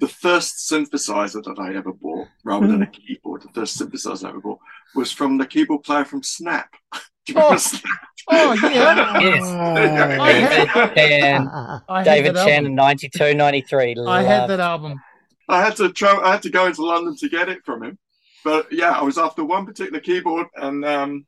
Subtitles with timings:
[0.00, 4.28] the first synthesizer that I ever bought, rather than a keyboard, the first synthesizer I
[4.30, 4.58] ever bought
[4.94, 6.70] was from the keyboard player from Snap.
[7.26, 7.58] Do you remember Oh.
[7.58, 7.82] Snap?
[8.30, 9.20] Oh yeah.
[9.20, 9.44] Yes.
[10.20, 11.48] I had- David Chan,
[11.88, 13.96] I had David that Chan in 92, 93.
[14.06, 15.00] I had that album.
[15.48, 17.98] I had to try, I had to go into London to get it from him.
[18.44, 21.26] But yeah, I was after one particular keyboard, and um,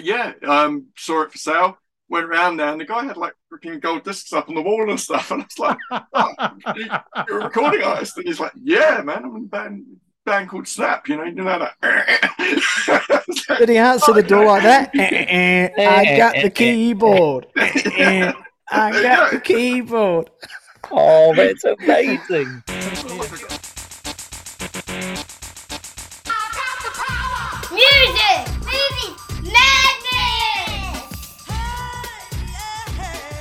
[0.00, 1.78] yeah, um, saw it for sale.
[2.10, 4.88] Went around there, and the guy had like freaking gold discs up on the wall
[4.88, 5.30] and stuff.
[5.30, 5.78] And I was like,
[6.14, 6.32] oh,
[7.28, 9.84] "You're a recording artist?" And he's like, "Yeah, man, I'm in a band,
[10.24, 11.06] band called Snap.
[11.08, 11.74] You know, you know that."
[13.58, 14.90] Did he answer the door like that?
[14.94, 17.46] Eh, eh, I got the keyboard.
[17.56, 18.32] Eh,
[18.70, 20.30] I got the keyboard.
[20.90, 22.62] Oh, that's amazing.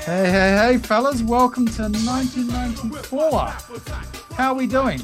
[0.07, 1.21] Hey, hey, hey, fellas!
[1.21, 3.29] Welcome to 1994.
[4.37, 4.99] How are we doing?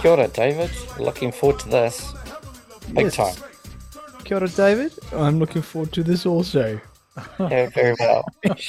[0.00, 0.72] Kia ora, David.
[0.98, 2.12] Looking forward to this.
[2.92, 3.14] Big Yes.
[3.14, 3.36] time.
[4.24, 4.92] Kia ora, David.
[5.12, 6.80] I'm looking forward to this also.
[7.38, 8.24] Yeah, very well.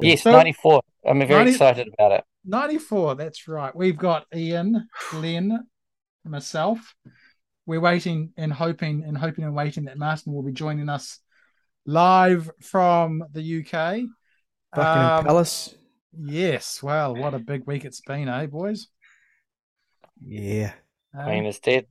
[0.00, 0.80] yes, 94.
[1.06, 2.24] I'm very 90 excited about it.
[2.46, 3.16] 94.
[3.16, 3.76] That's right.
[3.76, 5.66] We've got Ian, Glenn,
[6.24, 6.94] myself.
[7.66, 11.18] We're waiting and hoping and hoping and waiting that Martin will be joining us
[11.86, 14.08] live from the UK.
[14.74, 15.74] Buckingham Um, Palace.
[16.18, 16.82] Yes.
[16.82, 18.88] Well, what a big week it's been, eh, boys?
[20.24, 20.72] Yeah.
[21.18, 21.24] Eh?
[21.24, 21.86] Queen is dead.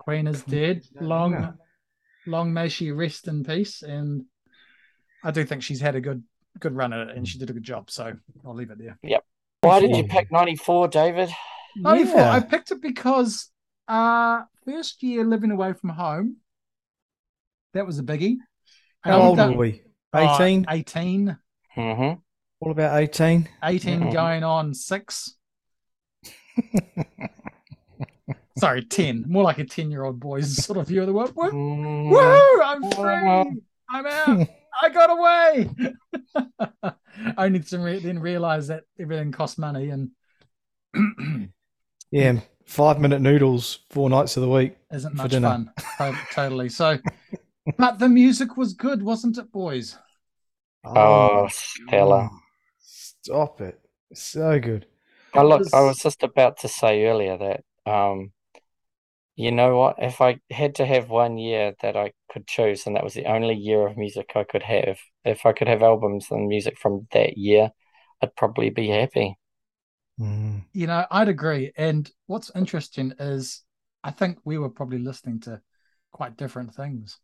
[0.00, 0.84] Queen is dead.
[1.00, 1.58] Long,
[2.26, 3.82] long may she rest in peace.
[3.82, 4.24] And
[5.22, 6.22] I do think she's had a good,
[6.58, 7.90] good run at it, and she did a good job.
[7.90, 8.12] So
[8.44, 8.98] I'll leave it there.
[9.02, 9.24] Yep.
[9.62, 11.30] Why did you pick 94, David?
[11.76, 12.20] Ninety-four.
[12.20, 12.32] Yeah.
[12.32, 13.50] I picked it because
[13.88, 16.36] uh first year living away from home.
[17.72, 18.36] That was a biggie.
[19.04, 19.82] How old I've were done- we?
[20.12, 20.66] uh, 18?
[20.70, 21.38] 18.
[21.76, 22.20] Mm-hmm.
[22.60, 23.48] All about 18?
[23.62, 24.12] 18 Mhm.
[24.12, 25.34] going on six.
[28.56, 29.24] Sorry, 10.
[29.28, 31.32] More like a 10 year old boy's sort of view of the world.
[31.34, 33.60] Woo, Mm, woo, I'm free.
[33.90, 34.48] I'm out.
[34.80, 35.70] I got away.
[37.36, 40.10] Only to re- then realize that everything costs money and
[42.10, 42.40] Yeah.
[42.66, 44.76] Five minute noodles, four nights of the week.
[44.90, 45.66] isn't much dinner.
[45.98, 46.16] fun.
[46.32, 46.68] Totally.
[46.70, 46.98] So,
[47.78, 49.96] but the music was good, wasn't it, boys?
[50.84, 52.30] Oh, Stella.
[52.80, 53.80] Stop it.
[54.12, 54.86] So good.
[55.34, 58.32] Oh, look, I was- was just about to say earlier that, um,
[59.36, 59.96] you know what?
[59.98, 63.26] If I had to have one year that I could choose, and that was the
[63.26, 67.08] only year of music I could have, if I could have albums and music from
[67.12, 67.70] that year,
[68.22, 69.36] I'd probably be happy.
[70.20, 70.64] Mm.
[70.72, 71.72] You know, I'd agree.
[71.76, 73.62] And what's interesting is
[74.04, 75.60] I think we were probably listening to
[76.12, 77.18] quite different things.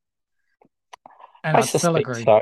[1.44, 2.24] And I, I still agree.
[2.24, 2.40] so.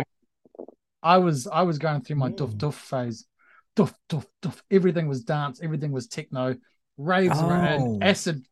[1.03, 2.59] I was I was going through my doof Mm.
[2.59, 3.27] doof phase.
[3.77, 4.61] Doof doof doof.
[4.71, 6.57] Everything was dance, everything was techno,
[6.97, 7.99] raves were in, Oh.
[8.03, 8.45] acid,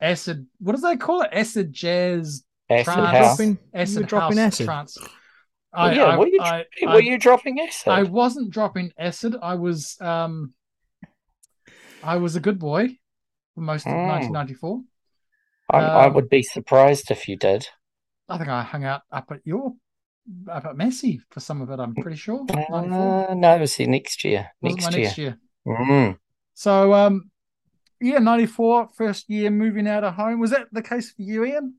[0.00, 0.46] acid.
[0.58, 1.30] What does they call it?
[1.32, 3.08] Acid jazz, Acid Trance.
[3.16, 3.36] house.
[3.38, 4.66] Dropping, acid were dropping house, acid.
[4.66, 4.98] trance.
[5.00, 5.06] Oh,
[5.72, 7.88] I, yeah, I, were you, I, were you dropping acid?
[7.88, 9.34] I wasn't dropping acid.
[9.40, 10.52] I was um
[12.02, 12.88] I was a good boy
[13.54, 14.06] for most of Mm.
[14.06, 14.82] 1994.
[15.70, 17.66] I, I um, would be surprised if you did.
[18.28, 19.72] I think I hung out up at your
[20.50, 21.78] up at Massey for some of it.
[21.80, 22.44] I'm pretty sure.
[22.48, 23.30] 94.
[23.30, 24.48] Uh, no, it was the next year.
[24.62, 25.02] Next year.
[25.04, 25.38] next year.
[25.66, 26.18] Mm.
[26.54, 27.30] So um
[28.00, 30.40] yeah, 94, first year moving out of home.
[30.40, 31.74] Was that the case for you, Ian?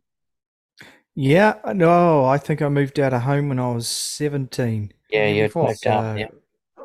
[1.14, 1.56] Yeah.
[1.74, 4.92] No, I think I moved out of home when I was 17.
[5.12, 5.68] Yeah, you had Before.
[5.68, 6.16] moved out.
[6.16, 6.28] So Yeah.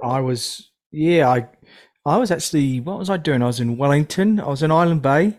[0.03, 1.49] I was, yeah, I,
[2.07, 3.43] I was actually, what was I doing?
[3.43, 4.41] I was in Wellington.
[4.41, 5.39] I was in Island Bay,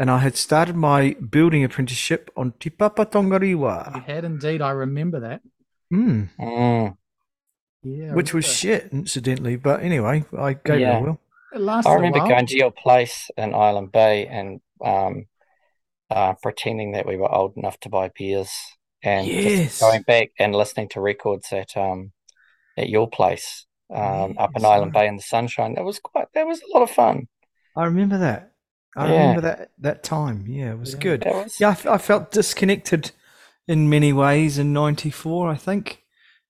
[0.00, 4.62] and I had started my building apprenticeship on Te Papa You had indeed.
[4.62, 5.42] I remember that.
[5.92, 6.96] mm, Mm.
[7.82, 8.14] Yeah.
[8.14, 9.56] Which was shit, incidentally.
[9.56, 10.98] But anyway, I gave it Yeah.
[10.98, 11.20] a whirl.
[11.52, 15.26] It lasted I a remember going to your place in Island Bay and um,
[16.10, 18.50] uh, pretending that we were old enough to buy beers
[19.02, 19.80] and just Yes.
[19.80, 22.12] going back and listening to records at um
[22.76, 24.92] at your place um up in Island.
[24.92, 25.74] Bay in the sunshine.
[25.74, 27.28] That was quite that was a lot of fun.
[27.76, 28.49] I remember that.
[28.96, 29.12] I Yeah.
[29.12, 30.46] remember that that time.
[30.48, 31.00] Yeah, it was Yeah.
[31.00, 31.22] good.
[31.22, 33.12] That was Yeah, I, f- I felt disconnected
[33.68, 35.48] in many ways in '94.
[35.48, 36.04] I think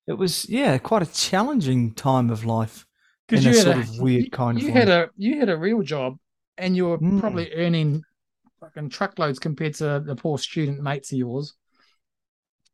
[0.06, 2.86] it was yeah quite a challenging time of life.
[3.26, 4.80] Because in you a had sort of weird you, kind of you way.
[4.80, 6.18] had a you had a real job,
[6.58, 7.20] and you were Mm.
[7.20, 8.02] probably earning
[8.60, 11.54] fucking truckloads compared to the poor student mates of yours.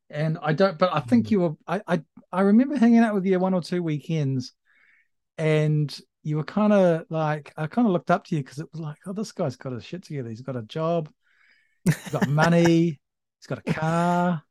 [0.08, 1.08] And I don't, but I Mm.
[1.08, 1.52] think you were.
[1.66, 2.02] I I,
[2.32, 4.52] I remember hanging out with you one or two weekends,
[5.38, 5.96] and
[6.26, 8.80] you were kind of like I kind of looked up to you because it was
[8.80, 10.28] like, oh, this guy's got his shit together.
[10.28, 11.08] He's got a job,
[11.84, 13.00] he's got money,
[13.38, 14.42] he's got a car.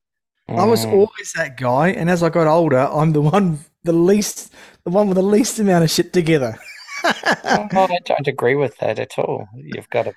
[0.48, 0.94] I was Mm.
[0.94, 4.54] always that guy, and as I got older, I'm the one, the least,
[4.86, 6.56] the one with the least amount of shit together.
[7.04, 9.48] Oh, I don't agree with that at all.
[9.56, 10.13] You've got a,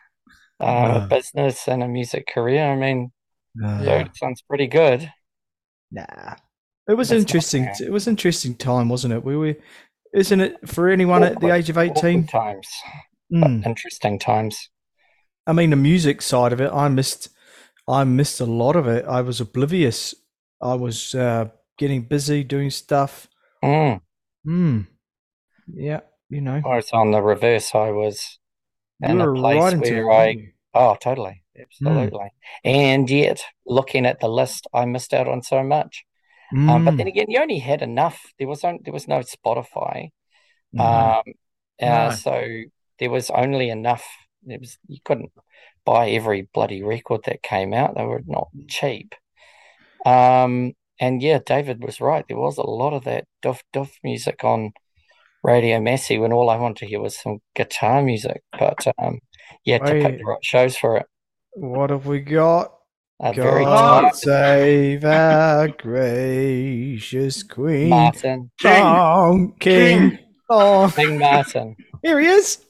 [0.61, 1.07] uh, No.
[1.09, 2.65] business and a music career.
[2.71, 3.11] I mean,
[3.55, 3.81] No.
[3.83, 4.09] Yeah.
[4.15, 5.11] sounds pretty good.
[5.91, 6.37] Nah.
[6.89, 7.69] It was That's interesting.
[7.81, 9.25] It was an interesting time, wasn't it?
[9.25, 9.57] We were,
[10.15, 12.27] isn't it, for anyone at the age of 18?
[12.27, 12.69] times,
[13.33, 13.65] Mm.
[13.67, 14.71] interesting times.
[15.47, 17.29] I mean, the music side of it, I missed.
[17.87, 19.05] I missed a lot of it.
[19.07, 20.15] I was oblivious.
[20.61, 23.29] I was uh, getting busy doing stuff.
[23.65, 24.01] Mm.
[24.45, 24.81] Hmm.
[25.73, 26.01] Yeah,
[26.31, 27.75] you know, I was on the reverse.
[27.75, 28.39] I was
[29.01, 30.11] you in a place right where.
[30.13, 30.37] I,
[30.75, 31.63] oh, totally, Hmm.
[31.63, 32.29] absolutely.
[32.65, 36.05] And yet, looking at the list, I missed out on so much.
[36.53, 36.99] Um, but Mm.
[36.99, 38.21] then again, you only had enough.
[38.39, 40.11] There was on, there was no Spotify.
[40.75, 40.81] Mhm.
[40.81, 41.23] Um,
[41.81, 42.11] uh, No.
[42.11, 42.63] so
[42.99, 44.07] there was only enough.
[44.47, 45.33] It was you couldn't
[45.85, 47.95] buy every bloody record that came out.
[47.95, 49.15] They were not cheap.
[50.07, 52.25] Um, and yeah, David was right.
[52.29, 54.73] There was a lot of that duff duff music on
[55.43, 58.43] Radio Massey when all I wanted to hear was some guitar music.
[58.59, 59.21] But um,
[59.65, 61.07] yeah, to pick the right shows for it.
[61.53, 62.73] What have we got?
[63.21, 69.53] A very God save our gracious Queen, Martin, King.
[69.59, 70.11] King.
[70.11, 70.19] King.
[70.49, 71.77] Oh, King Martin.
[72.03, 72.65] here he is.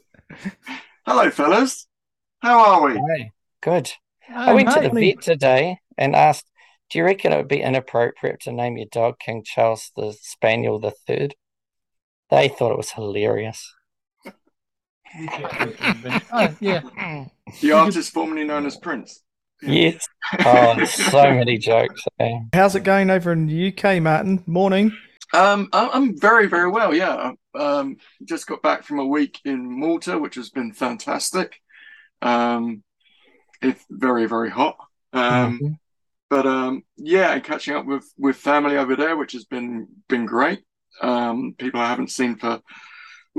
[1.06, 1.86] Hello, fellas.
[2.40, 2.94] How are we?
[2.94, 3.30] Hey,
[3.60, 3.92] good.
[4.34, 6.46] I Oh, went to the vet today and asked,
[6.90, 10.78] "Do you reckon it would be inappropriate to name your dog King Charles the Spaniel
[10.78, 11.34] the Third?"
[12.30, 13.74] They thought it was hilarious.
[16.32, 17.24] Oh, yeah.
[17.60, 19.22] The artist formerly known as Prince.
[19.62, 20.06] Yes.
[20.44, 22.02] Oh, so many jokes.
[22.20, 22.38] eh?
[22.52, 24.42] How's it going over in the UK, Martin?
[24.46, 24.92] Morning.
[25.34, 26.94] Um, I- I'm very, very well.
[26.94, 27.32] Yeah.
[27.54, 31.60] Um, just got back from a week in Malta, which has been fantastic.
[32.22, 32.82] Um,
[33.60, 34.76] it's very, very hot.
[35.12, 35.74] Um, Mhm.
[36.30, 40.26] but um, yeah, and catching up with with family over there, which has been been
[40.26, 40.60] great.
[41.02, 42.60] Um, people I haven't seen for,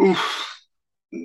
[0.01, 0.45] oof,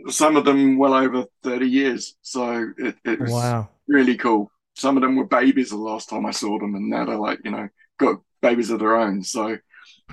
[0.09, 2.17] some of them well over 30 years.
[2.23, 3.71] So it, it was Wow.
[3.89, 4.51] really cool.
[4.75, 7.41] Some of them were babies the last time I saw them, and now they're like,
[7.45, 7.69] you know,
[7.99, 9.23] got babies of their own.
[9.23, 9.57] So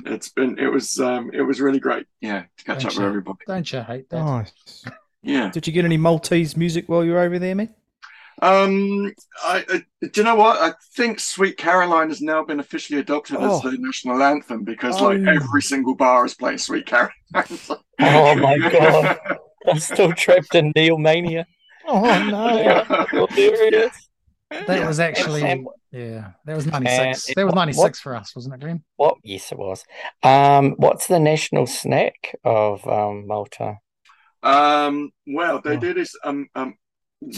[0.06, 2.06] it's been, it was, um, it was really great.
[2.22, 3.40] Yeah, to catch up with everybody.
[3.48, 4.24] Don't you hate that?
[4.24, 4.86] Nice.
[5.24, 5.50] Yeah.
[5.52, 7.69] Did you get any Maltese music while you were over there, mate?
[8.42, 9.13] Um,
[9.44, 10.58] I, I do you know what?
[10.60, 13.58] I think Sweet Caroline has now been officially adopted Oh.
[13.58, 15.31] as the national anthem because like Oh.
[15.31, 17.12] every single bar is playing Sweet Caroline.
[18.04, 19.19] Oh my God.
[19.68, 21.46] I'm still trapped in Neil mania.
[21.88, 23.06] Oh no.
[23.30, 24.10] Hilarious.
[24.51, 24.88] That Yeah.
[24.88, 27.33] was actually, And- yeah, that was 96.
[27.36, 28.83] that was what- 96 for us, wasn't it, Graham?
[28.98, 29.18] What?
[29.24, 29.86] Yes, it was.
[30.24, 33.77] Um, what's the national snack of um, Malta?
[34.44, 35.80] Um, well, they Oh.
[35.80, 36.15] do this.
[36.24, 36.75] Um, um,
[37.24, 37.31] I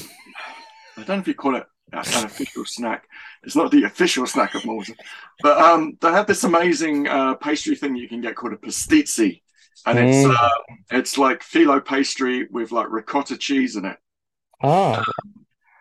[1.04, 3.04] don't know if you call it an official snack.
[3.44, 4.96] It's not the official snack of Malta,
[5.42, 9.42] but um, they have this amazing uh, pastry thing you can get called a pastizzi,
[9.86, 10.36] and it's Mm.
[10.36, 10.50] uh,
[10.92, 13.98] it's like phyllo pastry with like ricotta cheese in it.
[14.64, 15.04] Oh,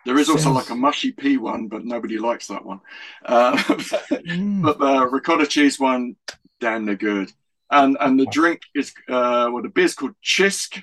[0.05, 2.81] There is also like a mushy pea one, but nobody likes that one.
[3.25, 3.57] Uh,
[4.13, 4.61] Mm.
[4.61, 6.15] but the ricotta cheese one,
[6.59, 7.31] damn, they're good.
[7.71, 10.81] And and the drink is uh, well, the beer's called Cisk,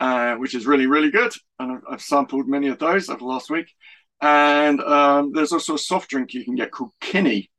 [0.00, 1.32] uh, which is really really good.
[1.58, 3.68] And I've, I've sampled many of those over the last week.
[4.20, 7.50] And um, there's also a soft drink you can get called Kinnie,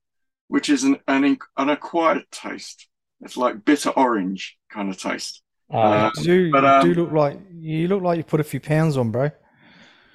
[0.47, 2.87] which is an an, an acquired taste.
[3.21, 5.41] It's like bitter orange kind of taste.
[5.71, 8.43] oh, Uh, You do, but, um, do look like you look like you put a
[8.43, 9.31] few pounds on, bro.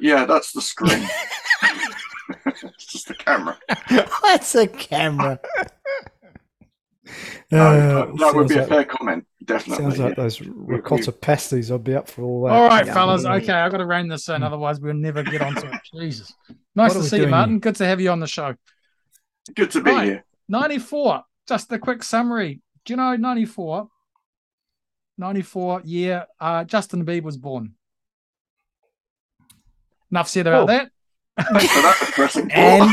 [0.02, 1.08] Yeah, that's the screen.
[2.46, 3.56] it's just the camera.
[4.22, 5.40] That's a camera.
[7.50, 9.26] No, Uh, that would sounds be a fair comment.
[9.44, 9.84] Definitely.
[9.84, 10.22] Sounds like yeah.
[10.22, 11.70] those ricotta pasties.
[11.70, 12.52] I'd be up for all that.
[12.52, 12.94] All right, Yeah.
[12.94, 13.26] fellas.
[13.26, 15.74] Okay, I've got to rein this in, otherwise we'll never get onto it.
[15.94, 16.32] Jesus.
[16.74, 17.54] Nice What to see you, Martin.
[17.54, 17.60] here?
[17.60, 18.54] Good to have you on the show.
[19.54, 20.04] Good to be Right.
[20.06, 20.24] here.
[20.48, 21.22] 94.
[21.46, 22.62] Just a quick summary.
[22.86, 23.88] Do you know 94?
[25.18, 27.74] 94 year uh, Justin Bieber was born.
[30.12, 30.66] Enough said about Oh.
[30.66, 30.90] that.
[31.52, 32.90] Thanks for that depressing And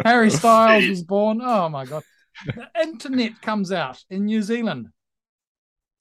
[0.06, 1.40] Harry Styles was born.
[1.42, 2.02] Oh my god.
[2.46, 4.88] The internet comes out in New Zealand.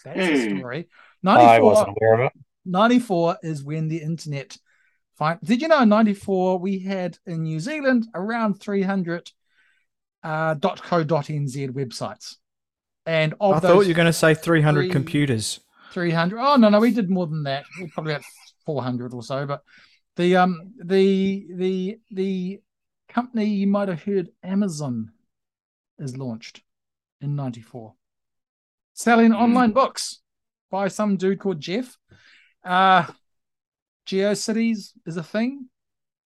[0.03, 0.57] That's a Hey.
[0.59, 0.87] story.
[1.25, 2.31] I 94, wasn't aware of it.
[2.65, 4.55] 94 is when the internet
[5.17, 9.31] fin- Did you know in 94 we had in New Zealand around 300
[10.23, 12.35] uh, .co.nz websites.
[13.07, 15.59] And of I those thought you were going to say 300 three- computers.
[15.95, 17.63] 300 oh no no we did more than that.
[17.79, 18.23] We probably had
[18.65, 19.61] 400 or so but
[20.17, 22.59] the um the the the
[23.07, 25.11] company you might have heard amazon
[25.97, 26.61] is launched
[27.21, 27.93] in 94
[28.93, 29.37] selling Hmm.
[29.37, 30.21] online books
[30.69, 31.97] by some dude called jeff.
[32.63, 33.05] Uh
[34.05, 35.67] geocities is a thing.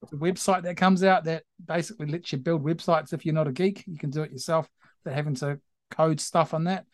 [0.02, 3.48] It's a website that comes out that basically lets you build websites if you're not
[3.48, 3.84] a geek.
[3.88, 4.68] You can do it yourself
[5.04, 5.60] without having to
[5.92, 6.86] code stuff on that.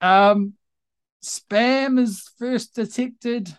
[0.00, 0.54] Um
[1.26, 3.52] spam is first detected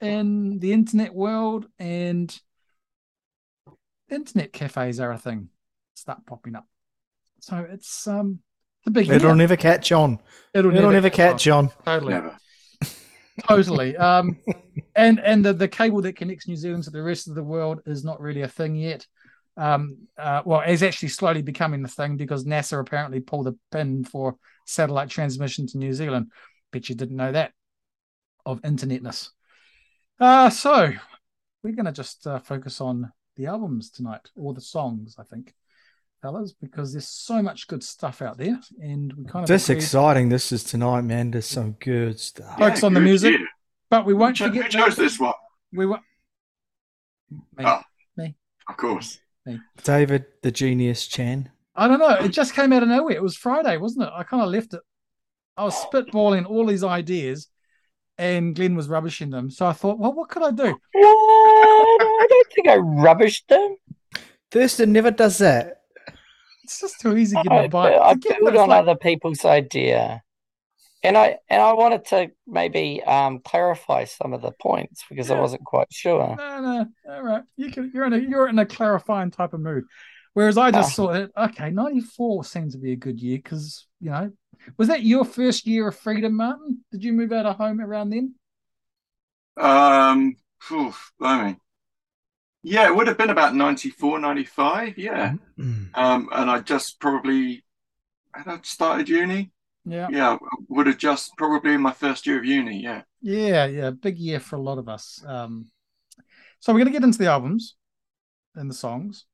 [0.00, 2.38] in the internet world, and
[4.10, 5.48] internet cafes are a thing.
[5.94, 6.66] Start popping up.
[7.40, 8.40] So it's um
[8.84, 9.34] the big It'll year.
[9.34, 10.18] never catch on.
[10.54, 11.70] It'll, It'll never catch on.
[11.84, 12.36] Totally, Never.
[13.48, 13.96] totally.
[13.96, 14.38] Um,
[14.96, 17.80] and and the, the cable that connects New Zealand to the rest of the world
[17.86, 19.06] is not really a thing yet.
[19.56, 24.04] Um, uh, well, it's actually slowly becoming the thing because NASA apparently pulled a pin
[24.04, 26.30] for satellite transmission to New Zealand.
[26.72, 27.52] Bet you didn't know that
[28.46, 29.30] of internetness.
[30.18, 30.92] Uh, so
[31.62, 35.54] we're going to just uh, focus on the albums tonight or the songs, I think,
[36.22, 39.78] fellas, because there's so much good stuff out there, and we kind of This agreed-
[39.82, 40.28] exciting.
[40.28, 41.30] This is tonight, man.
[41.30, 42.58] There's some good stuff.
[42.58, 43.38] Focus on the music.
[43.38, 43.48] year.
[43.88, 45.34] But we won't Who cho- forget who chose this one?
[45.72, 45.98] We were.
[47.56, 47.64] Me.
[47.64, 47.80] Oh.
[48.68, 49.18] Of course.
[49.82, 51.50] David, the genius, Chan.
[51.74, 52.10] I don't know.
[52.24, 53.16] It just came out of nowhere.
[53.16, 54.12] It was Friday, wasn't it?
[54.14, 54.80] I kind of left it.
[55.60, 57.48] I was spitballing all these ideas,
[58.16, 59.50] and Glenn was rubbishing them.
[59.50, 60.62] So I thought, well, what could I do?
[60.64, 60.76] What?
[60.94, 63.76] I don't think I rubbished them.
[64.50, 65.82] Thurston never does that.
[66.64, 67.92] It's just too easy getting I, a bite.
[67.92, 70.22] I Forget build on like- other people's idea,
[71.02, 75.38] and I and I wanted to maybe um clarify some of the points because I
[75.38, 76.36] wasn't quite sure.
[76.38, 77.42] No, no, all right.
[77.56, 77.90] You can.
[77.92, 78.18] You're in a.
[78.18, 79.84] You're in a clarifying type of mood.
[80.34, 81.28] Whereas I just Ah.
[81.28, 84.32] thought, okay, '94 seems to be a good year because you know,
[84.76, 86.84] was that your first year of freedom, Martin?
[86.92, 88.34] Did you move out of home around then?
[89.56, 91.56] Um, phew, blimey.
[92.62, 94.98] Yeah, it would have been about 94, 95.
[94.98, 95.34] Yeah.
[95.58, 95.88] Mm.
[95.94, 97.64] Um, and I just probably
[98.34, 99.50] had I started uni.
[99.84, 100.08] Yeah.
[100.10, 100.36] Yeah,
[100.68, 102.82] would have just probably in my first year of uni.
[102.82, 103.02] Yeah.
[103.22, 105.22] Yeah, yeah, big year for a lot of us.
[105.26, 105.70] Um,
[106.60, 107.76] so we're going to get into the albums
[108.54, 109.24] and the songs,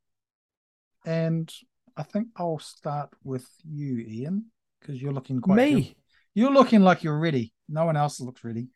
[1.06, 1.50] and
[1.96, 4.46] I think I'll start with you, Ian,
[4.80, 5.56] because you're looking quite.
[5.56, 5.96] Me.
[6.34, 7.54] You're looking like you're ready.
[7.68, 8.68] No one else looks ready.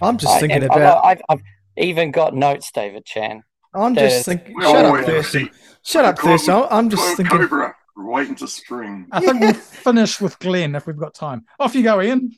[0.00, 1.04] I'm just I thinking about.
[1.04, 1.42] I've, I've
[1.76, 3.42] even got notes, David Chan.
[3.74, 4.54] I'm There's- just thinking.
[4.54, 5.50] We're Shut up, waiting Thurston.
[5.82, 6.66] Shut up, Cobra- Thurston.
[6.70, 7.38] I'm just thinking.
[7.38, 9.08] Cobra, we're waiting to spring.
[9.10, 11.44] I think we'll finish with Glenn if we've got time.
[11.58, 12.30] Off you go, Ian.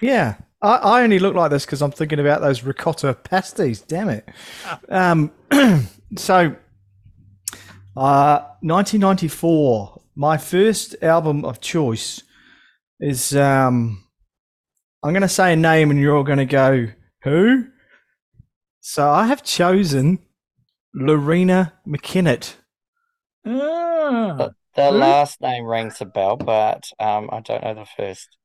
[0.00, 3.80] Yeah, I, I only look like this because I'm thinking about those ricotta pasties.
[3.80, 4.28] Damn it.
[4.88, 5.32] Um,
[6.16, 6.54] so,
[7.96, 12.22] uh, 1994, my first album of choice
[13.00, 13.34] is.
[13.36, 14.04] Um,
[15.04, 16.86] I'm going to say a name, and you're all going to go,
[17.24, 17.64] "Who?"
[18.80, 20.20] So I have chosen
[20.96, 22.54] Loreena McKennitt.
[23.46, 24.96] Ah, The Who?
[24.98, 28.36] last name rings a bell, but um, I don't know the first.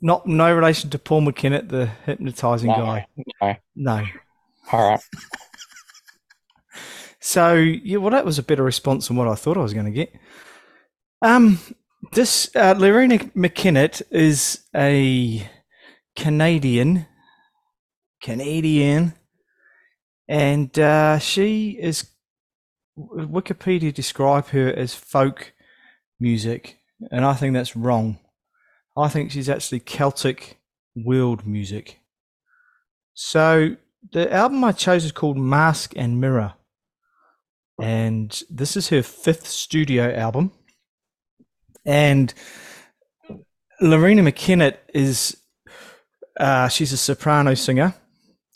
[0.00, 3.06] Not no relation to Paul McKinnett, the hypnotizing No, guy.
[3.40, 3.56] no.
[3.76, 4.04] No.
[4.72, 5.00] All right.
[7.28, 9.84] So yeah, well, that was a better response than what I thought I was going
[9.84, 10.14] to get.
[11.20, 11.58] Um,
[12.12, 15.46] this uh, Loreena McKennitt is a
[16.16, 17.04] Canadian,
[18.22, 19.12] Canadian,
[20.26, 22.08] and uh, she is.
[22.96, 25.52] Wikipedia describe her as folk
[26.18, 26.78] music,
[27.10, 28.20] and I think that's wrong.
[28.96, 30.56] I think she's actually Celtic
[30.96, 31.98] world music.
[33.12, 33.76] So
[34.12, 36.54] the album I chose is called Mask and Mirror
[37.78, 40.52] and this is her fifth studio album.
[41.84, 42.34] And
[43.80, 45.36] Loreena McKennitt is
[46.38, 47.94] uh, she's a soprano singer.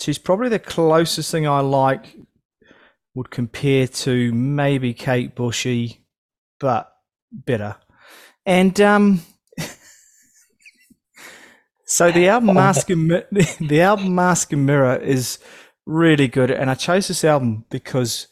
[0.01, 2.17] She's probably the closest thing I like
[3.15, 6.05] would compare to maybe Kate Bushy,
[6.59, 6.93] but
[7.31, 7.77] better.
[8.45, 9.21] And um,
[11.85, 13.11] so the album Mask and
[13.61, 15.39] the album Mask and Mirror is
[15.87, 18.29] really good, and I chose this album because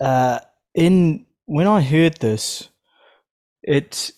[0.00, 0.40] uh,
[0.74, 2.68] in when I heard this,
[3.62, 4.12] it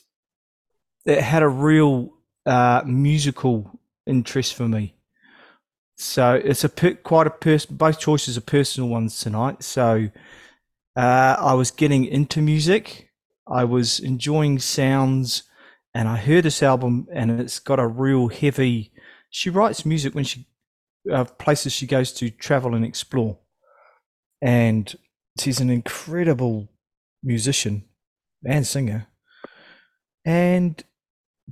[1.04, 2.12] it had a real
[2.46, 4.94] uh, musical interest for me.
[5.96, 7.76] So it's a per, quite a person.
[7.76, 9.62] Both choices are personal ones tonight.
[9.62, 10.10] So
[10.96, 13.10] uh, I was getting into music.
[13.46, 15.44] I was enjoying sounds,
[15.94, 18.92] and I heard this album, and it's got a real heavy.
[19.30, 20.46] She writes music when she
[21.10, 23.38] uh, places she goes to travel and explore,
[24.42, 24.94] and
[25.40, 26.68] she's an incredible
[27.22, 27.84] musician
[28.44, 29.06] and singer.
[30.24, 30.82] And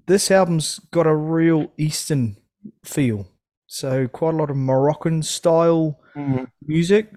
[0.07, 2.37] this album's got a real Eastern
[2.85, 3.27] feel.
[3.67, 6.45] So quite a lot of Moroccan style mm-hmm.
[6.63, 7.13] music.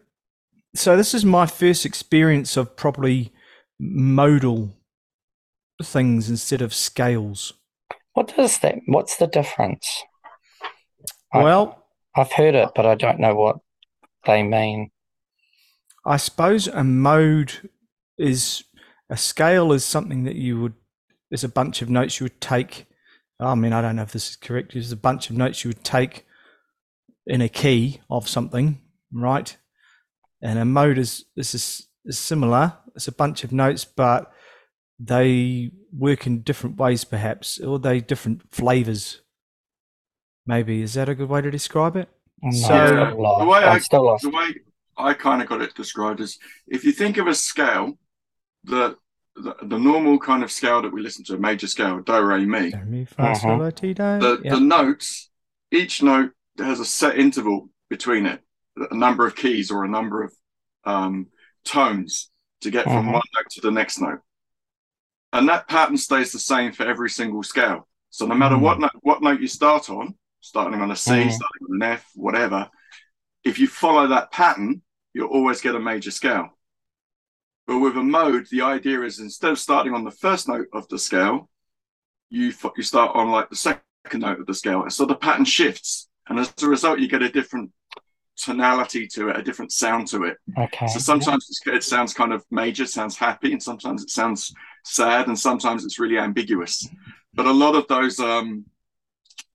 [0.76, 3.34] So this is my first experience of probably
[3.80, 4.76] modal
[5.84, 7.54] things instead of scales.
[8.14, 8.76] What does that?
[8.86, 10.04] What's the difference?
[11.34, 11.86] Well,
[12.16, 13.58] I've heard it, but I don't know what
[14.26, 14.92] they mean.
[16.06, 17.70] I suppose a mode
[18.18, 18.64] is
[19.10, 20.74] a scale is something that you would
[21.32, 22.86] is a bunch of notes you would take
[23.42, 24.74] I mean, I don't know if this is correct.
[24.74, 26.26] There's a bunch of notes you would take
[27.26, 28.82] in a key of something,
[29.14, 29.56] right?
[30.42, 32.74] And a mode is this is, is similar.
[32.96, 34.30] It's a bunch of notes, but
[35.00, 39.22] they work in different ways, perhaps, or they different flavors.
[40.46, 42.10] Maybe is that a good way to describe it?
[42.42, 43.40] No, So- I'm still lost.
[43.40, 44.24] The way I'm I- still lost.
[44.24, 44.56] the way
[45.00, 46.38] I kind of got it described as
[46.68, 47.98] if you think of a scale,
[48.66, 48.98] the,
[49.36, 52.46] the the normal kind of scale that we listen to, a major scale, do re
[52.46, 52.72] mi.
[52.72, 53.60] Do, mi, fa, sol, Uh-huh.
[53.60, 54.04] la, ti, do.
[54.20, 54.54] The Yeah.
[54.56, 55.30] the notes,
[55.72, 58.42] each note has a set interval between it,
[58.92, 60.34] a number of keys or a number of
[60.84, 61.28] um,
[61.64, 63.14] tones to get from Mhm.
[63.14, 64.20] one note to the next note,
[65.34, 67.88] and that pattern stays the same for every single scale.
[68.10, 71.30] So no matter what note what note you start on, starting on a C, Mhm.
[71.30, 72.70] starting on an F, whatever,
[73.44, 74.82] if you follow that pattern,
[75.14, 76.50] you'll always get a major scale.
[77.68, 80.88] But with a mode, the idea is instead of starting on the first note of
[80.90, 81.50] the scale,
[82.30, 85.16] you f- you start on like the second note of the scale, and so the
[85.16, 87.72] pattern shifts, and as a result, you get a different
[88.38, 90.38] tonality to it, a different sound to it.
[90.58, 90.88] Okay.
[90.88, 95.28] So sometimes it's, it sounds kind of major, sounds happy, and sometimes it sounds sad,
[95.28, 96.88] and sometimes it's really ambiguous.
[97.34, 98.66] But a lot of those, um,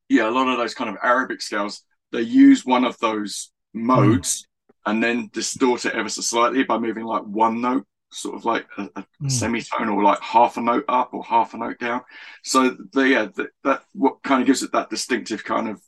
[0.08, 1.82] yeah, a lot of those kind of Arabic scales,
[2.12, 4.46] they use one of those modes
[4.86, 8.66] and then distort it ever so slightly by moving like one note, sort of like
[8.78, 9.30] a, a Mm.
[9.30, 12.02] semitone, or like half a note up or half a note down.
[12.42, 15.80] So the, yeah, that, that what kind of gives it that distinctive kind of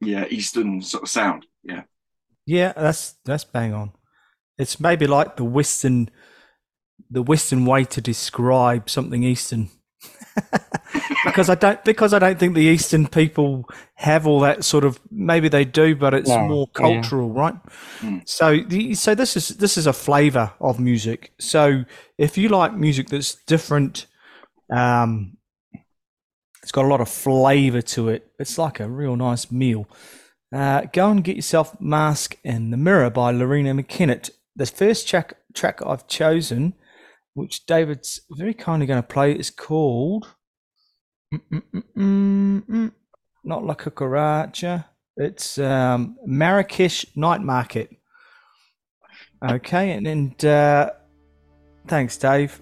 [0.00, 1.46] yeah Eastern sort of sound.
[1.62, 1.82] Yeah.
[2.46, 3.92] Yeah, that's that's bang on.
[4.58, 6.10] It's maybe like the Western,
[7.10, 9.70] the Western way to describe something Eastern.
[11.24, 15.00] because I don't because I don't think the Eastern people have all that sort of
[15.10, 16.80] maybe they do, but it's No, more yeah.
[16.80, 17.54] cultural, right?
[18.00, 18.28] Mm.
[18.28, 21.32] So the, so this is this is a flavor of music.
[21.38, 21.84] So
[22.18, 24.06] if you like music that's different,
[24.70, 25.36] um,
[26.62, 28.30] it's got a lot of flavor to it.
[28.38, 29.88] It's like a real nice meal.
[30.52, 34.30] Uh, go and get yourself Mask in the Mirror by Loreena McKennitt.
[34.54, 36.74] The first track, track I've chosen,
[37.36, 40.26] which David's very kindly going to play, is called
[41.30, 42.92] Not Like a mm, mm.
[43.44, 44.86] not La Cucaracha.
[45.18, 47.90] It's um, Marrakesh Night Market.
[49.46, 50.90] Okay, and, and uh,
[51.86, 52.58] thanks, Dave.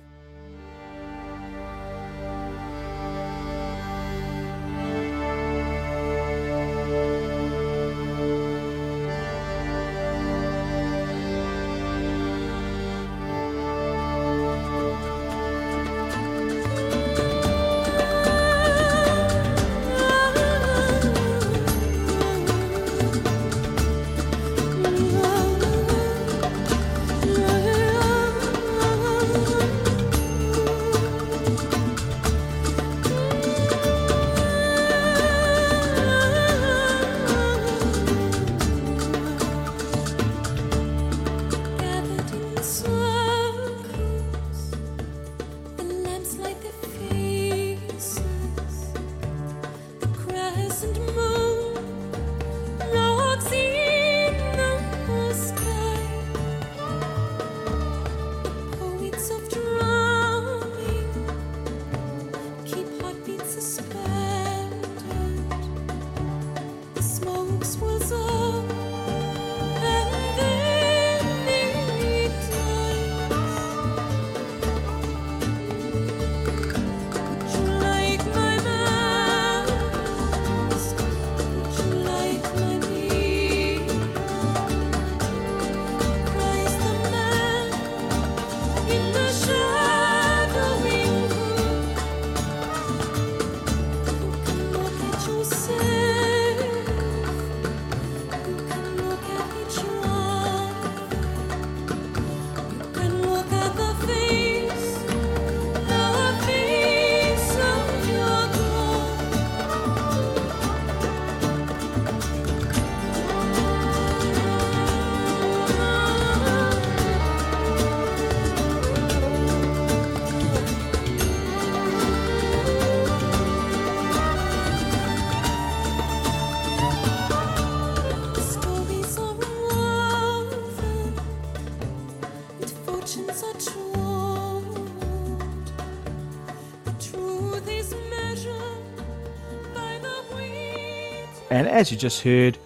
[141.51, 142.59] And as you just heard,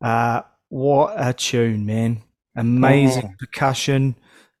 [0.00, 2.22] uh, what a tune, man!
[2.56, 4.16] Amazing percussion,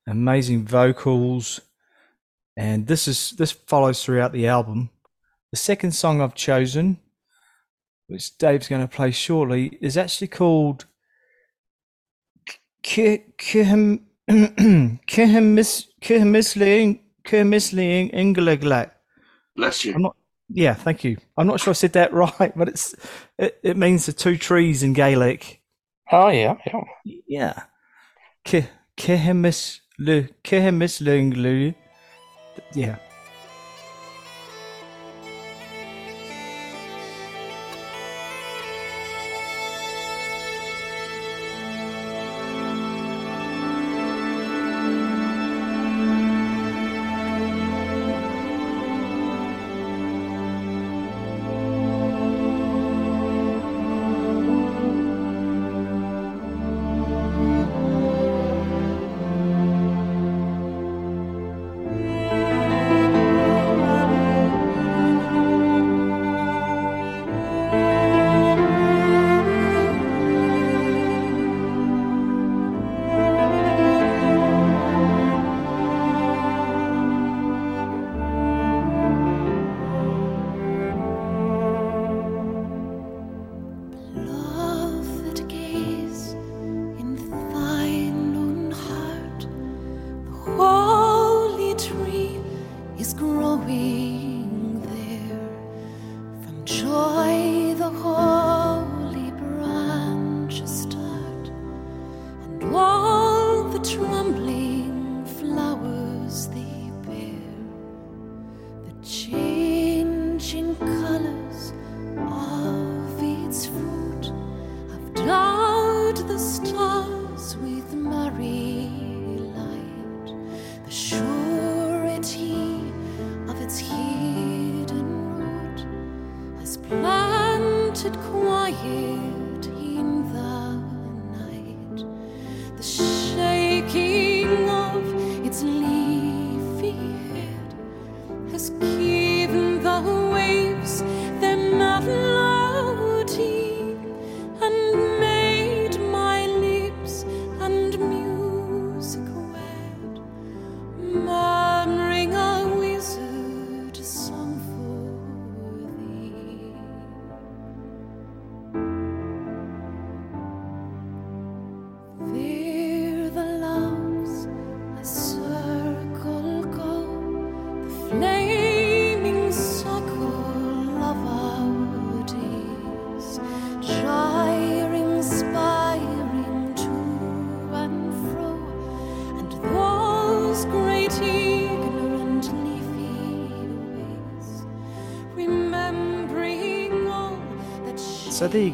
[0.06, 1.60] amazing vocals,
[2.56, 4.90] and this is this follows throughout the album.
[5.50, 6.98] The second song I've chosen,
[8.06, 10.84] which Dave's going to play shortly, is actually called
[12.82, 14.02] Kirmisling
[18.14, 18.90] Ingleglat.
[19.56, 19.94] Bless you.
[19.94, 20.16] I'm not.
[20.48, 21.18] Yeah, thank you.
[21.36, 22.94] I'm not sure I said that right, but it's
[23.38, 25.60] it, it means the two trees in Gaelic.
[26.10, 26.80] Oh yeah, yeah.
[27.26, 27.62] Yeah.
[28.44, 31.74] Ke- Kehemis le Kehemisling le.
[32.74, 32.96] Yeah.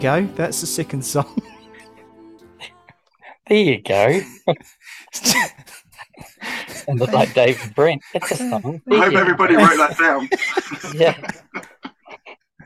[0.04, 0.26] Go.
[0.34, 1.40] That's the second song.
[3.46, 4.20] There you go.
[6.68, 8.02] Sounded like David Brent.
[8.14, 8.82] It's a song.
[8.90, 9.60] I hope everybody go.
[9.60, 10.28] wrote that down.
[10.94, 11.14] Yeah.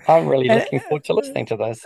[0.09, 1.85] I'm really looking forward to listening to this.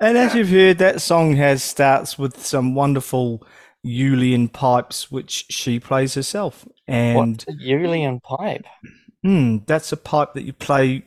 [0.00, 3.46] And as you've heard, that song has starts with some wonderful
[3.86, 6.66] uilleann pipes, which she plays herself.
[6.88, 8.66] And What's uilleann pipe?
[9.24, 11.04] Hmm, that's a pipe that you play.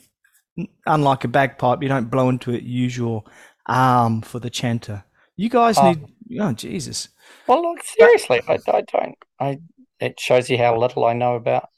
[0.86, 2.64] Unlike a bagpipe, you don't blow into it.
[2.64, 3.24] You use your
[3.68, 5.04] arm for the chanter.
[5.36, 5.92] You guys Oh.
[5.92, 6.06] need.
[6.40, 7.10] Oh Jesus!
[7.48, 9.16] Well, look, seriously, I, I don't.
[9.40, 9.60] I.
[10.00, 11.70] It shows you how little I know about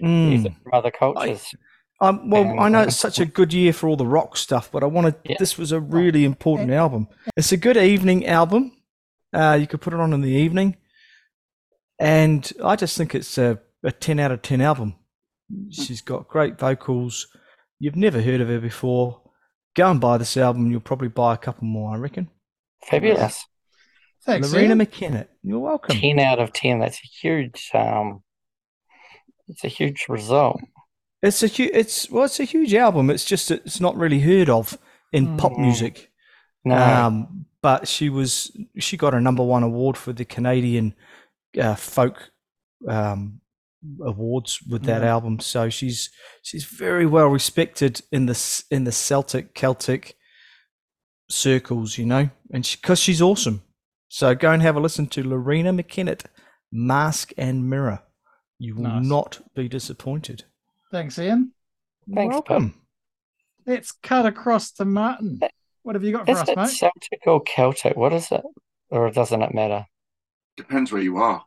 [0.00, 1.54] music from other cultures.
[2.00, 4.70] Um, well, And, I know it's such a good year for all the rock stuff,
[4.72, 5.14] but I wanted.
[5.24, 5.36] Yeah.
[5.38, 7.06] This was a really important album.
[7.36, 8.72] It's a good evening album.
[9.32, 10.76] Uh, you could put it on in the evening,
[11.98, 14.96] and I just think it's a, a ten out of ten album.
[15.70, 17.28] She's got great vocals.
[17.78, 19.21] You've never heard of her before.
[19.74, 20.70] Go and buy this album.
[20.70, 22.28] You'll probably buy a couple more, I reckon.
[22.84, 23.44] Fabulous.
[24.24, 24.78] Thanks, Loreena Ian.
[24.78, 25.96] McKenna, you're welcome.
[25.96, 26.78] Ten out of ten.
[26.78, 27.70] That's a huge.
[27.74, 28.22] Um,
[29.48, 30.60] it's a huge result.
[31.22, 31.70] It's a huge.
[31.74, 33.10] it's well, it's a huge album.
[33.10, 34.78] It's just that it's not really heard of
[35.12, 35.58] in pop Mm.
[35.60, 36.10] music.
[36.64, 40.94] No, Um, but she was she got a number one award for the Canadian
[41.60, 42.30] uh, folk
[42.88, 43.40] um,
[44.04, 45.40] awards with that album.
[45.40, 46.10] So she's
[46.42, 50.16] she's very well respected in the in the Celtic Celtic
[51.28, 53.62] circles, you know, and because she's awesome.
[54.08, 56.24] So go and have a listen to Loreena McKennitt,
[56.70, 58.02] Mask and Mirror.
[58.58, 59.06] You will Nice.
[59.06, 60.44] not be disappointed.
[60.90, 61.52] Thanks, Ian.
[62.14, 62.48] Thanks, Pip.
[62.50, 62.74] Welcome.
[63.66, 65.38] Let's cut across to Martin.
[65.42, 65.48] Uh,
[65.82, 66.68] what have you got for is us, it mate?
[66.68, 67.96] Celtic or Celtic?
[67.96, 68.42] What is it?
[68.90, 69.86] Or doesn't it matter?
[70.56, 71.44] Depends where you are.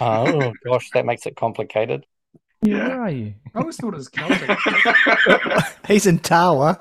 [0.00, 2.06] Oh gosh, that makes it complicated.
[2.62, 2.88] Yeah, Yeah.
[2.88, 3.34] Where are you?
[3.54, 4.58] I always thought it was Celtic.
[5.88, 6.78] He's in Tower.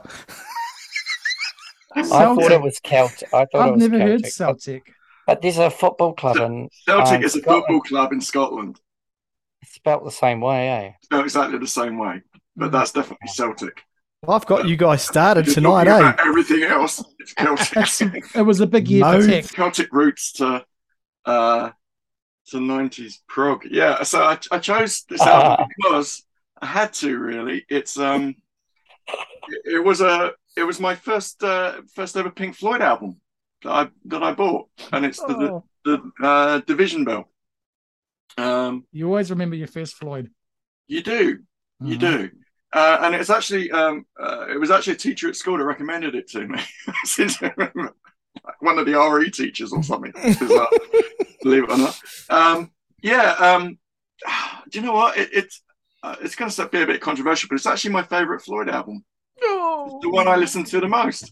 [1.95, 3.33] I thought it was Celtic.
[3.33, 4.23] I thought I've was never Celtic.
[4.23, 4.93] heard Celtic.
[5.25, 7.63] But there's a football club in Celtic Um, is a Scotland.
[7.63, 8.79] football club in Scotland.
[9.61, 10.91] It's spelt the same way, eh?
[11.03, 12.21] Spelled exactly the same way,
[12.55, 13.83] but that's definitely Celtic.
[14.23, 15.97] Well, I've got you guys started tonight, eh?
[15.99, 17.33] about Everything else, it's
[17.69, 18.25] Celtic.
[18.35, 19.21] it was a big year No.
[19.21, 19.45] for tech.
[19.45, 20.65] Celtic roots to
[21.25, 21.69] uh
[22.49, 23.65] to 90s prog.
[23.69, 26.23] Yeah, so I, I chose this album because
[26.61, 27.65] I had to really.
[27.69, 28.35] It's um
[29.47, 33.17] it, it was a it was my first uh first ever Pink Floyd album
[33.63, 37.29] that I that I bought and it's the Oh, the, the uh Division Bell.
[38.37, 40.29] Um you always remember your first Floyd.
[40.87, 41.39] you do.
[41.81, 41.99] You Mhm.
[41.99, 42.29] do.
[42.71, 46.13] Uh, and it's actually um, uh, it was actually a teacher at school that recommended
[46.13, 46.59] it to me.
[48.49, 50.11] Since one of the RE teachers or something.
[51.43, 51.99] believe it or not.
[52.29, 53.31] Um, yeah.
[53.39, 53.77] Um,
[54.69, 55.17] do you know what?
[55.17, 55.61] It, it's
[56.03, 59.03] uh, it's going to be a bit controversial, but it's actually my favorite Floyd album.
[59.37, 61.31] It's the one I listen to the most.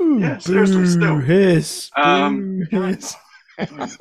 [0.00, 1.16] Ooh, Yeah, seriously, still.
[1.16, 3.14] boo hiss, Um, boo hiss.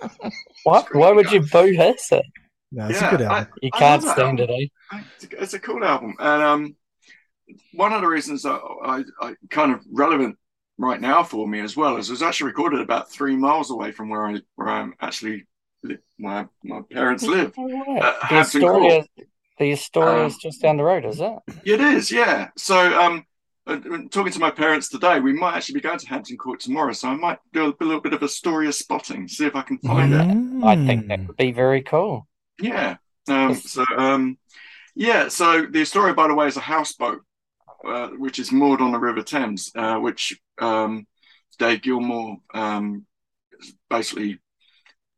[0.63, 0.93] What?
[0.95, 2.25] Why would you boo his it?
[2.71, 3.53] No, it's Yeah, a good I- album.
[3.61, 4.97] You can't love that stand it, eh?
[5.15, 6.75] It's a, it's a cool album, and um,
[7.73, 10.37] one of the reasons that I, I kind of relevant
[10.81, 13.91] right now for me as well is it was actually recorded about three miles away
[13.91, 15.45] from where I where I'm actually
[15.83, 17.53] li- my my parents live.
[17.57, 18.01] Oh, right.
[18.01, 19.07] Uh, the Hampton Astoria, Court.
[19.59, 21.33] the Astoria Um, is just down the road, is it?
[21.63, 22.49] It is, yeah.
[22.57, 23.25] So um,
[23.67, 23.77] uh,
[24.09, 27.09] talking to my parents today, we might actually be going to Hampton Court tomorrow, so
[27.09, 30.13] I might do a, little bit of a Astoria spotting, see if I can find
[30.13, 30.19] it.
[30.65, 31.07] I think Mm.
[31.09, 32.27] that would be very cool.
[32.59, 32.95] Yeah.
[33.27, 34.37] Um, so um,
[34.95, 35.27] yeah.
[35.27, 37.21] So the Astoria, by the way, is a houseboat,
[37.87, 41.05] uh, which is moored on the River Thames, uh, which um,
[41.59, 43.05] Dave Gilmour um,
[43.89, 44.39] basically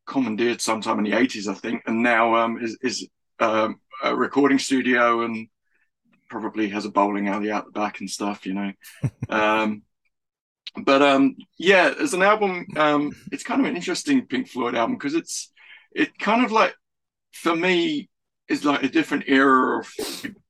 [0.05, 3.07] commandeered sometime in the eighties, I think, and now um, is is
[3.39, 5.47] um, a recording studio and
[6.29, 8.71] probably has a bowling alley out the back and stuff, you know.
[9.29, 9.83] um,
[10.83, 14.95] but um, yeah, as an album, um, it's kind of an interesting Pink Floyd album
[14.95, 15.51] because it's
[15.91, 16.73] it kind of like
[17.31, 18.09] for me
[18.49, 19.87] is like a different era of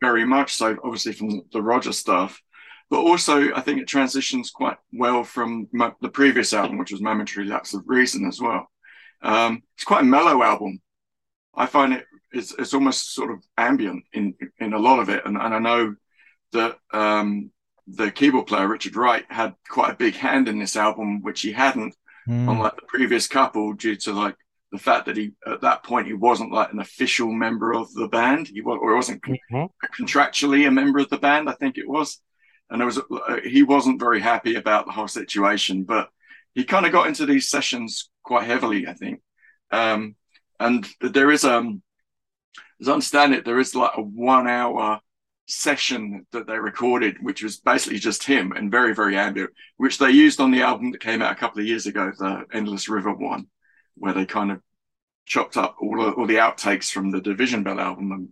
[0.01, 2.41] very much so obviously from the Roger stuff,
[2.89, 7.01] but also I think it transitions quite well from mo- the previous album, which was
[7.01, 8.67] Momentary Lapse of Reason as well.
[9.21, 10.81] Um, it's quite a mellow album.
[11.55, 15.23] I find it it's, it's almost sort of ambient in in a lot of it,
[15.25, 15.95] and, and I know
[16.51, 17.51] that um,
[17.87, 21.51] the keyboard player Richard Wright had quite a big hand in this album, which he
[21.51, 22.49] hadn't Mm.
[22.49, 24.37] unlike the previous couple due to like
[24.73, 28.07] the fact that he at that point he wasn't like an official member of the
[28.07, 28.47] band.
[28.47, 29.69] He was, or wasn't Mhm.
[29.99, 32.19] contractually a member of the band i think it was.
[32.69, 36.09] And there was uh, he wasn't very happy about the whole situation but
[36.55, 39.21] he kind of got into these sessions quite heavily i think.
[39.71, 40.15] Um
[40.59, 41.67] and there is um
[42.81, 44.99] as i understand it there is like a one hour
[45.45, 50.09] session that they recorded which was basically just him and very very ambient which they
[50.25, 53.13] used on the album that came out a couple of years ago, the Endless River
[53.13, 53.45] one,
[53.95, 54.61] where they kind of
[55.25, 58.29] chopped up all the, all the outtakes from the Division Bell album and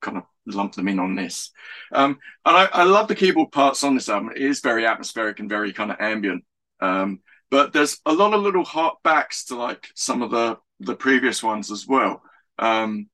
[0.00, 1.50] kind of lumped them in on this.
[1.92, 4.32] Um, and I, I love the keyboard parts on this album.
[4.34, 6.44] It is very atmospheric and very kind of ambient.
[6.80, 10.96] Um, but there's a lot of little hark backs to like some of the the
[10.96, 12.20] previous ones as well.
[12.58, 13.08] Um,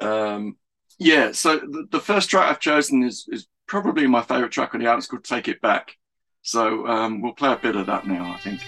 [0.00, 0.56] um,
[0.98, 4.80] yeah, so the, the first track I've chosen is is probably my favorite track on
[4.80, 4.98] the album.
[4.98, 5.96] It's called "Take It Back."
[6.42, 8.60] So um, we'll play a bit of that now, I think.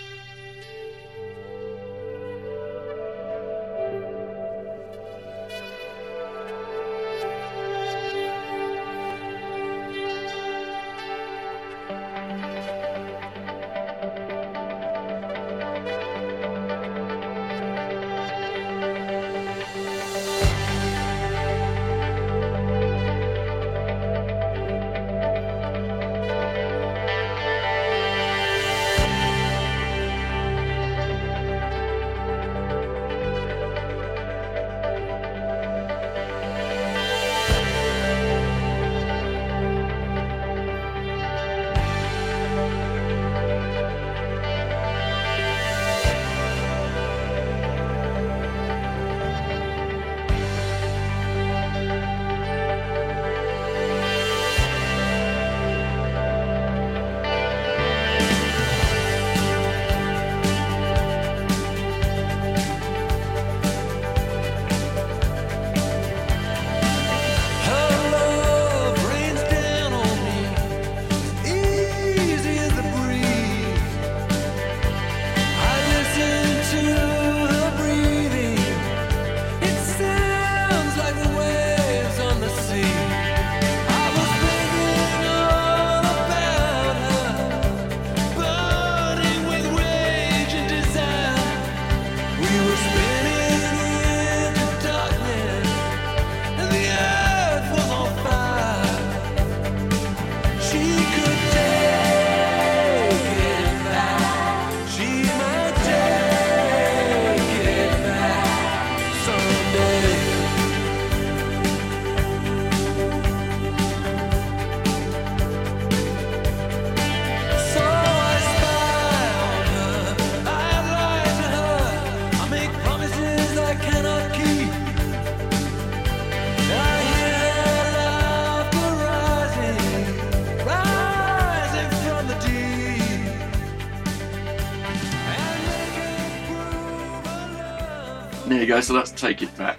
[138.77, 138.81] Go.
[138.83, 139.79] So let's take it back.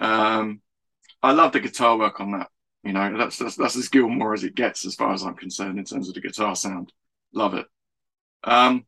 [0.00, 0.60] Um,
[1.22, 2.48] I love the guitar work on that.
[2.82, 5.78] You know, that's, that's that's as Gilmour as it gets, as far as I'm concerned,
[5.78, 6.92] in terms of the guitar sound.
[7.32, 7.66] Love it.
[8.42, 8.86] Um,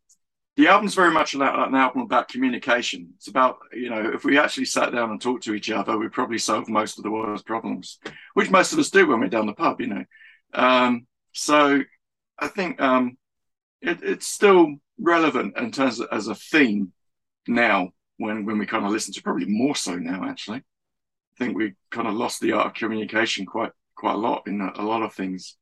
[0.57, 3.11] the album's very much an, an album about communication.
[3.19, 6.11] It's about you know, if we actually sat down and talked to each other, we'd
[6.11, 8.01] probably solve most of the world's problems,
[8.35, 9.81] which most of us do when we're down the pub.
[9.81, 10.05] You know,
[10.55, 11.83] um, so
[12.37, 13.17] I think um,
[13.81, 16.93] it, it's still relevant in terms of as a theme
[17.47, 20.59] now when when we kind of listen to probably more so now actually.
[20.59, 24.61] I think we kind of lost the art of communication quite quite a lot in
[24.61, 25.57] a, a lot of things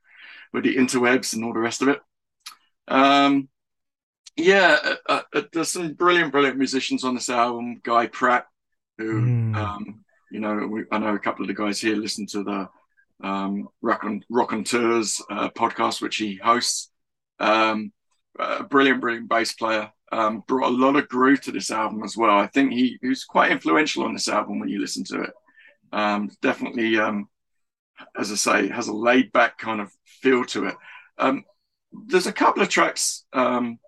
[0.53, 2.01] with the interwebs and all the rest of it.
[2.89, 3.49] Um,
[4.37, 7.81] yeah, uh, uh, there's some brilliant, brilliant musicians on this album.
[7.85, 8.47] Guy Pratt,
[8.99, 9.57] who Mm.
[9.57, 12.69] um, you know, we, I know a couple of the guys here listen to the
[13.27, 16.91] um, Rock and Rockonteurs uh, podcast, which he hosts.
[17.39, 17.93] Um,
[18.39, 19.93] a brilliant, brilliant bass player.
[20.15, 22.39] Um, brought a lot of groove to this album as well.
[22.39, 25.31] I think he, he was quite influential on this album when you listen to it.
[25.93, 27.29] Um, definitely, um,
[28.17, 30.77] as I say, has a laid back kind of feel to it.
[31.19, 31.45] Um,
[32.07, 33.81] there's a couple of tracks um,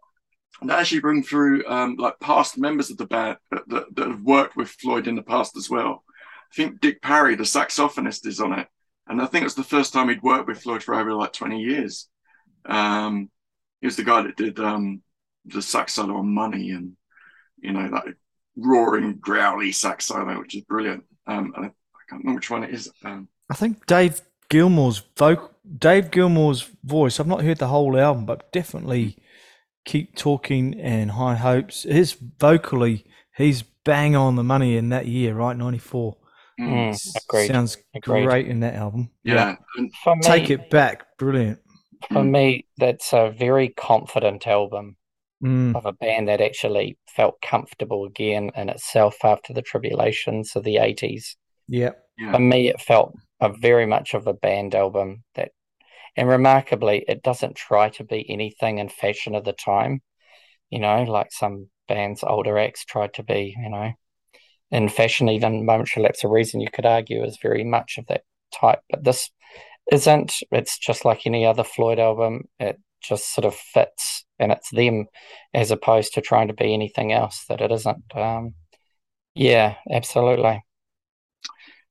[0.63, 4.23] that actually bring through um, like past members of the band that, that, that have
[4.23, 6.03] worked with Floyd in the past as well.
[6.51, 8.67] I think Dick Parry, the saxophonist, is on it,
[9.07, 11.61] and I think it's the first time he'd worked with Floyd for over like 20
[11.61, 12.09] years.
[12.65, 13.31] Um,
[13.81, 15.03] he was the guy that did um,
[15.47, 16.93] the sax solo on Money, and
[17.59, 18.05] you know that
[18.57, 21.05] roaring, growly sax solo, which is brilliant.
[21.27, 22.91] Um, and I, I can't remember which one it is.
[23.05, 27.19] Um, I think Dave Gilmour's voc Dave Gilmour's voice.
[27.21, 29.19] I've not heard the whole album, but definitely
[29.85, 31.83] keep talking and high hopes.
[31.85, 33.05] His vocally,
[33.37, 35.57] he's bang on the money in that year, right?
[35.57, 36.17] Ninety four.
[36.61, 36.97] mm,
[37.29, 37.49] agreed.
[37.49, 38.25] Sounds Agreed.
[38.27, 39.11] great in that album.
[39.25, 41.59] yeah, and For me, Take it back, brilliant.
[42.09, 42.31] for Mm.
[42.31, 44.97] me, that's a very confident album
[45.45, 45.77] Mm.
[45.77, 50.77] of a band that actually felt comfortable again in itself after the tribulations of the
[50.77, 51.37] 80s.
[51.69, 51.91] Yeah.
[52.19, 52.33] yeah.
[52.33, 55.51] For me, it felt a very much of a band album that,
[56.17, 60.01] and remarkably, it doesn't try to be anything in fashion of the time,
[60.71, 63.93] you know, like some bands, older acts tried to be, you know,
[64.71, 68.23] in fashion, even Momentary Lapse of Reason, you could argue is very much of that
[68.53, 68.81] type.
[68.91, 69.31] But this
[69.93, 72.45] isn't, it's just like any other Floyd album.
[72.59, 75.07] It just sort of fits and it's them
[75.55, 78.05] as opposed to trying to be anything else that it isn't.
[78.15, 78.55] Um,
[79.35, 80.63] yeah, absolutely.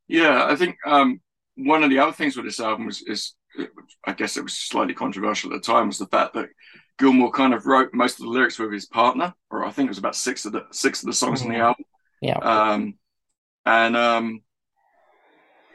[0.07, 1.21] Yeah, I think um,
[1.55, 3.33] one of the other things with this album was, is,
[4.05, 6.49] I guess it was slightly controversial at the time, was the fact that
[6.99, 9.91] Gilmour kind of wrote most of the lyrics with his partner, or I think it
[9.91, 11.59] was about six of the six of the songs on the Mhm.
[11.59, 11.85] album.
[12.21, 12.37] Yeah.
[12.37, 12.93] Um,
[13.65, 14.41] and um,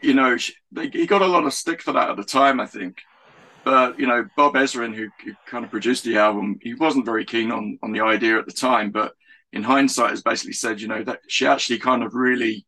[0.02, 2.60] you know, sh- they, he got a lot of stick for that at the time,
[2.60, 3.02] I think.
[3.64, 7.24] But you know, Bob Ezrin, who, who kind of produced the album, he wasn't very
[7.24, 8.90] keen on on the idea at the time.
[8.90, 9.12] But
[9.52, 12.66] in hindsight, has basically said, you know, that she actually kind of really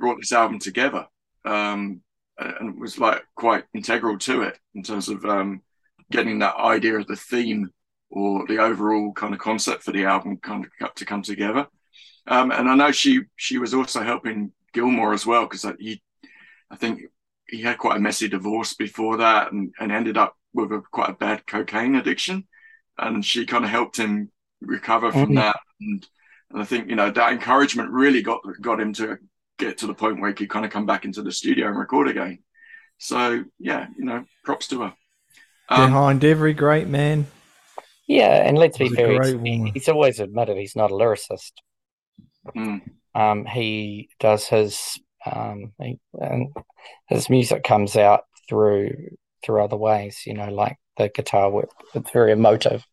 [0.00, 1.06] brought this album together,
[1.44, 2.00] um,
[2.38, 5.62] and was like quite integral to it in terms of um,
[6.10, 7.70] getting that idea of the theme
[8.10, 11.66] or the overall kind of concept for the album kind of to come together.
[12.26, 16.02] Um, and I know she she was also helping Gilmour as well because he,
[16.70, 17.00] I think
[17.48, 21.10] he had quite a messy divorce before that and, and ended up with a quite
[21.10, 22.46] a bad cocaine addiction,
[22.98, 24.30] and she kind of helped him
[24.60, 25.34] recover from Mhm.
[25.34, 25.56] that.
[25.80, 26.06] And,
[26.50, 29.18] and I think you know that encouragement really got got him to
[29.58, 31.78] get to the point where he could kind of come back into the studio and
[31.78, 32.38] record again.
[32.98, 34.94] So yeah, you know, props to her.
[35.68, 37.26] Um, Behind every great man.
[38.06, 40.94] Yeah, and let's be She's a fair, great he's, he's always admitted he's not a
[40.94, 41.52] lyricist.
[42.54, 42.80] mm,
[43.14, 44.98] Um, he does his
[45.30, 46.52] um, he, and
[47.08, 48.90] his music comes out through
[49.44, 51.70] through other ways, you know, like the guitar work.
[51.94, 52.84] It's very emotive.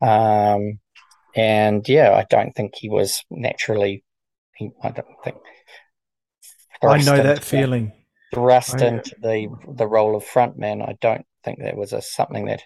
[0.00, 0.78] Um,
[1.34, 4.04] and yeah, I don't think he was naturally.
[4.56, 5.36] He, I don't think.
[6.82, 7.92] I know into that feeling.
[8.34, 10.86] Thrust I- into the the role of frontman.
[10.86, 12.62] I don't think that was a something that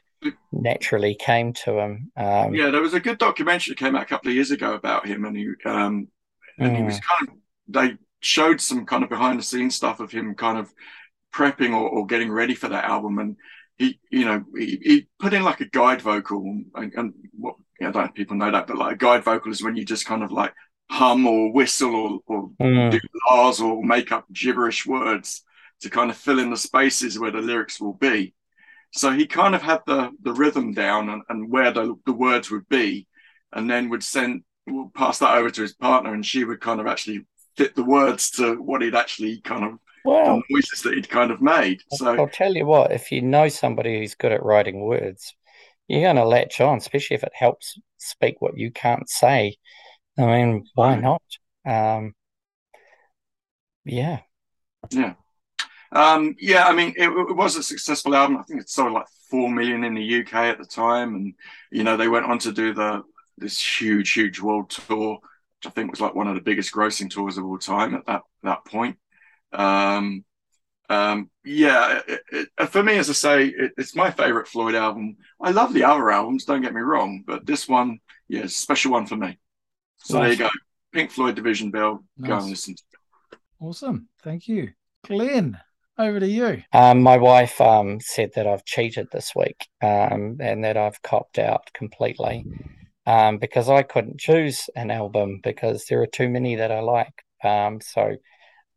[0.53, 2.11] naturally came to him.
[2.17, 4.75] Um, yeah, there was a good documentary that came out a couple of years ago
[4.75, 6.09] about him, and he um,
[6.59, 7.35] and he was kind of
[7.69, 10.73] they showed some kind of behind the scenes stuff of him kind of
[11.35, 13.37] prepping or, or getting ready for that album and
[13.79, 16.43] he you know he, he put in like a guide vocal
[16.75, 19.53] and, and what yeah, I don't know people know that but like a guide vocal
[19.53, 20.55] is when you just kind of like
[20.91, 22.91] hum or whistle or, or Mm.
[22.91, 25.43] do R's or make up gibberish words
[25.81, 28.35] to kind of fill in the spaces where the lyrics will be
[28.93, 32.51] so he kind of had the the rhythm down and, and where the, the words
[32.51, 33.07] would be
[33.53, 36.81] and then would send would pass that over to his partner and she would kind
[36.81, 37.25] of actually
[37.57, 41.31] fit the words to what he'd actually kind of well, the noises that he'd kind
[41.31, 41.83] of made.
[41.91, 45.35] So I'll tell you what, if you know somebody who's good at writing words,
[45.89, 49.57] you're going to latch on, especially if it helps speak what you can't say.
[50.19, 51.23] I mean, why not?
[51.65, 52.15] Um,
[53.85, 54.21] yeah,
[55.93, 58.37] Um, yeah, I mean, it, it was a successful album.
[58.37, 61.35] I think it sold like four million in the UK at the time, and
[61.71, 63.03] you know they went on to do the
[63.39, 65.19] this huge, huge world tour,
[65.59, 68.07] which I think was like one of the biggest grossing tours of all time at
[68.07, 68.99] that that point.
[69.53, 70.25] Um,
[70.89, 75.17] um, yeah, it, it, for me, as I say, it, it's my favorite Floyd album.
[75.41, 77.99] I love the other albums, don't get me wrong, but this one,
[78.29, 79.39] yeah, it's a special one for me.
[79.99, 80.49] So there you go,
[80.93, 82.05] Pink Floyd Division Bell.
[82.21, 82.75] Go and listen.
[82.77, 82.83] to
[83.33, 83.39] it.
[83.59, 84.09] Awesome.
[84.23, 84.73] Thank you.
[85.05, 85.59] Glenn,
[85.99, 86.63] over to you.
[86.73, 91.39] Um, my wife um, said that I've cheated this week um, and that I've copped
[91.39, 92.45] out completely
[93.07, 97.15] um, because I couldn't choose an album because there are too many that I like.
[97.45, 98.17] Um, so,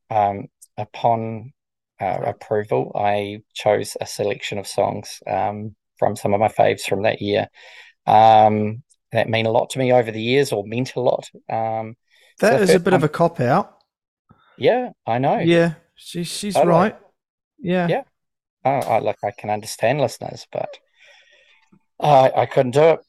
[0.09, 1.53] um, upon
[2.01, 7.03] uh, approval, I chose a selection of songs um, from some of my faves from
[7.03, 7.47] that year
[8.07, 11.29] um, that mean a lot to me over the years or meant a lot.
[11.49, 11.95] Um,
[12.39, 13.77] That So is a bit of a cop out.
[14.57, 15.47] yeah, I know.
[15.47, 16.95] Yeah, she, she's right.
[17.59, 17.87] Yeah.
[17.87, 18.03] Yeah.
[18.65, 20.79] Oh, I like I can understand listeners, but
[21.99, 22.99] I I couldn't do it.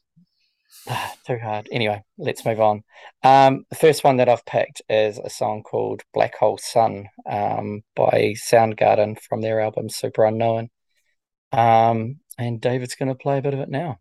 [1.27, 1.69] Too hard.
[1.71, 2.83] Anyway, let's move on.
[3.23, 7.83] Um, the first one that I've picked is a song called Black Hole Sun um,
[7.95, 10.69] by Soundgarden from their album Superunknown.
[11.53, 13.99] Um, and David's going to play a bit of it now.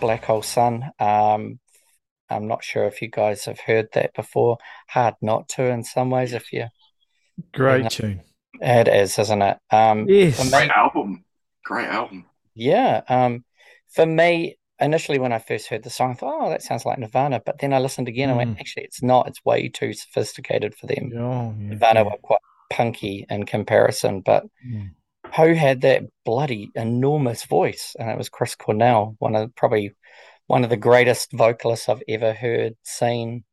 [0.00, 0.90] Black Hole Sun.
[0.98, 1.58] Um,
[2.30, 4.58] I'm not sure if you guys have heard that before.
[4.88, 6.66] Hard not to in some ways if you
[7.52, 7.88] Great Yeah.
[7.88, 8.20] tune.
[8.60, 9.58] it is, isn't it?
[9.70, 10.36] Um, Yes.
[10.38, 11.24] for me- Great album.
[11.64, 12.26] Great album.
[12.54, 13.02] Yeah.
[13.08, 13.44] Um,
[13.88, 16.98] for me, initially when I first heard the song, I thought, oh, that sounds like
[16.98, 17.40] Nirvana.
[17.44, 18.60] But then I listened again and went, Mm.
[18.60, 19.28] actually, it's not.
[19.28, 21.12] It's way too sophisticated for them.
[21.16, 22.06] Oh, yeah, Nirvana yeah.
[22.06, 22.40] were quite
[22.70, 24.90] punky in comparison, but Mm.
[25.36, 27.94] Who had that bloody enormous voice?
[27.98, 29.94] And it was Chris Cornell, one of probably
[30.46, 33.44] one of the greatest vocalists I've ever heard, seen.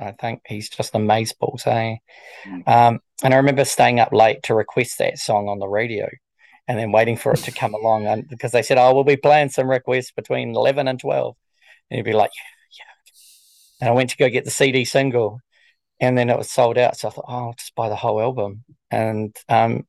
[0.00, 1.96] I think he's just amazeballs, eh?
[2.46, 2.68] Mm.
[2.68, 6.08] Um, and I remember staying up late to request that song on the radio
[6.66, 9.16] and then waiting for it to come along and because they said, Oh, we'll be
[9.16, 11.36] playing some requests between eleven and twelve.
[11.90, 13.12] And you'd be like, Yeah, yeah.
[13.80, 15.40] And I went to go get the CD single
[16.00, 16.96] and then it was sold out.
[16.96, 18.64] So I thought, Oh, I'll just buy the whole album.
[18.90, 19.86] And um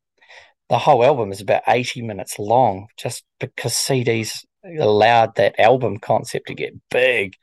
[0.70, 4.46] the whole album is about 80 minutes long just because CDs
[4.80, 7.34] allowed that album concept to get big.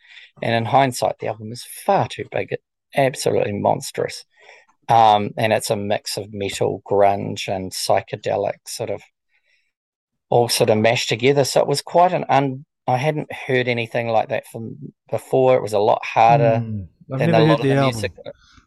[0.40, 2.52] And in hindsight, the album is far too big.
[2.52, 2.62] It
[2.96, 4.24] absolutely monstrous.
[4.88, 9.02] Um, and it's a mix of metal, grunge, and psychedelic sort of
[10.30, 11.44] all sort of mashed together.
[11.44, 12.64] So it was quite an un.
[12.86, 14.76] I hadn't heard anything like that from
[15.10, 15.56] before.
[15.56, 17.76] It was a lot harder Mm, than a lot of the the album.
[17.76, 18.12] music.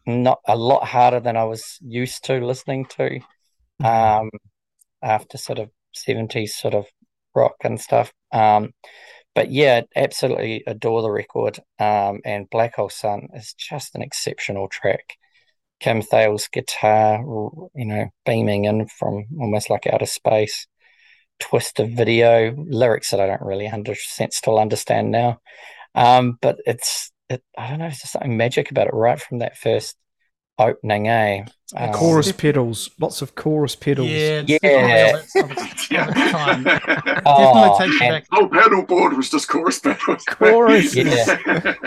[0.06, 3.20] Not a lot harder than I was used to listening to.
[3.82, 4.20] Mm.
[4.20, 4.30] Um,
[5.02, 6.86] after sort of 70s sort of
[7.34, 8.12] rock and stuff.
[8.32, 8.72] Um,
[9.34, 11.58] but yeah, absolutely adore the record.
[11.78, 15.16] Um, and Black Hole Sun is just an exceptional track.
[15.78, 17.18] Kim Thayil's guitar,
[17.74, 20.66] you know, beaming in from almost like outer space.
[21.38, 25.38] Twist of video, lyrics that I don't really under, still understand now.
[25.94, 29.40] Um, but it's, it, I don't know, it's just something magic about it right from
[29.40, 29.96] that first
[30.58, 31.44] opening, eh?
[31.76, 34.08] Um, chorus pedals, lots of chorus pedals.
[34.08, 34.58] Yeah, Yeah.
[34.62, 36.08] definitely of its- of its- yeah.
[36.08, 36.16] of
[36.66, 36.86] its.
[36.86, 38.26] Definitely Oh, takes and- back.
[38.32, 40.24] oh, pedal board was just chorus pedals.
[40.24, 40.94] Chorus.
[40.94, 41.74] Yeah.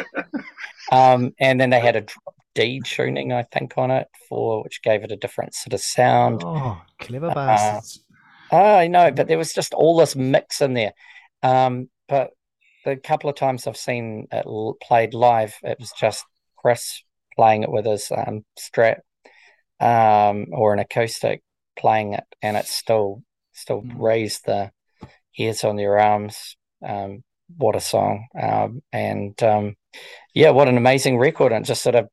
[0.91, 4.81] Um, and then they had a drop D tuning, I think, on it for which
[4.81, 6.41] gave it a different sort of sound.
[6.43, 8.03] Oh, clever Uh, bastards.
[8.51, 10.93] Oh, I know, but there was just all this mix in there.
[11.43, 12.31] Um, but
[12.85, 16.25] the couple of times I've seen it l- played live, it was just
[16.57, 17.03] Chris
[17.39, 18.99] playing it with his um, Strat
[19.79, 21.41] um, or an acoustic
[21.77, 23.23] playing it, and it still
[23.53, 23.95] still Mm.
[24.09, 24.71] raised the
[25.37, 26.57] ears on your arms.
[26.85, 27.23] Um,
[27.57, 28.27] what a song!
[28.47, 29.75] Um, and um,
[30.33, 31.53] yeah, what an amazing record!
[31.53, 32.09] And it just sort of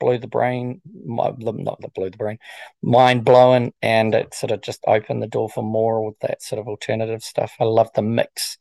[0.00, 2.38] blew the brain, not the blew the brain,
[2.80, 6.60] mind blowing, and it sort of just opened the door for more with that sort
[6.60, 7.52] of alternative stuff.
[7.58, 8.58] I love the mix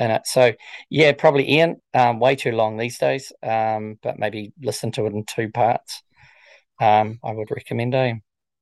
[0.00, 0.26] in it.
[0.26, 0.52] So
[0.88, 5.12] yeah, probably Ian, um, way too long these days, um, but maybe listen to it
[5.12, 6.02] in two parts.
[6.80, 8.14] Um, I would recommend eh?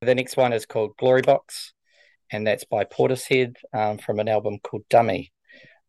[0.02, 1.72] The next one is called Glory Box,
[2.30, 5.32] and that's by Portishead um, from an album called Dummy.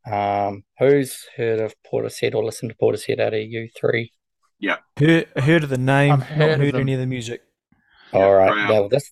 [0.09, 4.11] Um, who's heard of Portishead or listened to Portishead out of you three?
[4.97, 6.81] Heard, heard of the name, I've not heard of heard them.
[6.81, 7.41] any of the music.
[8.13, 8.69] Yeah, All right.
[8.69, 9.11] Now this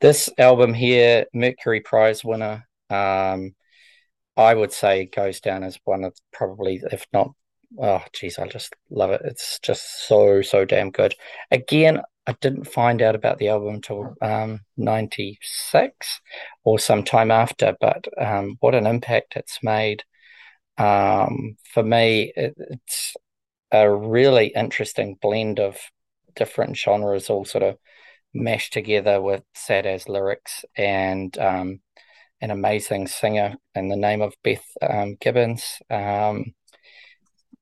[0.00, 3.54] this album here, Mercury Prize winner, um,
[4.38, 7.32] I would say goes down as one of probably, if not,
[7.76, 9.22] oh geez, I just love it.
[9.24, 11.14] It's just so so damn good.
[11.50, 16.20] Again, I didn't find out about the album until um, '96
[16.64, 20.04] or some time after, but um, what an impact it's made.
[20.78, 23.16] Um, for me, it, it's
[23.72, 25.78] a really interesting blend of
[26.36, 27.76] different genres, all sort of
[28.32, 31.80] mashed together with sad as lyrics and um,
[32.40, 35.64] an amazing singer in the name of Beth um, Gibbons.
[35.90, 36.54] Um,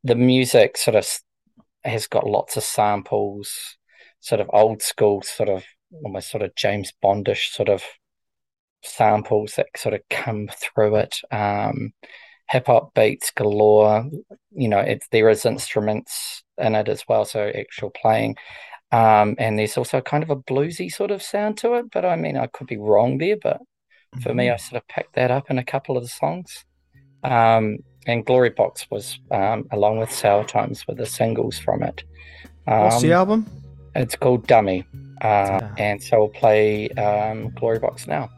[0.04, 1.08] the music sort of
[1.84, 3.76] has got lots of samples,
[4.20, 5.64] sort of old school, sort of
[6.04, 7.82] almost sort of James Bondish sort of
[8.82, 11.16] samples that sort of come through it.
[11.30, 11.92] Um,
[12.48, 14.08] hip hop beats galore.
[14.52, 18.36] You know, it's there is instruments in it as well, so actual playing.
[18.92, 22.16] Um, and there's also kind of a bluesy sort of sound to it, but I
[22.16, 23.60] mean, I could be wrong there, but
[24.22, 26.64] for me, I sort of picked that up in a couple of the songs.
[27.24, 32.04] Um, and Glory Box was um, along with Sour Times with the singles from it.
[32.64, 33.46] What's the Um, album?
[33.94, 34.84] It's called Dummy.
[35.22, 35.72] Uh, Dummy.
[35.78, 38.30] and so we'll play um, Glory Box now.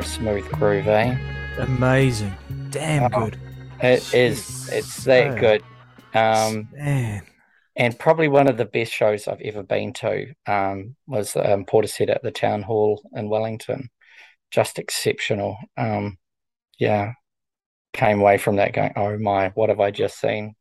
[0.00, 1.16] A smooth groove, eh?
[1.58, 2.34] Amazing.
[2.70, 3.38] Damn Oh, good.
[3.82, 4.68] It is.
[4.70, 5.62] It's that So- good.
[6.14, 7.22] Um, Man.
[7.76, 12.10] and probably one of the best shows I've ever been to um, was um, Portishead
[12.10, 13.90] at the Town Hall in Wellington.
[14.50, 15.56] Just exceptional.
[15.76, 16.18] Um,
[16.78, 17.12] yeah,
[17.92, 20.54] came away from that going, oh my, what have I just seen?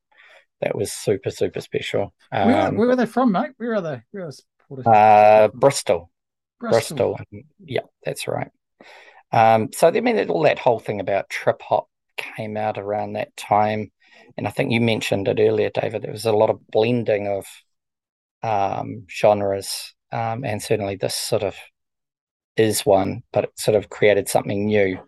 [0.62, 2.14] That was super, super special.
[2.30, 3.52] Where, where Um, were they from, mate?
[3.58, 4.02] Where are they?
[4.12, 4.88] Where was Porter?
[4.88, 6.12] uh, Bristol.
[6.60, 7.18] Bristol.
[7.66, 8.52] Yeah, that's right.
[9.32, 13.36] Um, so I mean, all that whole thing about trip hop came out around that
[13.38, 13.92] time,
[14.38, 16.02] and I think you mentioned it earlier, David.
[16.02, 17.46] There was a lot of blending of
[18.42, 21.56] um, genres, um, and certainly this sort of
[22.58, 25.00] is one, but it sort of created something new.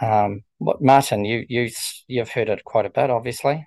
[0.00, 1.70] Um, what Martin, you you
[2.06, 3.66] you've heard it quite a bit, obviously.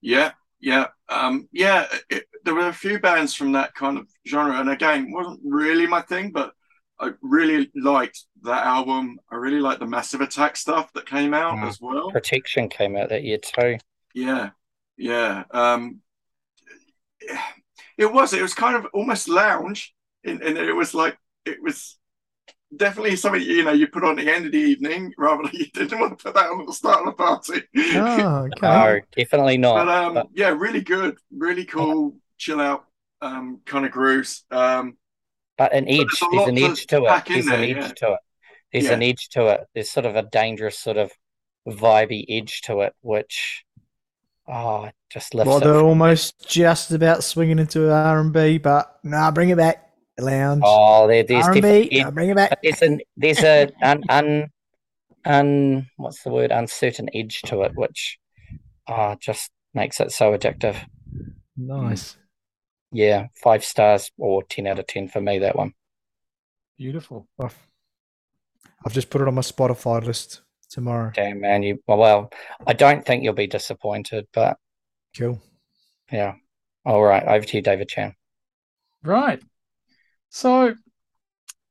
[0.00, 1.86] Yeah, yeah, um, yeah.
[2.08, 5.86] It, there were a few bands from that kind of genre, and again, wasn't really
[5.86, 6.52] my thing, but
[6.98, 9.18] I really liked that album.
[9.30, 11.68] I really liked the Massive Attack stuff that came out Mm.
[11.68, 12.10] as well.
[12.10, 13.76] Protection came out that year too.
[14.14, 14.50] Yeah,
[14.96, 15.44] yeah.
[15.50, 16.00] Um,
[17.98, 18.32] it was.
[18.32, 19.94] It was kind of almost lounge,
[20.24, 21.98] and, and it was like it was
[22.76, 25.52] definitely something you know you put on at the end of the evening rather than
[25.60, 27.62] you didn't want to put that on at the start of the party.
[27.96, 28.60] Oh, okay.
[28.62, 29.84] No, definitely not.
[29.86, 32.84] But um, But- yeah, really good, really cool, chill out
[33.22, 34.44] um kind of grooves.
[34.50, 34.96] Um,
[35.58, 37.08] But an edge, there's a there's an edge to it.
[37.08, 37.88] pack in There's an edge yeah.
[37.88, 38.18] to it.
[38.72, 38.92] There's Yeah.
[38.92, 39.60] an edge to it.
[39.74, 41.12] There's sort of a dangerous sort of
[41.66, 43.64] vibey edge to it, which
[44.48, 48.98] oh, just lifts Well, they're from- almost just about swinging into R and B, but
[49.02, 49.82] nah, bring it back.
[50.18, 50.62] Lounge.
[50.64, 52.10] Oh, there, there's R and definitely B.
[52.10, 52.58] Bring it back.
[52.62, 54.50] there's an there's a un, un
[55.26, 58.18] un what's the word uncertain edge to it, which
[58.88, 60.76] ah just makes it so addictive.
[61.56, 62.16] Nice.
[62.92, 65.40] Yeah, five stars or ten out of ten for me.
[65.40, 65.72] That one.
[66.78, 67.26] Beautiful.
[67.40, 67.56] I've,
[68.84, 71.10] I've just put it on my Spotify list tomorrow.
[71.14, 72.30] Damn man, you well, well,
[72.66, 74.56] I don't think you'll be disappointed, but
[75.16, 75.40] Cool.
[76.12, 76.34] yeah.
[76.84, 78.14] All right, over to you, David Chan.
[79.02, 79.42] Right.
[80.28, 80.74] So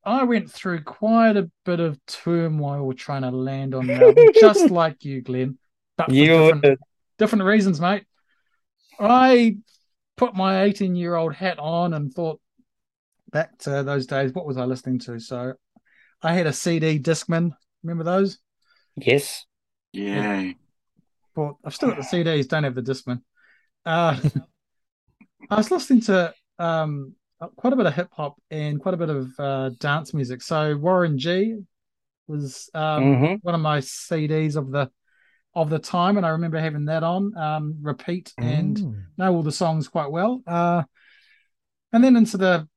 [0.03, 4.69] I went through quite a bit of turmoil trying to land on an album, just
[4.69, 5.57] like you, Glenn.
[5.97, 6.79] But for You different,
[7.17, 8.03] different reasons, mate.
[8.99, 9.57] I
[10.17, 12.39] put my 18 year old hat on and thought
[13.31, 15.19] back to those days, what was I listening to?
[15.19, 15.53] So
[16.21, 17.51] I had a CD Discman.
[17.83, 18.39] Remember those?
[18.95, 19.45] yes.
[19.93, 20.53] yeah,
[21.35, 23.21] But I've still got the CDs, don't have the Discman.
[23.85, 24.19] Uh,
[25.49, 27.13] I was listening to um,
[27.55, 30.41] quite a bit of hip hop and quite a bit of uh, dance music.
[30.41, 31.57] So Warren G
[32.27, 33.41] was um, Mhm.
[33.41, 34.89] one of my CDs of the
[35.55, 39.03] of the time, and I remember having that on um, repeat and Mm.
[39.17, 40.41] know all the songs quite well.
[40.45, 40.83] Uh,
[41.93, 42.67] and then into the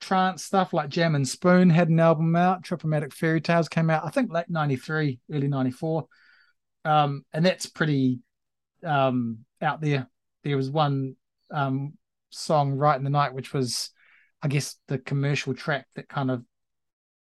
[0.00, 2.64] trance stuff like Jam and Spoon had an album out.
[2.64, 6.06] Tripomatic Fairy Tales came out, I think late '93, early '94,
[6.84, 8.20] um, and that's pretty
[8.82, 10.08] um, out there.
[10.42, 11.16] There was one
[11.50, 11.98] um,
[12.30, 13.90] song, "Right in the Night," which was,
[14.42, 16.42] I guess, the commercial track that kind of,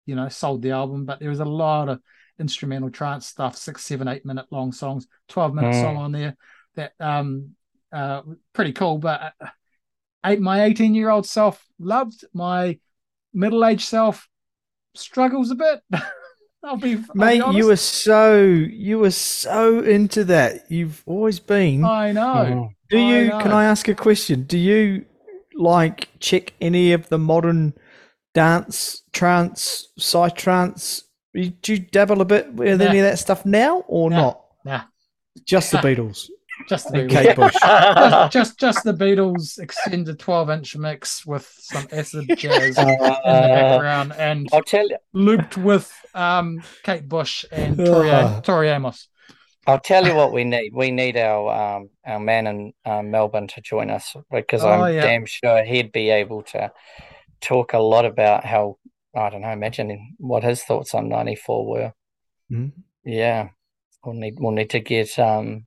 [0.05, 1.07] you know, sold the album.
[1.07, 2.01] But there was a lot of
[2.39, 5.81] instrumental trance stuff, six, seven, eight minute long songs, twelve minute Mm.
[5.81, 6.37] song on there
[6.77, 7.51] that um
[7.93, 8.23] uh
[8.53, 8.99] pretty cool.
[8.99, 9.47] But uh,
[10.27, 12.25] eight, my eighteen year old self loved.
[12.33, 12.79] My
[13.33, 14.29] middle aged self
[14.95, 15.81] struggles a bit.
[16.65, 20.71] I'll be, I'll be Mate, you were so you were so into that.
[20.71, 21.85] You've always been.
[21.85, 22.35] I know.
[22.45, 22.75] Mhm.
[22.91, 23.31] Do I you?
[23.31, 23.39] know.
[23.39, 24.43] Can I ask a question?
[24.43, 25.05] Do you
[25.55, 27.75] like check any of the modern
[28.35, 31.03] dance, trance, psytrance?
[31.35, 32.87] You- Do you dabble a bit with Nah.
[32.87, 34.17] any of that stuff now, or Nah.
[34.17, 34.45] not?
[34.65, 34.81] Nah.
[35.47, 36.29] Just the Beatles
[36.69, 37.11] Just the Beatles.
[37.11, 37.53] Kate Bush.
[37.55, 42.95] just, just just the Beatles extended 12 inch mix with some acid jazz in the
[43.25, 44.97] Uh, background and I'll tell you.
[45.13, 48.41] looped with um Kate Bush and Tori, Ah.
[48.41, 49.09] Tori Amos.
[49.69, 50.73] I'll tell you what we need.
[50.75, 54.95] We need our um our man in um, Melbourne to join us because Oh, I'm
[54.95, 55.03] yeah.
[55.03, 56.73] damn sure he'd be able to
[57.41, 58.79] talk a lot about how
[59.15, 59.51] I don't know.
[59.51, 61.93] Imagine what his thoughts on '94 were.
[62.51, 62.73] Mhm.
[63.05, 63.51] Yeah,
[64.05, 65.67] we'll need we'll need to get um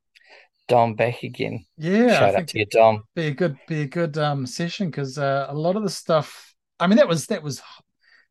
[0.67, 1.65] Dom back again.
[1.77, 3.03] Yeah, Shout out to you, Dom.
[3.15, 6.53] be a good be a good um session because uh, a lot of the stuff
[6.79, 7.61] I mean that was that was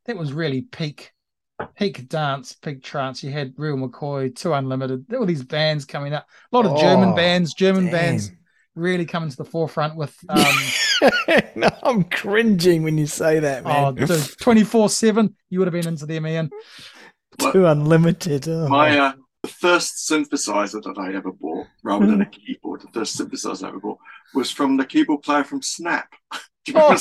[0.06, 1.12] that was really peak
[1.76, 3.22] peak dance, peak trance.
[3.22, 6.26] You had Real McCoy, Two Unlimited, there were these bands coming up.
[6.52, 7.92] A lot of German Oh, bands, German Damn.
[7.92, 8.30] bands
[8.80, 10.42] really coming to the forefront with um
[11.54, 13.94] no, I'm cringing when you say that, oh man.
[13.94, 15.32] dude, 24-7.
[15.48, 16.50] You would have been into them, Ian.
[17.52, 18.48] Two Unlimited.
[18.48, 18.68] Oh.
[18.68, 19.12] my uh,
[19.42, 23.68] the first synthesizer that I ever bought, rather than a keyboard, the first synthesizer I
[23.68, 23.98] ever bought
[24.34, 26.12] was from the keyboard player from Snap.
[26.64, 26.96] Do you Oh.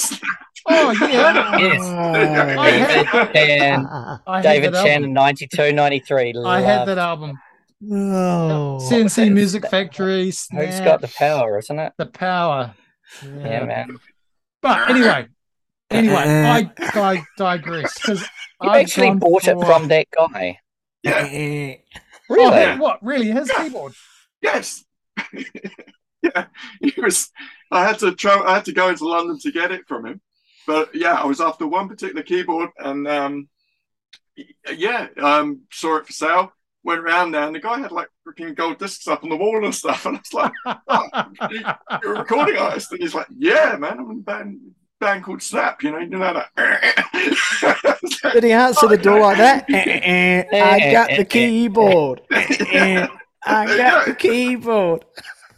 [0.67, 1.81] Oh yeah, Yes.
[1.81, 3.87] I had, David Chan,
[4.27, 5.09] I David that Chan album.
[5.09, 6.33] in 92, 93.
[6.45, 7.39] I had that album.
[7.91, 8.79] Oh.
[8.79, 10.25] C+C Music Factory.
[10.25, 11.93] Who's Snap, got the power, isn't it?
[11.97, 12.73] the power?
[13.23, 13.97] Yeah, man.
[14.61, 15.27] But anyway,
[15.89, 18.25] anyway, I, I digress because
[18.61, 20.59] I actually bought it from that guy.
[21.03, 21.23] Yeah.
[21.23, 21.83] Really?
[22.29, 22.77] Oh, Yeah.
[22.77, 23.31] what really?
[23.31, 23.93] His keyboard?
[24.41, 24.83] Yes.
[26.21, 26.45] yeah.
[26.81, 27.31] He was.
[27.71, 28.41] I had to try.
[28.45, 30.21] I had to go into London to get it from him.
[30.67, 33.49] But yeah, I was after one particular keyboard, and um,
[34.75, 36.53] yeah, um, saw it for sale.
[36.83, 39.63] Went around there, and the guy had like freaking gold discs up on the wall
[39.65, 40.05] and stuff.
[40.05, 40.53] And I was like,
[42.01, 44.59] "You're a recording artist," and he's like, "Yeah, man, I'm in a band,
[44.99, 45.83] band called Snap.
[45.83, 46.49] You know, you know that."
[48.33, 49.65] Did he answer the door like that?
[49.69, 52.21] Eh, eh, I got the keyboard.
[52.31, 53.07] Eh,
[53.45, 55.03] I got the keyboard.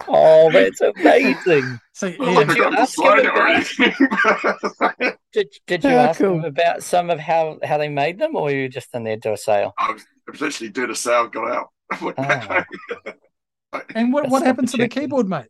[0.07, 1.80] Oh, that's amazing.
[1.93, 2.97] See, Well, I you ask
[3.80, 6.39] him about- Did, did you Yeah, ask cool.
[6.39, 9.17] him about some of how, how they made them, or were you just in there
[9.17, 9.74] to a sale?
[9.78, 11.69] I was, I was literally a sale, got out.
[12.01, 12.65] Went back Ah.
[13.03, 13.13] home.
[13.95, 15.47] and what, That's what happened to the keyboard, mate?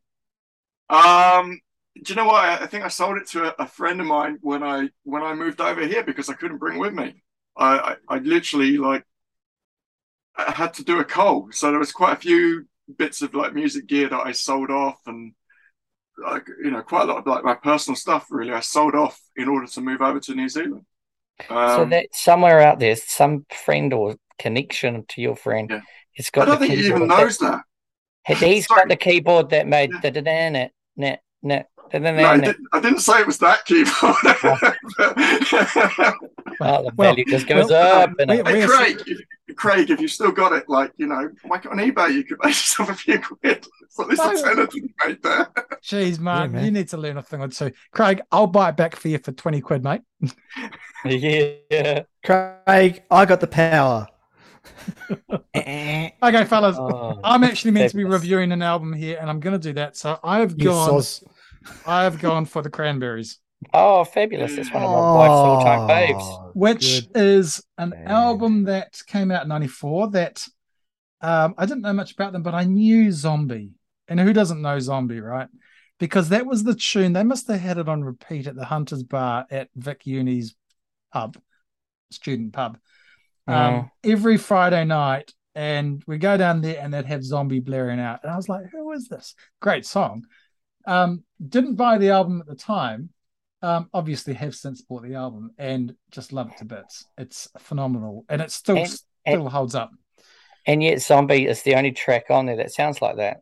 [0.89, 1.59] Um,
[2.03, 2.43] do you know what?
[2.43, 5.23] I, I think I sold it to a, a friend of mine when I when
[5.23, 7.23] I moved over here because I couldn't bring with me.
[7.55, 9.05] I, I, I literally like
[10.36, 12.67] I had to do a coal, so there was quite a few
[12.97, 15.34] bits of like music gear that I sold off, and
[16.17, 18.27] like you know quite a lot of like my personal stuff.
[18.32, 20.86] Really, I sold off in order to move over to New Zealand.
[21.49, 25.81] Um, so that somewhere out there, some friend or connection to your friend Yeah.
[26.17, 27.61] has I don't think he even knows that.
[28.27, 28.81] He's Sorry.
[28.81, 29.99] got the keyboard that made Yeah.
[30.01, 33.27] the da da net net net da da No, I didn't, I didn't say it
[33.27, 34.15] was that keyboard.
[36.63, 39.89] Oh, the Well, value just goes well, up um, and we- Hey, Craig, if, Craig,
[39.89, 42.89] if you still got it, like you know, like on eBay, you could make yourself
[42.89, 43.65] a few quid.
[43.89, 44.31] So at least No.
[44.31, 45.47] a tenner to there.
[45.83, 46.65] Jeez, man, man.
[46.65, 47.71] you need to learn a thing or two.
[47.91, 50.01] Craig, I'll buy it back for you for 20 quid, mate.
[51.03, 52.03] Yeah.
[52.23, 54.07] Craig, I got the power.
[56.24, 59.59] Okay, fellas, Oh, I'm actually meant to be reviewing an album here, and I'm going
[59.59, 59.97] to do that.
[59.97, 61.01] So I've gone.
[61.86, 63.39] I have gone for the Cranberries,
[63.74, 64.55] Oh, fabulous!
[64.55, 66.22] That's one of my wife's all-time faves.
[66.22, 67.22] Oh, which good.
[67.22, 68.07] is an man.
[68.07, 70.12] album that came out in '94.
[70.12, 70.47] That
[71.22, 73.74] um, I didn't know much about them, but I knew Zombie,
[74.07, 75.47] and who doesn't know Zombie, right?
[75.99, 77.14] Because that was the tune.
[77.14, 80.55] They must have had it on repeat at the Hunters Bar at Vic Uni's
[81.14, 81.38] pub,
[82.09, 82.80] student pub,
[83.51, 83.91] um, Mm.
[84.11, 85.33] every Friday night.
[85.53, 88.21] And we go down there and they'd have Zombie blaring out.
[88.23, 89.35] And I was like, who is this?
[89.61, 90.25] Great song.
[90.87, 93.09] Um, didn't buy the album at the time.
[93.61, 97.05] Um, obviously have since bought the album and just love it to bits.
[97.17, 98.25] It's phenomenal.
[98.29, 99.91] And it still And- still holds up.
[100.65, 103.41] And yet, Zombie is the only track on there that sounds like that.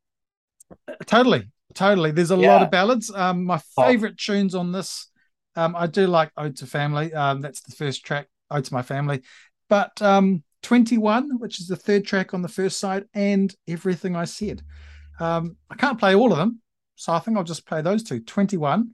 [1.05, 2.11] Totally, totally.
[2.11, 3.11] There's a lot of ballads.
[3.13, 3.85] Um, my Oh.
[3.85, 5.09] favorite tunes on this,
[5.55, 8.81] um, I do like "Ode to Family." Um, that's the first track, "Ode to My
[8.81, 9.21] Family,"
[9.69, 14.25] but um, "21," which is the third track on the first side, and "Everything I
[14.25, 14.61] Said."
[15.19, 16.61] Um, I can't play all of them,
[16.95, 18.19] so I think I'll just play those two.
[18.19, 18.91] "21."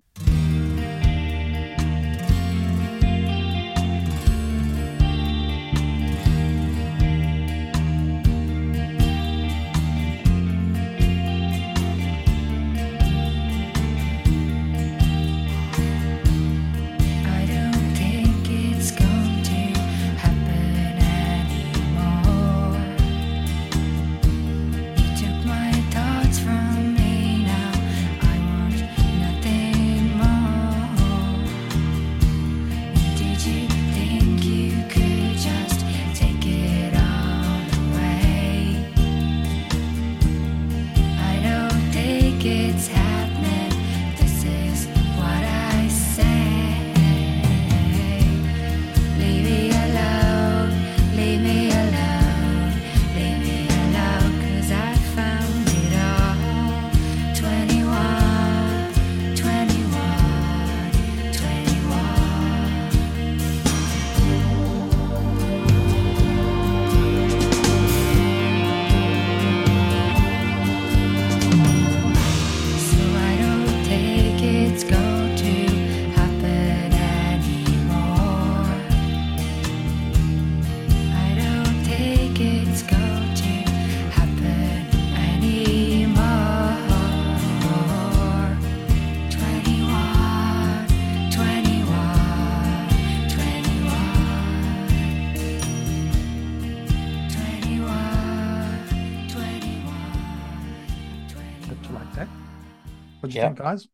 [103.36, 103.48] Yeah.
[103.48, 103.88] think, guys?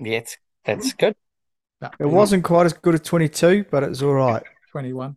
[0.00, 1.14] Yeah, it's, that's good.
[1.80, 4.42] About It wasn't quite as good as 22, but it was all right.
[4.72, 5.16] 21.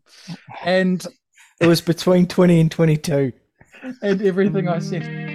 [0.64, 1.06] And
[1.62, 3.32] It was between 20 and 22.
[4.02, 5.35] and everything I said.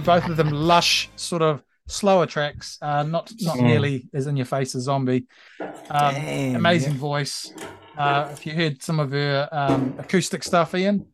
[0.00, 0.22] Understand?
[0.22, 2.78] Both of them lush, sort of slower tracks.
[2.80, 3.66] Uh, not not Mm.
[3.66, 5.26] nearly as in your face as Zombie.
[5.88, 7.52] Um, Damn, amazing voice.
[7.96, 11.04] Uh, if you heard some of her um, acoustic stuff, Ian,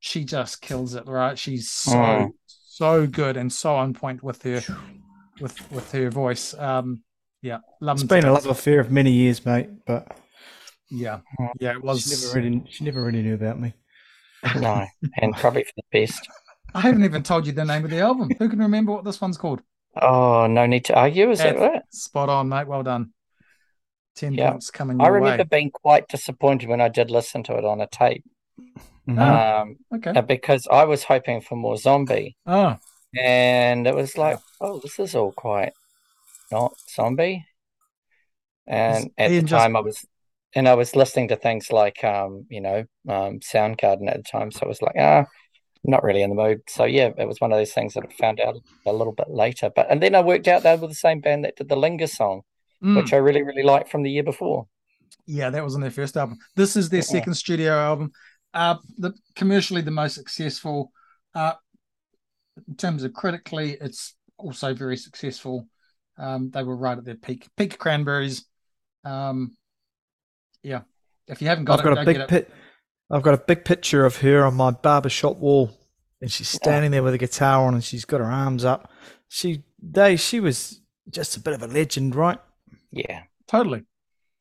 [0.00, 1.06] she just kills it.
[1.06, 1.38] Right?
[1.38, 2.32] She's so Mm.
[2.46, 4.62] so good and so on point with her
[5.40, 6.54] with with her voice.
[6.54, 7.02] Um,
[7.42, 8.44] yeah, love It's them been to a bits.
[8.44, 10.08] love affair of many years, mate, but
[10.90, 11.20] Yeah,
[11.60, 12.04] yeah, it was.
[12.04, 13.74] she never really, she never really knew about me.
[14.60, 14.86] No,
[15.20, 16.28] and probably for the best.
[16.74, 18.30] I haven't even told you the name of the album.
[18.38, 19.62] Who can remember what this one's called?
[20.00, 21.30] Oh, no need to argue.
[21.30, 21.82] Is that right?
[21.90, 22.66] Spot on, mate.
[22.66, 23.12] Well done.
[24.16, 24.50] Ten Yeah.
[24.50, 25.48] points coming I remember way.
[25.58, 28.24] being quite disappointed when I did listen to it on a tape
[29.08, 29.18] Mhm.
[29.18, 29.60] Ah.
[29.62, 30.10] um, Okay.
[30.10, 32.36] uh, because I was hoping for more zombie.
[32.46, 32.76] Oh,
[33.16, 35.72] And it was like, oh, this is all quite
[36.50, 37.44] not zombie.
[38.66, 40.04] And at the just- time, I was,
[40.54, 44.50] and I was listening to things like, um, you know, um, Soundgarden at the time.
[44.50, 45.26] So I was like, ah, I'm
[45.84, 46.62] not really in the mood.
[46.68, 48.56] So yeah, it was one of those things that I found out
[48.86, 49.70] a little bit later.
[49.74, 52.06] But and then I worked out they were the same band that did the Linger
[52.06, 52.42] song,
[52.82, 52.96] mm.
[52.96, 54.66] which I really, really liked from the year before.
[55.26, 56.38] yeah, that was on their first album.
[56.56, 57.16] This is their Yeah.
[57.16, 58.12] second studio album.
[58.52, 60.92] Uh, the commercially the most successful.
[61.34, 61.54] Uh,
[62.68, 65.66] in terms of critically, it's also very successful.
[66.18, 67.48] Um, they were right at their peak.
[67.56, 68.44] Peak Cranberries.
[69.04, 69.56] Um,
[70.62, 70.82] yeah,
[71.26, 72.28] if you haven't got I've it, got go a big get it.
[72.28, 72.50] pit.
[73.10, 75.70] I've got a big picture of her on my barbershop wall,
[76.20, 78.90] and she's standing there with a guitar on, and she's got her arms up.
[79.28, 80.80] She, they, she was
[81.10, 82.38] just a bit of a legend, right?
[82.90, 83.22] Yeah.
[83.46, 83.84] Totally.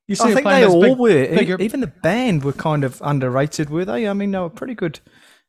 [0.07, 1.28] You see I think playing they all big- were.
[1.38, 4.07] Bigger- Even the band were kind of underrated, were they?
[4.07, 4.99] I mean, they were pretty good,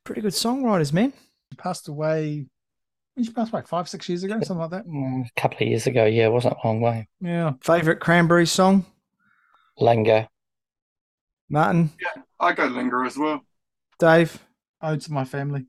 [0.05, 1.13] pretty good songwriters, man.
[1.57, 2.47] passed away.
[3.15, 4.87] When she passed away, five, six years ago, something like that.
[4.89, 7.09] Mm, a couple of years ago, yeah, it wasn't a long way.
[7.21, 7.53] Yeah.
[7.61, 8.87] Favorite Cranberry song,
[9.79, 10.29] Linger.
[11.49, 13.45] Martin, Yeah, I go linger as well.
[13.99, 14.43] Dave?
[14.83, 15.67] Ode to my family.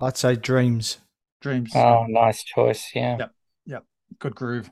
[0.00, 0.98] I'd say Dreams.
[1.40, 1.72] Dreams.
[1.74, 2.90] Oh, nice choice.
[2.94, 3.16] Yeah.
[3.18, 3.30] Yep.
[3.66, 3.84] Yep.
[4.18, 4.70] Good groove.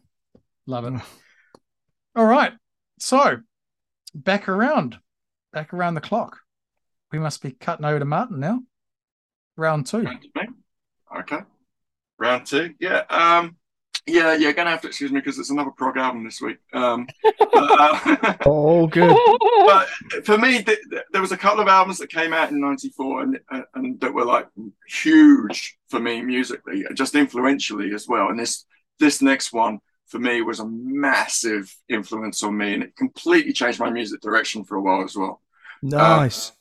[0.67, 1.01] Love it.
[2.17, 2.53] All right.
[2.99, 3.39] So
[4.15, 4.99] back around.
[5.53, 6.39] Back around the clock.
[7.11, 8.61] We must be cutting over to Martin now.
[9.57, 10.03] Round two.
[10.03, 10.49] Round to me.
[11.21, 11.41] Okay.
[12.19, 12.75] Round two.
[12.81, 13.03] Yeah.
[13.11, 13.57] Um.
[14.07, 14.35] Yeah.
[14.35, 16.59] You're gonna have to excuse me because it's another prog album this week.
[16.73, 17.07] Um.
[17.39, 19.17] but, uh, Oh, good.
[19.67, 19.89] but
[20.25, 23.23] for me, th- th- there was a couple of albums that came out in '94
[23.23, 24.49] and uh, and that were like
[24.89, 28.29] huge for me musically, just influentially as well.
[28.29, 28.65] And this
[28.99, 29.79] this next one
[30.09, 34.65] for me was a massive influence on me, and it completely changed my music direction
[34.65, 35.41] for a while as well.
[35.83, 36.53] Nice.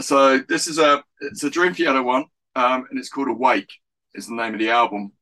[0.00, 2.24] So this is a it's a Dream Theater one,
[2.56, 3.72] um, and it's called Awake.
[4.14, 5.12] Is the name of the album.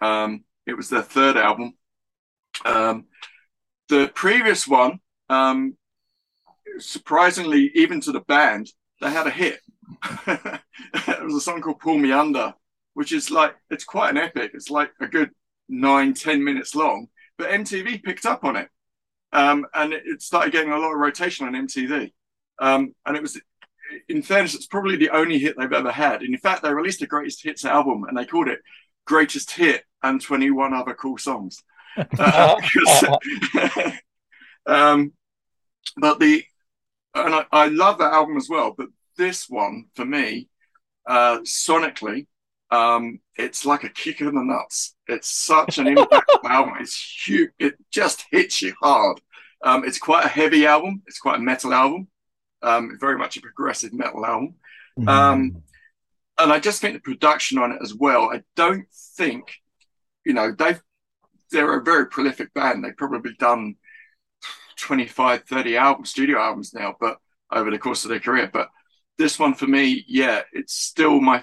[0.00, 1.72] Um, it was their third album.
[2.64, 3.06] Um,
[3.88, 5.00] the previous one,
[5.30, 5.76] um,
[6.78, 8.68] surprisingly, even to the band,
[9.00, 9.60] they had a hit.
[10.26, 12.52] there was a song called Pull Me Under,
[12.92, 14.50] which is like it's quite an epic.
[14.52, 15.30] It's like a good
[15.70, 17.08] nine, ten minutes long,
[17.38, 18.68] but MTV picked up on it.
[19.32, 22.12] Um, and it, it started getting a lot of rotation on MTV.
[22.58, 23.40] Um, and it was
[24.08, 26.22] in fairness, it's probably the only hit they've ever had.
[26.22, 28.60] And in fact, they released a greatest hits album and they called it
[29.08, 31.62] Greatest Hit and 21 Other Cool Songs.
[32.16, 33.92] Uh, because-
[34.66, 35.12] um,
[35.96, 36.44] but the,
[37.14, 38.72] and I, I love that album as well.
[38.76, 40.48] But this one, for me,
[41.08, 42.26] uh, sonically,
[42.70, 44.94] um, it's like a kick in the nuts.
[45.08, 46.74] It's such an impactful album.
[46.80, 47.50] It's huge.
[47.58, 49.20] It just hits you hard.
[49.64, 51.02] Um, it's quite a heavy album.
[51.08, 52.06] It's quite a metal album.
[52.62, 54.54] Um, very much a progressive metal album.
[55.08, 55.62] Um,
[56.38, 58.30] and I just think the production on it as well.
[58.32, 58.86] I don't
[59.16, 59.54] think,
[60.24, 60.80] you know, they've
[61.50, 62.84] they're a very prolific band.
[62.84, 63.76] They've probably done
[64.76, 67.18] 25, 30 albums, studio albums now, but
[67.50, 68.50] over the course of their career.
[68.52, 68.68] But
[69.16, 71.42] this one for me, yeah, it's still my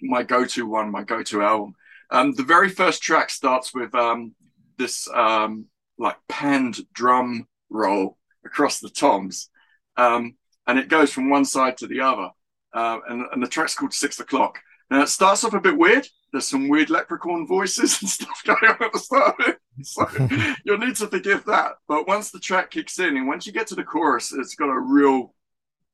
[0.00, 1.74] my go-to one, my go-to album.
[2.10, 4.34] Um, the very first track starts with um,
[4.78, 5.66] this um,
[5.98, 9.50] like panned drum roll across the toms,
[9.96, 10.36] um,
[10.66, 12.28] and it goes from one side to the other.
[12.72, 14.58] Uh, and, and the track's called Six O'clock.
[14.90, 16.06] Now it starts off a bit weird.
[16.32, 19.58] There's some weird leprechaun voices and stuff going on at the start of it.
[19.80, 20.08] So
[20.64, 21.74] you'll need to forgive that.
[21.86, 24.70] But once the track kicks in and once you get to the chorus, it's got
[24.70, 25.36] a real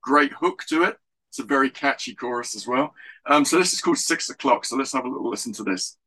[0.02, 0.96] great hook to it.
[1.28, 2.94] It's a very catchy chorus as well.
[3.26, 4.64] Um, so this is called Six O'clock.
[4.64, 5.98] So let's have a little listen to this.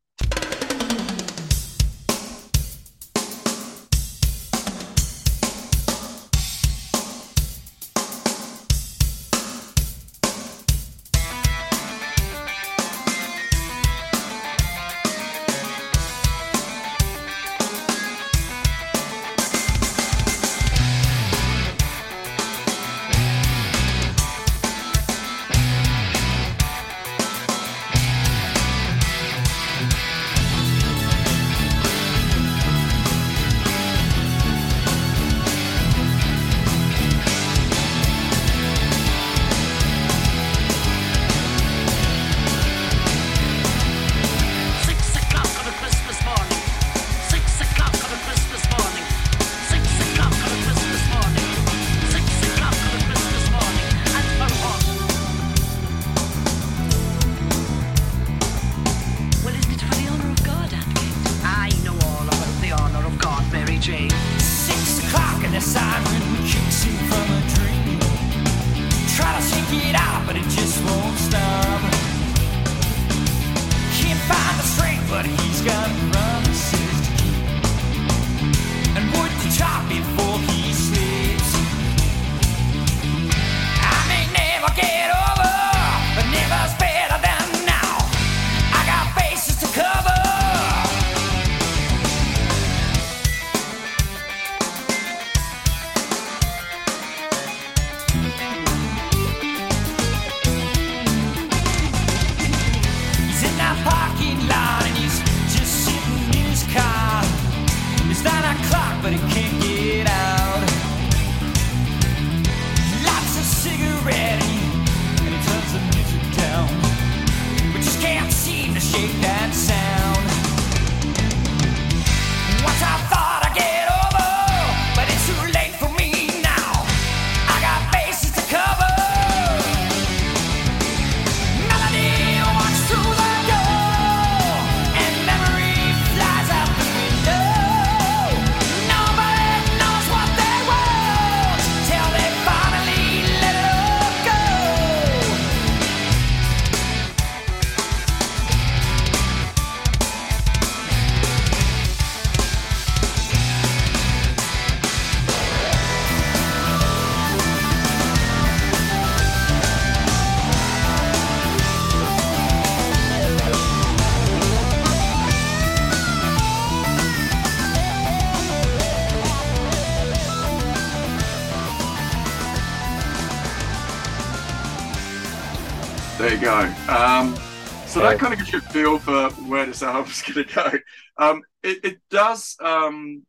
[180.08, 180.72] Album's going to go.
[181.18, 183.26] Um, it, it does, um,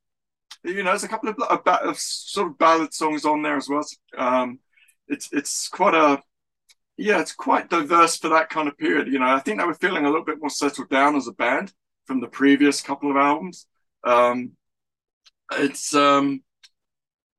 [0.64, 3.68] you know, there's a couple of, of, of sort of ballad songs on there as
[3.68, 3.84] well.
[4.16, 4.60] Um,
[5.06, 6.22] it's it's quite a
[6.96, 9.08] yeah, it's quite diverse for that kind of period.
[9.08, 11.32] You know, I think they were feeling a little bit more settled down as a
[11.32, 11.72] band
[12.06, 13.66] from the previous couple of albums.
[14.04, 14.52] Um,
[15.52, 16.42] it's um,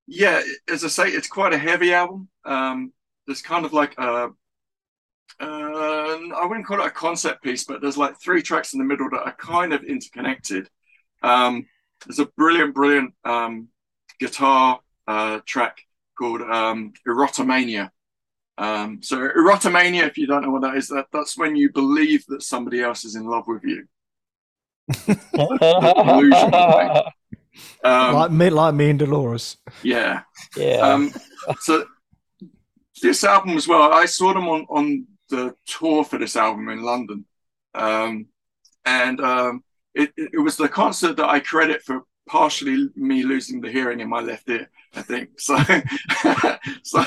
[0.07, 2.29] yeah, as I say, it's quite a heavy album.
[2.45, 2.93] Um,
[3.27, 4.29] there's kind of like a
[6.31, 8.85] uh, I wouldn't call it a concept piece, but there's like three tracks in the
[8.85, 10.69] middle that are kind of interconnected.
[11.21, 11.67] Um,
[12.05, 13.69] there's a brilliant, brilliant um,
[14.19, 15.77] guitar uh, track
[16.17, 17.89] called um, Erotomania.
[18.57, 22.25] Um, so erotomania, if you don't know what that is, that that's when you believe
[22.27, 23.87] that somebody else is in love with you.
[25.33, 27.11] Illusion, I
[27.83, 29.57] Um, like me, like me and Dolores.
[29.81, 30.21] yeah.
[30.55, 30.77] yeah.
[30.81, 31.11] Um,
[31.61, 31.85] so
[33.01, 36.81] this album as well, I saw them on on the tour for this album in
[36.81, 37.25] London,
[37.73, 38.27] um,
[38.85, 39.63] and um,
[39.93, 44.07] it, it was the concert that I credit for partially me losing the hearing in
[44.07, 44.69] my left ear.
[44.95, 45.57] I think so.
[46.83, 47.03] so,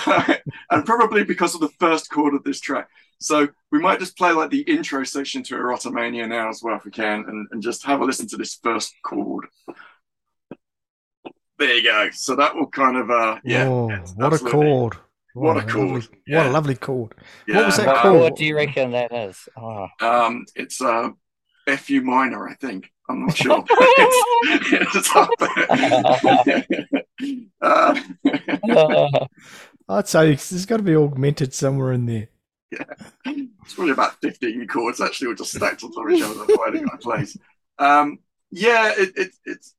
[0.70, 2.88] and probably because of the first chord of this track.
[3.20, 6.84] So we might just play like the intro section to Erotomania now as well, if
[6.84, 9.46] we can, and, and just have a listen to this first chord.
[11.58, 12.08] There you go.
[12.12, 13.68] So that will kind of, uh, yeah.
[13.68, 14.96] oh, it's what a chord!
[15.34, 17.14] What a lovely- chord, What a lovely chord.
[17.46, 17.56] Yeah.
[17.56, 18.20] What was that what, called?
[18.20, 19.48] what do you reckon that is?
[19.56, 19.88] Oh.
[20.00, 21.10] Um, it's uh,
[21.68, 22.90] FU minor, I think.
[23.08, 23.64] I'm not sure.
[23.70, 26.86] it's, it's up there.
[27.60, 28.00] uh,
[29.88, 32.28] I'd say there's got to be augmented somewhere in there.
[32.70, 32.84] Yeah,
[33.26, 36.34] it's probably about 15 chords actually, all just stacked on top of each other.
[36.34, 37.36] That's why the guy plays.
[37.78, 38.18] Um,
[38.50, 39.74] yeah, it, it, it's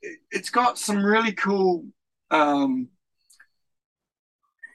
[0.00, 1.84] it, it's got some really cool
[2.30, 2.88] um,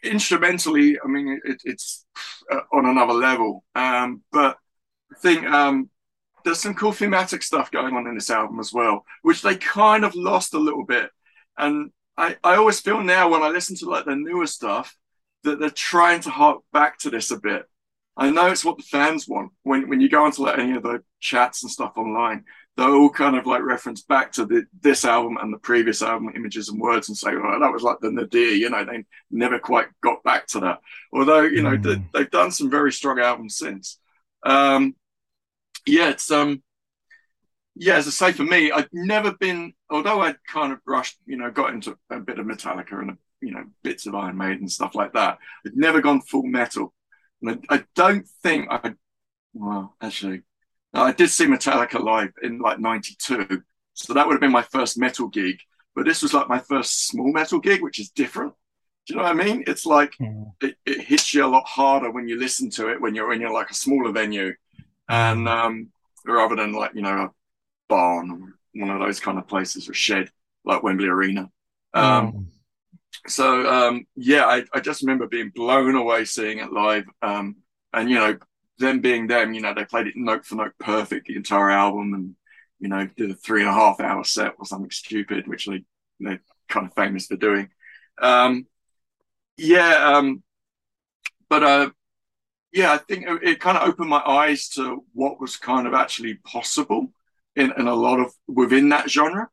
[0.05, 0.97] instrumentally.
[1.03, 2.05] I mean, it, it's
[2.51, 3.63] uh, on another level.
[3.75, 4.57] Um, but
[5.11, 5.89] I think um,
[6.43, 10.05] there's some cool thematic stuff going on in this album as well, which they kind
[10.05, 11.09] of lost a little bit.
[11.57, 14.95] And I, I always feel now when I listen to like the newer stuff
[15.43, 17.65] that they're trying to hark back to this a bit.
[18.17, 19.51] I know it's what the fans want.
[19.63, 22.45] When when you go onto like any of the chats and stuff online,
[22.77, 26.31] they're all kind of like reference back to the this album and the previous album,
[26.35, 29.59] images and words, and say, "Oh, that was like the nadir." You know, they never
[29.59, 30.79] quite got back to that.
[31.13, 32.11] Although you know they, Mm.
[32.13, 33.99] they've done some very strong albums since.
[34.45, 34.95] Um,
[35.85, 36.63] yeah, it's um,
[37.75, 37.95] yeah.
[37.95, 39.73] As I say, for me, I'd never been.
[39.89, 43.51] Although I'd kind of brushed, you know, got into a bit of Metallica and you
[43.51, 45.37] know bits of Iron Maiden and stuff like that.
[45.65, 46.93] I'd never gone full metal.
[47.41, 48.93] And I, I don't think I.
[49.53, 50.41] Well, actually,
[51.01, 53.61] I did see Metallica live in like '92,
[53.93, 55.59] so that would have been my first metal gig.
[55.95, 58.53] But this was like my first small metal gig, which is different.
[59.07, 59.63] Do you know what I mean?
[59.67, 60.51] It's like Mm.
[60.61, 63.41] it, it hits you a lot harder when you listen to it when you're in
[63.51, 64.53] like a smaller venue,
[65.09, 65.89] and um,
[66.25, 67.31] rather than like you know a
[67.87, 70.29] barn or one of those kind of places or shed
[70.65, 71.49] like Wembley Arena.
[71.93, 72.47] Um,
[73.27, 77.57] so um, yeah, I, I just remember being blown away seeing it live, um,
[77.93, 78.37] and you know
[78.79, 79.53] them being them.
[79.53, 82.35] You know they played it note for note perfect the entire album, and
[82.79, 85.83] you know did a three and a half hour set or something stupid, which they
[86.19, 87.69] they're kind of famous for doing.
[88.21, 88.67] Um,
[89.57, 90.43] yeah, um,
[91.49, 91.89] but uh,
[92.73, 95.93] yeah, I think it, it kind of opened my eyes to what was kind of
[95.93, 97.07] actually possible
[97.55, 99.49] in, in a lot of within that genre.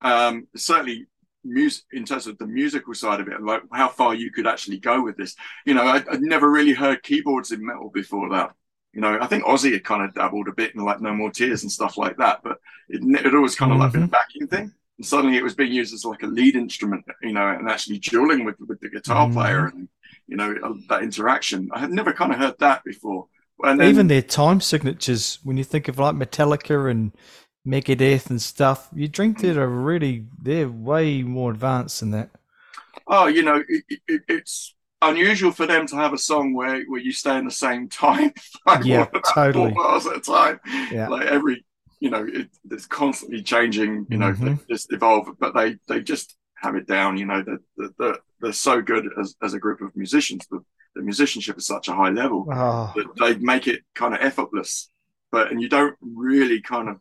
[0.00, 1.06] Um, certainly
[1.44, 4.78] music in terms of the musical side of it, like how far you could actually
[4.78, 5.36] go with this.
[5.66, 8.52] You know, I, I'd never really heard keyboards in metal before that.
[8.92, 11.30] You know, I think Ozzy had kind of dabbled a bit in like No More
[11.30, 12.58] Tears and stuff like that, but
[12.88, 14.72] it it always kind of like been a backing thing.
[14.98, 17.98] And suddenly it was being used as like a lead instrument, you know, and actually
[17.98, 19.32] dueling with with the guitar Mhm.
[19.34, 19.88] player and
[20.26, 21.68] you know uh, that interaction.
[21.72, 23.26] I had never kind of heard that before.
[23.62, 27.12] And then, Even their time signatures, when you think of like Metallica and
[27.66, 32.30] Megadeth and stuff, you drink that are really they're way more advanced than that.
[33.06, 36.82] oh, you know, it, it- it, it's unusual for them to have a song where
[36.86, 38.32] where you stay in the same time,
[38.66, 39.72] like Yeah, totally.
[39.72, 40.60] four bars at a time.
[40.90, 41.08] Yeah.
[41.08, 41.64] like every
[42.00, 44.68] you know it, it's constantly changing you know they Mhm.
[44.70, 48.52] just evolve but they they just have it down you know that they're, they're, they're
[48.52, 50.60] so good as, as a group of musicians the,
[50.94, 54.90] the musicianship is such a high level Oh, that they make it kind of effortless
[55.32, 56.96] but and you don't really kind of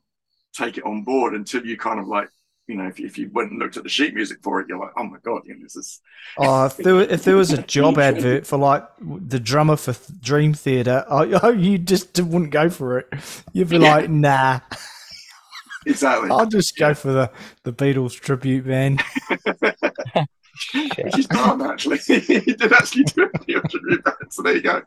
[0.57, 2.29] take it on board until you kind of like
[2.67, 4.79] you know if, if you went and looked at the sheet music for it you're
[4.79, 6.01] like oh my god you know this is
[6.37, 9.95] oh if, there, were- if there was a job advert for like the drummer for
[10.21, 13.07] Dream Theater, oh, oh, you just wouldn't go for it.
[13.53, 13.95] You'd be Yeah.
[13.95, 14.59] like, nah,
[15.85, 17.31] exactly I'll just go for the,
[17.63, 19.01] the Beatles tribute band.
[20.73, 21.97] which is done actually.
[22.07, 23.37] he did actually do a
[23.69, 24.81] tribute band, so there you go.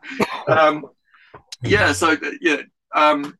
[0.47, 0.85] Um,
[1.63, 2.57] yeah, so yeah,
[2.93, 3.37] um,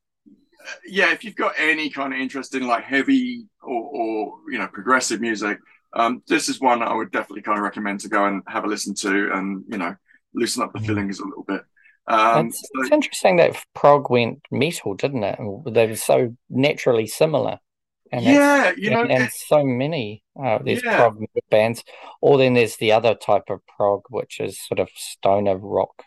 [0.85, 1.11] yeah.
[1.11, 5.21] If you've got any kind of interest in like heavy or, or you know progressive
[5.21, 5.57] music,
[5.93, 8.67] um, this is one I would definitely kind of recommend to go and have a
[8.67, 9.95] listen to, and you know
[10.33, 11.61] loosen up the feelings a little bit.
[12.07, 15.39] Um, it's, so- it's interesting that prog went metal, didn't it?
[15.71, 17.59] They were so naturally similar.
[18.13, 20.97] And yeah, you know, and, and so many uh, there's Yeah.
[20.97, 21.83] prog bands,
[22.21, 26.03] or then there's the other type of prog, which is sort of stoner rock.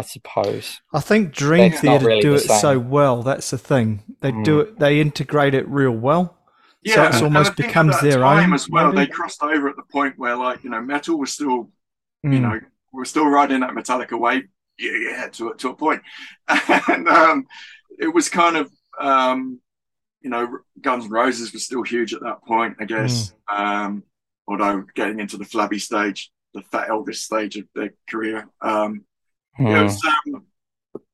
[0.00, 0.80] I suppose.
[0.92, 3.22] I think Dream That's Theater really do the it so well.
[3.22, 4.02] That's the thing.
[4.20, 4.78] They do it.
[4.78, 6.36] They integrate it real well.
[6.82, 8.54] Yeah, so it's and- and almost I think at becomes their time own.
[8.54, 8.92] as well.
[8.92, 9.06] maybe?
[9.06, 11.70] They crossed over at the point where, like, you know, metal was still,
[12.22, 12.40] you Mm.
[12.40, 12.60] know,
[12.92, 14.44] we're still riding that Metallica wave.
[14.78, 16.00] Yeah, yeah, to to a point,
[16.48, 17.46] and um,
[17.98, 19.60] it was kind of, um,
[20.22, 23.34] you know, Guns N' Roses was still huge at that point, I guess.
[23.46, 24.02] Um,
[24.48, 29.04] although getting into the flabby stage, the Fat Elvis stage of their career, um,
[29.60, 29.66] Hmm.
[29.76, 30.04] it was,
[30.34, 30.46] um,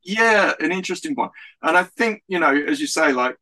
[0.02, 1.30] yeah, an interesting one.
[1.62, 3.36] And I think, you know, as you say, like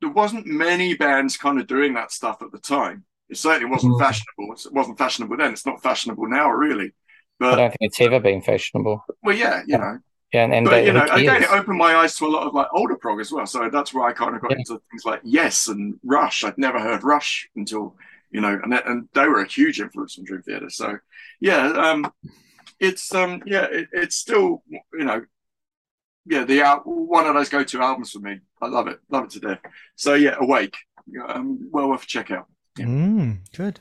[0.00, 3.04] there wasn't many bands kind of doing that stuff at the time.
[3.28, 4.00] It certainly wasn't Mm.
[4.00, 4.54] fashionable.
[4.54, 5.52] It wasn't fashionable then.
[5.52, 6.92] It's not fashionable now, really.
[7.38, 9.04] But I don't think it's ever been fashionable.
[9.22, 9.98] well, yeah, you know.
[10.32, 12.54] Yeah, and, and But you know, again, it opened my eyes to a lot of
[12.54, 13.46] like older prog as well.
[13.46, 14.58] So that's where I kind of got Yeah.
[14.58, 16.44] into things like Yes and Rush.
[16.44, 17.96] I'd never heard Rush until
[18.32, 20.70] you know, and and they were a huge influence on Dream Theater.
[20.70, 20.98] So
[21.40, 22.12] yeah, um,
[22.80, 25.22] it's um, yeah, it, it's still you know,
[26.26, 28.40] yeah, the al- one of those go-to albums for me.
[28.60, 29.60] I love it, love it to death.
[29.96, 30.76] So yeah, Awake,
[31.28, 32.46] um, well worth a check out.
[32.78, 33.80] Mm, good.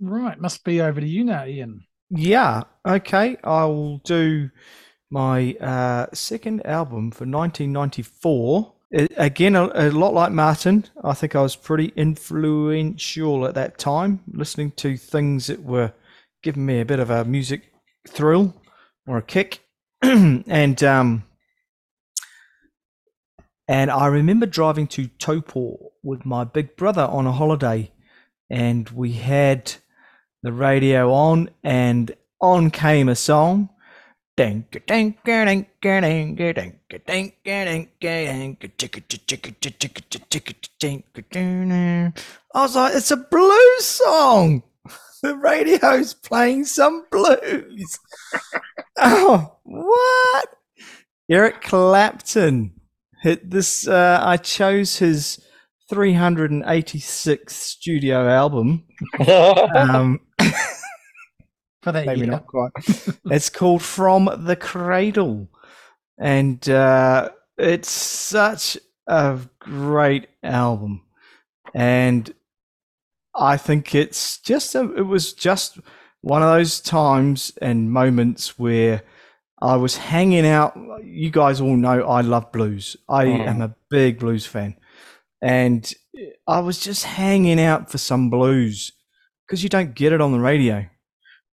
[0.00, 1.84] Right, must be over to you now, Ian.
[2.10, 2.62] Yeah.
[2.86, 3.36] Okay.
[3.42, 4.50] I'll do
[5.10, 8.72] my uh, second album for 1994.
[8.94, 10.84] I- again, a, a lot like Martin.
[11.02, 15.92] I think I was pretty influential at that time, listening to things that were
[16.42, 17.72] giving me a bit of a music
[18.08, 18.54] thrill
[19.06, 19.60] or a kick.
[20.02, 21.24] and um,
[23.68, 27.90] and I remember driving to Topor with my big brother on a holiday,
[28.48, 29.74] and we had
[30.42, 33.70] the radio on, and on came a song.
[42.54, 44.62] I was like, it's a blues song.
[45.26, 47.98] The radio's playing some blues.
[48.96, 50.48] oh, what?
[51.28, 52.72] Eric Clapton
[53.22, 53.88] hit this.
[53.88, 55.44] Uh, I chose his
[55.90, 58.84] 386th studio album.
[59.28, 60.20] Um,
[61.82, 62.30] For that maybe year.
[62.30, 62.70] not quite.
[63.24, 65.48] it's called From the Cradle,
[66.20, 68.78] and uh, it's such
[69.08, 71.02] a great album,
[71.74, 72.32] and
[73.36, 75.78] I think it's just a, it was just
[76.22, 79.02] one of those times and moments where
[79.60, 80.76] I was hanging out.
[81.02, 82.96] You guys all know I love blues.
[83.08, 83.46] I Mm.
[83.46, 84.76] am a big blues fan,
[85.42, 85.92] and
[86.48, 88.92] I was just hanging out for some blues
[89.46, 90.86] because you don't get it on the radio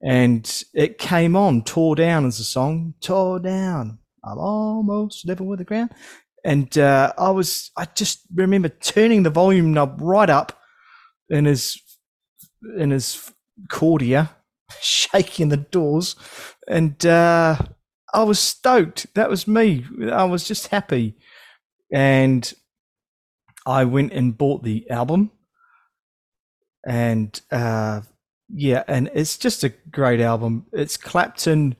[0.04, 5.58] and it came on tore down as a song tore down i'm almost level with
[5.60, 5.90] the ground
[6.46, 10.60] and uh, i was i just remember turning the volume knob right up
[11.30, 11.82] in his
[12.78, 13.32] in his
[13.70, 14.30] cordia
[14.82, 16.16] shaking the doors.
[16.68, 17.58] And uh,
[18.14, 19.14] i was stoked.
[19.16, 19.86] That was me.
[20.12, 21.16] I was just happy.
[21.92, 22.52] And
[23.66, 25.32] i went and bought the album.
[26.86, 28.02] And uh,
[28.50, 30.68] yeah, and it's just a great album.
[30.72, 31.76] It's Clapton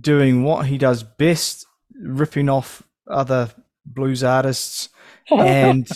[0.00, 1.64] doing what he does best,
[1.94, 3.50] ripping off other
[3.86, 4.88] blues artists,
[5.30, 5.88] and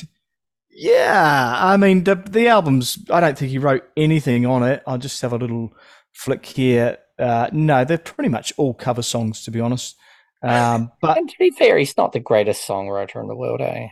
[0.74, 2.98] yeah, I mean the the album's.
[3.10, 4.82] I don't think he wrote anything on it.
[4.86, 5.72] I'll just have a little
[6.12, 6.98] flick here.
[7.18, 9.96] Uh, no, they're pretty much all cover songs, to be honest.
[10.42, 13.88] Um, but and to be fair, he's not the greatest songwriter in the world, eh?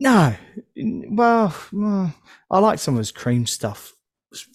[0.00, 0.34] no,
[0.76, 2.14] well, well,
[2.50, 3.92] I like some of his Cream stuff.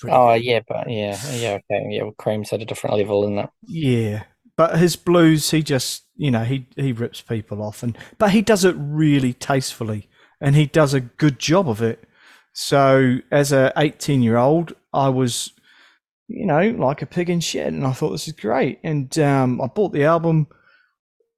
[0.05, 2.03] Oh yeah, but yeah, yeah, okay, yeah.
[2.03, 3.49] Well, Cream's at a different level, isn't it?
[3.65, 4.23] Yeah,
[4.57, 8.41] but his blues, he just you know he he rips people off, and but he
[8.41, 10.08] does it really tastefully,
[10.41, 12.03] and he does a good job of it.
[12.53, 15.53] So as a 18 year old, I was,
[16.27, 19.61] you know, like a pig in shit, and I thought this is great, and um,
[19.61, 20.47] I bought the album.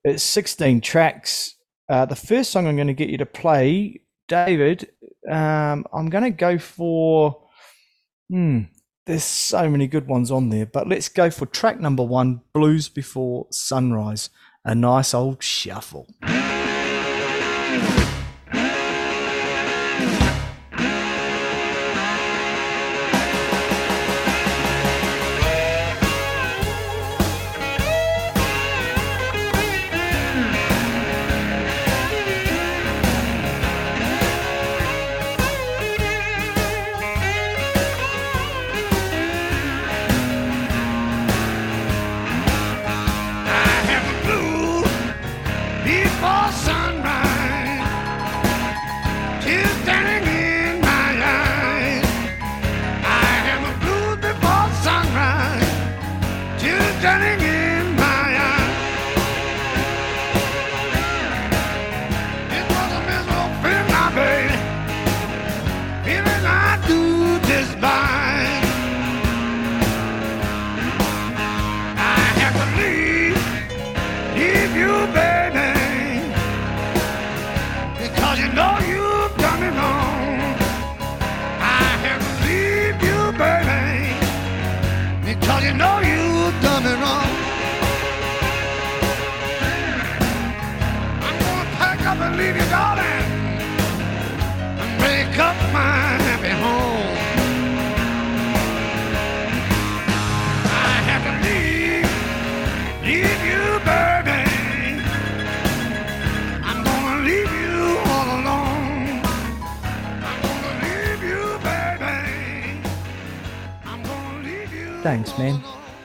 [0.03, 1.55] It's 16 tracks.
[1.89, 4.89] Uh, the first song I'm going to get you to play, David,
[5.29, 7.37] um, I'm going to go for.
[8.29, 8.61] Hmm,
[9.05, 12.87] there's so many good ones on there, but let's go for track number one Blues
[12.87, 14.29] Before Sunrise.
[14.63, 16.07] A nice old shuffle.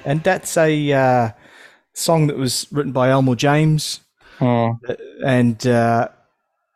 [0.06, 1.30] And that's a uh,
[1.92, 4.00] song that was written by Elmore James,
[4.38, 4.72] Hmm.
[5.24, 6.08] and uh,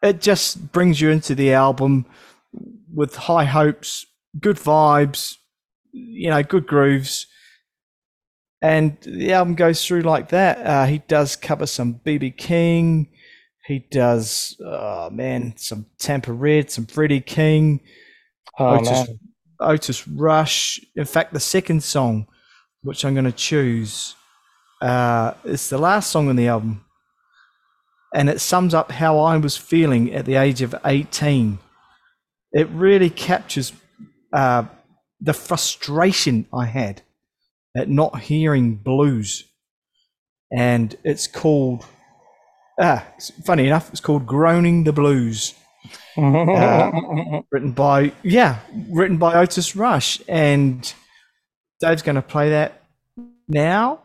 [0.02, 2.06] it just brings you into the album
[2.92, 4.04] with high hopes,
[4.40, 5.36] good vibes,
[5.92, 7.26] you know, good grooves.
[8.62, 10.58] And the album goes through like that.
[10.66, 13.08] Uh, he does cover some BB King.
[13.66, 17.80] He does, oh man, some Tampa Red, some Freddie King.
[18.58, 19.08] Oh, Otis.
[19.60, 20.80] Otis Rush.
[20.96, 22.26] In fact, the second song,
[22.82, 24.14] which I'm going to choose,
[24.80, 26.84] uh, is the last song on the album.
[28.14, 31.58] And it sums up how I was feeling at the age of 18.
[32.52, 33.72] It really captures
[34.32, 34.64] uh,
[35.20, 37.02] the frustration I had
[37.76, 39.44] at not hearing blues.
[40.52, 41.86] And it's called,
[42.80, 43.06] ah,
[43.44, 45.54] funny enough, it's called Groaning the Blues
[46.16, 46.90] Uh,
[47.50, 48.58] written by yeah
[48.90, 50.92] written by otis rush and
[51.80, 52.82] dave's going to play that
[53.48, 54.00] now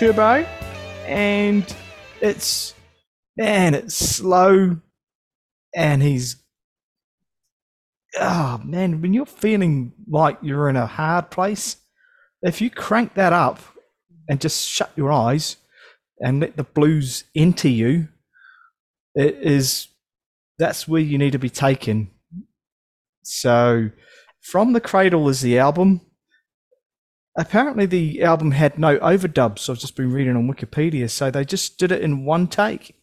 [0.00, 0.46] turbo,
[1.04, 1.76] and
[2.22, 2.72] it's
[3.36, 4.78] man, it's slow,
[5.76, 6.36] and he's
[8.18, 11.76] oh man, when you're feeling like you're in a hard place,
[12.40, 13.60] if you crank that up
[14.26, 15.56] and just shut your eyes
[16.18, 18.08] and let the blues enter you,
[19.14, 19.88] it is
[20.58, 22.10] that's where you need to be taken.
[23.22, 23.90] So,
[24.40, 26.00] from the cradle is the album.
[27.40, 29.70] Apparently, the album had no overdubs.
[29.70, 32.94] I've just been reading on Wikipedia, so they just did it in one take.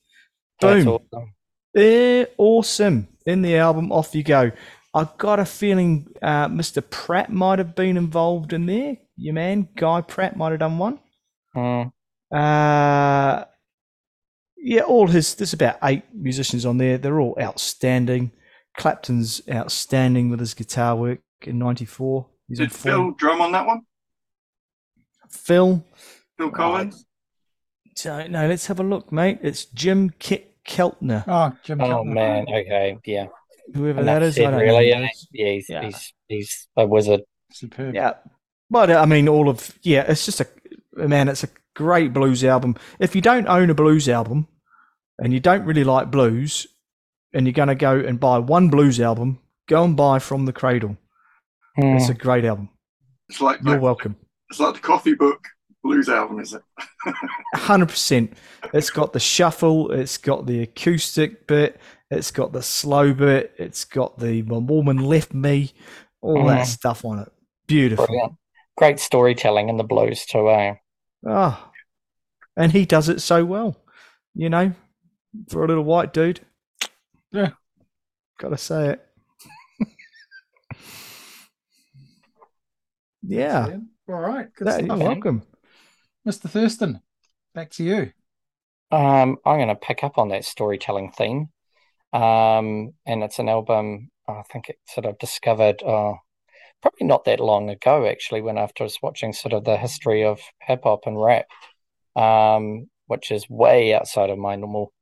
[0.62, 1.00] That's Boom.
[1.12, 1.34] awesome.
[1.74, 3.08] They're awesome.
[3.26, 4.52] In the album, off you go.
[4.94, 6.88] I've got a feeling uh, Mr.
[6.88, 8.98] Pratt might have been involved in there.
[9.16, 11.00] Your man, Guy Pratt, might have done one.
[11.56, 11.92] Mm,
[12.32, 13.46] Uh,
[14.58, 15.34] yeah, all his.
[15.34, 17.00] There's about eight musicians on there.
[17.00, 18.32] They're all outstanding.
[18.78, 22.28] Clapton's outstanding with his guitar work in '94.
[22.48, 22.76] He's on Did.
[22.76, 23.82] Phil drum on that one?
[25.30, 25.84] Phil.
[26.38, 27.06] Phil Collins?
[28.04, 28.48] Don't know.
[28.48, 29.40] Let's have a look, mate.
[29.42, 31.80] It's Jim Kit Keltner, Oh, Jim.
[31.80, 31.94] Keltner.
[31.94, 32.14] Oh Keltner.
[32.14, 33.28] man, okay, yeah.
[33.74, 34.38] whoever Enough that is.
[34.40, 34.92] I don't really.
[34.92, 35.08] know.
[35.32, 35.82] Yeah, he's, Yeah.
[35.84, 37.22] he's he's a wizard.
[37.52, 37.96] Superb.
[37.96, 38.14] Yeah,
[38.70, 40.48] but uh, I mean, all of yeah, it's just a
[40.96, 41.30] man.
[41.30, 42.76] It's a great blues album.
[43.00, 44.48] If you don't own a blues album
[45.20, 46.68] and you don't really like blues,
[47.34, 50.54] and you're going to go and buy one blues album, go and buy From the
[50.54, 50.98] Cradle.
[51.80, 52.70] Mm, It's a great album.
[53.30, 54.18] It's like You're the, welcome.
[54.50, 55.48] It's like the coffee book
[55.84, 56.62] blues album, is it?
[57.56, 58.34] Hundred percent.
[58.74, 59.92] It's got the shuffle.
[59.92, 61.80] It's got the acoustic bit.
[62.12, 63.54] It's got the slow bit.
[63.58, 65.74] It's got the my woman left me.
[66.22, 66.66] All that Mm.
[66.66, 67.32] stuff on it.
[67.68, 68.06] Beautiful.
[68.08, 68.34] brilliant.
[68.76, 70.76] Great storytelling in the blues too, eh?
[71.28, 71.72] Ah,
[72.56, 73.78] and he does it so well.
[74.36, 74.74] You know,
[75.50, 76.42] for a little white dude.
[77.32, 77.52] Yeah.
[78.40, 79.06] Gotta say it.
[83.24, 83.78] yeah.
[84.10, 84.48] All right.
[84.56, 85.08] Good That, you're stuff.
[85.08, 85.44] welcome.
[86.26, 86.50] Mr.
[86.50, 87.02] Thurston,
[87.54, 88.12] back to you.
[88.92, 91.50] Um, I'm going to pick up on that storytelling theme.
[92.14, 96.14] Um, and it's an album I think it sort of discovered uh,
[96.82, 100.24] probably not that long ago, actually, when after I was watching sort of the history
[100.24, 101.48] of hip hop and rap,
[102.16, 104.94] um, which is way outside of my normal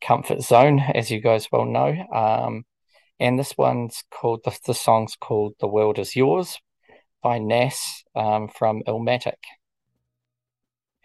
[0.00, 1.94] comfort zone, as you guys well know.
[2.12, 2.64] Um,
[3.20, 6.58] and this one's called, the, the song's called The World Is Yours
[7.24, 9.40] by Nas um, from Illmatic.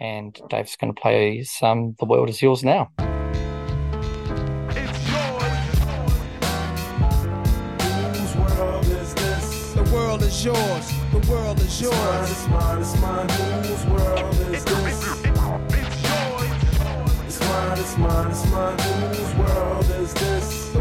[0.02, 2.92] And Dave's going to play some The World Is Yours now.
[8.18, 9.74] Whose world is this?
[9.74, 10.94] The world is yours.
[11.14, 12.32] The world is yours.
[12.32, 13.64] It's mine, it's mine, it's mine.
[13.64, 15.08] Whose world is this?
[17.26, 18.78] It's mine, it's mine, it's mine.
[18.78, 20.59] Whose world is this?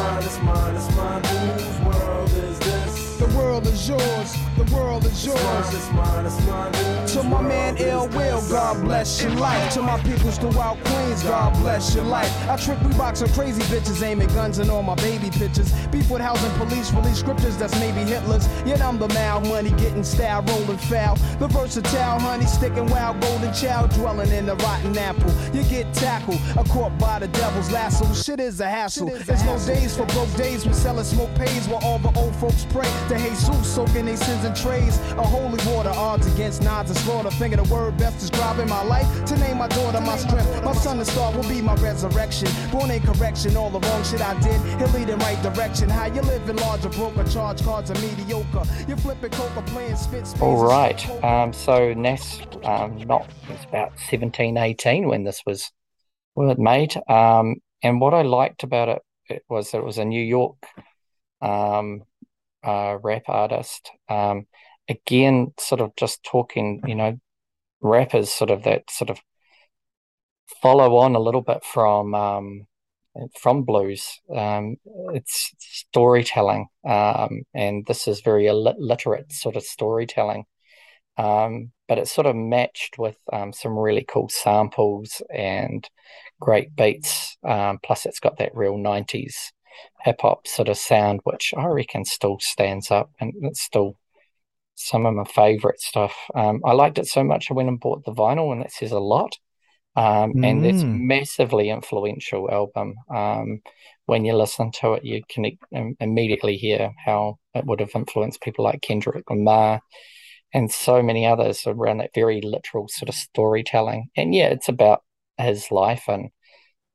[0.00, 0.96] mine, it's mine, it's
[1.84, 3.16] world is this?
[3.16, 4.36] The world is yours.
[4.56, 5.74] The world is yours.
[5.74, 7.06] It's mine, it's mine, it's mine.
[7.06, 9.72] To my man Ill Will, God bless your life.
[9.74, 12.30] To my peoples throughout Queens, God bless your life.
[12.48, 15.72] I trick we box on crazy bitches, aiming guns and all my baby pictures.
[15.88, 18.46] Beef with housing police, release scriptures that's maybe Hitler's.
[18.66, 21.16] Yet I'm the mal money, getting style, rolling foul.
[21.38, 25.32] The versatile honey, sticking wild, golden child, dwelling in the rotten apple.
[25.54, 28.12] You get tackled, a caught by the devil's lasso.
[28.14, 29.08] Shit is a hassle.
[29.08, 30.66] There's no days for broke days.
[30.66, 33.18] We selling smoke pays while all the old folks pray to
[33.50, 34.98] Jesus, soaking their sins in trays.
[35.12, 37.30] A holy water, odds against nods and slaughter.
[37.30, 39.24] Finger the word best describing my life.
[39.26, 40.64] To name my daughter my strength.
[40.64, 42.48] My son and star will be my resurrection.
[42.70, 44.60] Born in correction, all the wrong shit I did.
[44.78, 45.88] He'll lead in right direction.
[45.88, 48.64] How you living larger, broker, charge cards are mediocre.
[48.88, 51.24] You flipping coca, playing spit All right.
[51.24, 55.70] Um, so Nas, um, not it's about 17, 18 when this was
[56.34, 56.96] was made.
[57.08, 60.56] Um, and what I liked about it, it was that it was a New York
[61.42, 62.02] um,
[62.64, 63.90] uh, rap artist.
[64.08, 64.46] Um,
[64.88, 67.18] again, sort of just talking, you know,
[67.80, 69.20] rappers sort of that sort of
[70.62, 72.66] follow on a little bit from um,
[73.40, 74.20] from blues.
[74.34, 74.76] Um,
[75.14, 80.44] it's storytelling, um, and this is very literate sort of storytelling.
[81.16, 85.86] Um, but it's sort of matched with um, some really cool samples and
[86.40, 87.36] great beats.
[87.46, 89.50] Um, plus, it's got that real 90s
[90.02, 93.96] hip hop sort of sound, which I reckon still stands up and it's still
[94.74, 96.14] some of my favorite stuff.
[96.34, 98.92] Um, I liked it so much I went and bought the vinyl, and that says
[98.92, 99.36] a lot.
[99.96, 101.00] Um, and it's Mm.
[101.08, 102.94] massively influential album.
[103.14, 103.60] Um,
[104.06, 108.40] when you listen to it, you can im- immediately hear how it would have influenced
[108.40, 109.82] people like Kendrick Lamar
[110.52, 114.10] and so many others around that very literal sort of storytelling.
[114.16, 115.02] And yeah, it's about
[115.38, 116.30] his life and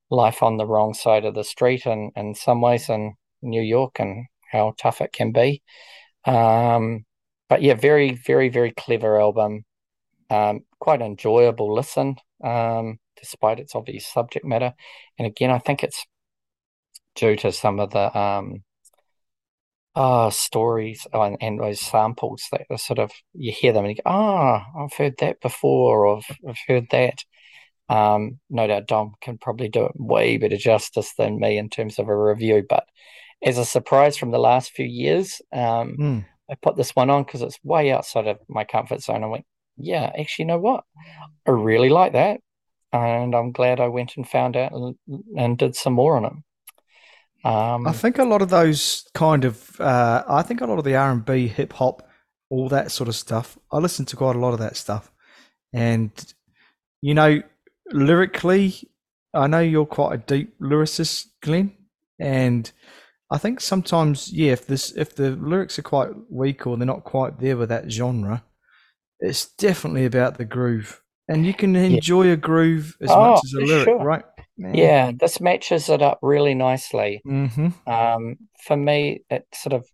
[0.09, 3.99] life on the wrong side of the street and in some ways in New York
[3.99, 5.61] and how tough it can be.
[6.25, 7.05] Um,
[7.49, 9.65] but yeah, very, very, very clever album.
[10.29, 14.73] Um, quite enjoyable listen, um, despite its obvious subject matter.
[15.19, 16.05] And again, I think it's
[17.15, 18.63] due to some of the um,
[19.95, 24.03] uh, stories and, and those samples that are sort of you hear them and you
[24.03, 27.23] go, ah, I've heard that before, or I've, I've heard that.
[27.87, 31.99] Um, no doubt Dom can probably do it way better justice than me in terms
[31.99, 32.63] of a review.
[32.67, 32.85] But
[33.43, 36.25] as a surprise from the last few years, um, Mm.
[36.49, 39.23] I put this one on because it's way outside of my comfort zone.
[39.23, 39.45] I went,
[39.77, 40.83] yeah, actually, you know what?
[41.47, 42.39] I really like that.
[42.93, 44.95] And I'm glad I went and found out and,
[45.35, 46.33] and did some more on it.
[47.45, 50.85] Um, I think a lot of those kind of, uh, I think a lot of
[50.85, 52.07] the R and B, hip hop,
[52.49, 53.57] all that sort of stuff.
[53.71, 55.11] I listen to quite a lot of that stuff,
[55.73, 56.11] and
[57.01, 57.41] you know,
[57.91, 58.89] lyrically,
[59.33, 61.73] I know you're quite a deep lyricist, Glenn,
[62.19, 62.71] and
[63.31, 67.03] I think sometimes, yeah, if this, if the lyrics are quite weak or they're not
[67.03, 68.43] quite there with that genre,
[69.19, 73.53] it's definitely about the groove, and you can enjoy a groove as Oh, much as
[73.53, 74.03] a lyric, sure.
[74.03, 74.23] right?
[74.57, 77.21] yeah, this matches it up really nicely.
[77.27, 77.89] Mm-hmm.
[77.91, 79.85] Um, for me, it sort of,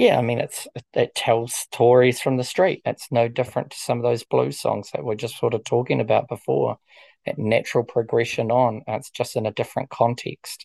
[0.00, 2.80] yeah, I mean, it's it, tells stories from the street.
[2.86, 6.00] It's no different to some of those blues songs that we're just sort of talking
[6.00, 6.78] about before.
[7.26, 10.64] That natural progression on, it's just in a different context.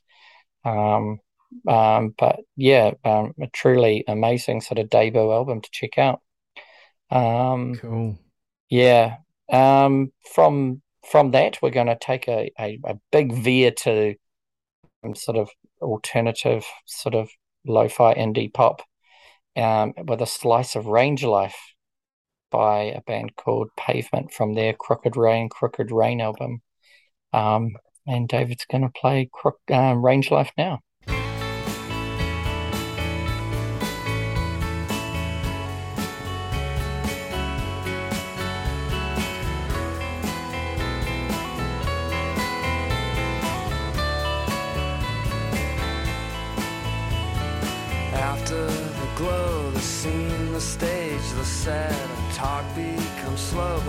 [0.64, 1.20] Um,
[1.68, 6.22] um, but yeah, um, a truly amazing sort of debut album to check out.
[7.12, 8.18] Um, Cool.
[8.70, 9.18] yeah.
[9.52, 10.82] Um, from
[11.12, 14.16] from that, we're going to take a, a, a big veer to
[15.03, 15.49] some sort of
[15.82, 17.30] alternative, sort of
[17.68, 18.82] lo-fi indie pop,
[19.56, 21.57] um, with a slice of Range Life
[22.52, 26.61] by a band called Pavement from their Crooked Rain, Crooked Rain album.
[27.34, 27.76] Um,
[28.07, 30.80] and David's going to play Crook, um, Range Life now.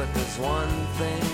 [0.07, 0.69] But there's one
[0.99, 1.26] thing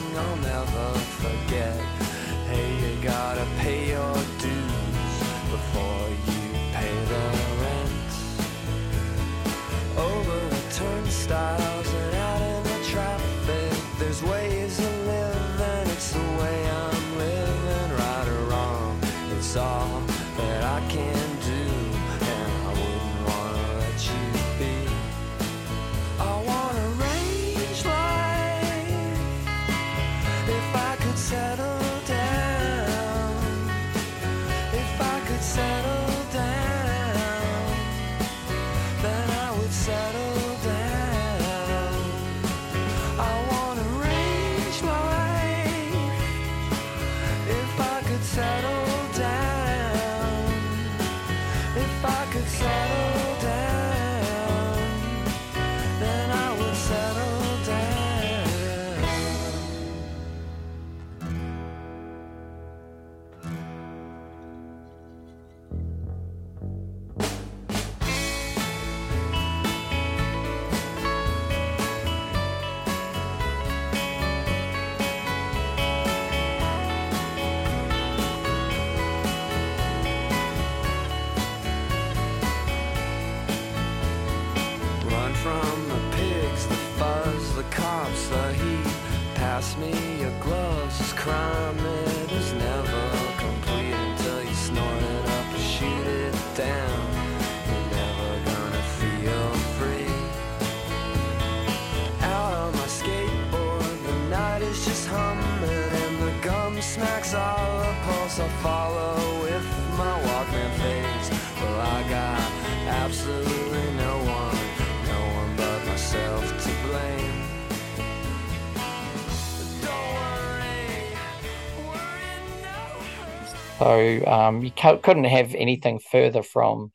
[124.26, 126.92] Um, you cou- couldn't have anything further from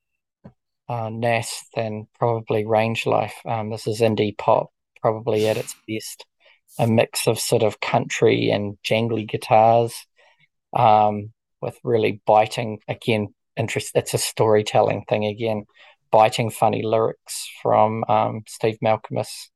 [0.90, 3.36] uh, Nas than probably Range Life.
[3.46, 4.68] Um, this is indie pop,
[5.02, 6.26] probably at its best.
[6.80, 10.06] A mix of sort of country and jangly guitars,
[10.76, 11.32] um,
[11.62, 13.34] with really biting again.
[13.56, 13.92] Interest.
[13.96, 15.66] It's a storytelling thing again.
[16.12, 19.50] Biting, funny lyrics from um, Steve Malkmus,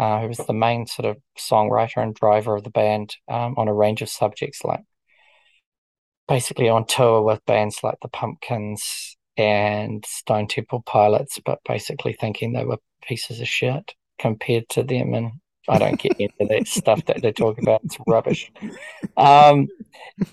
[0.00, 3.68] uh, who was the main sort of songwriter and driver of the band um, on
[3.68, 4.80] a range of subjects, like
[6.30, 12.52] basically on tour with bands like the Pumpkins and Stone Temple Pilots, but basically thinking
[12.52, 15.12] they were pieces of shit compared to them.
[15.12, 15.32] And
[15.68, 17.80] I don't get into that stuff that they talk about.
[17.82, 18.52] It's rubbish.
[19.16, 19.66] Um,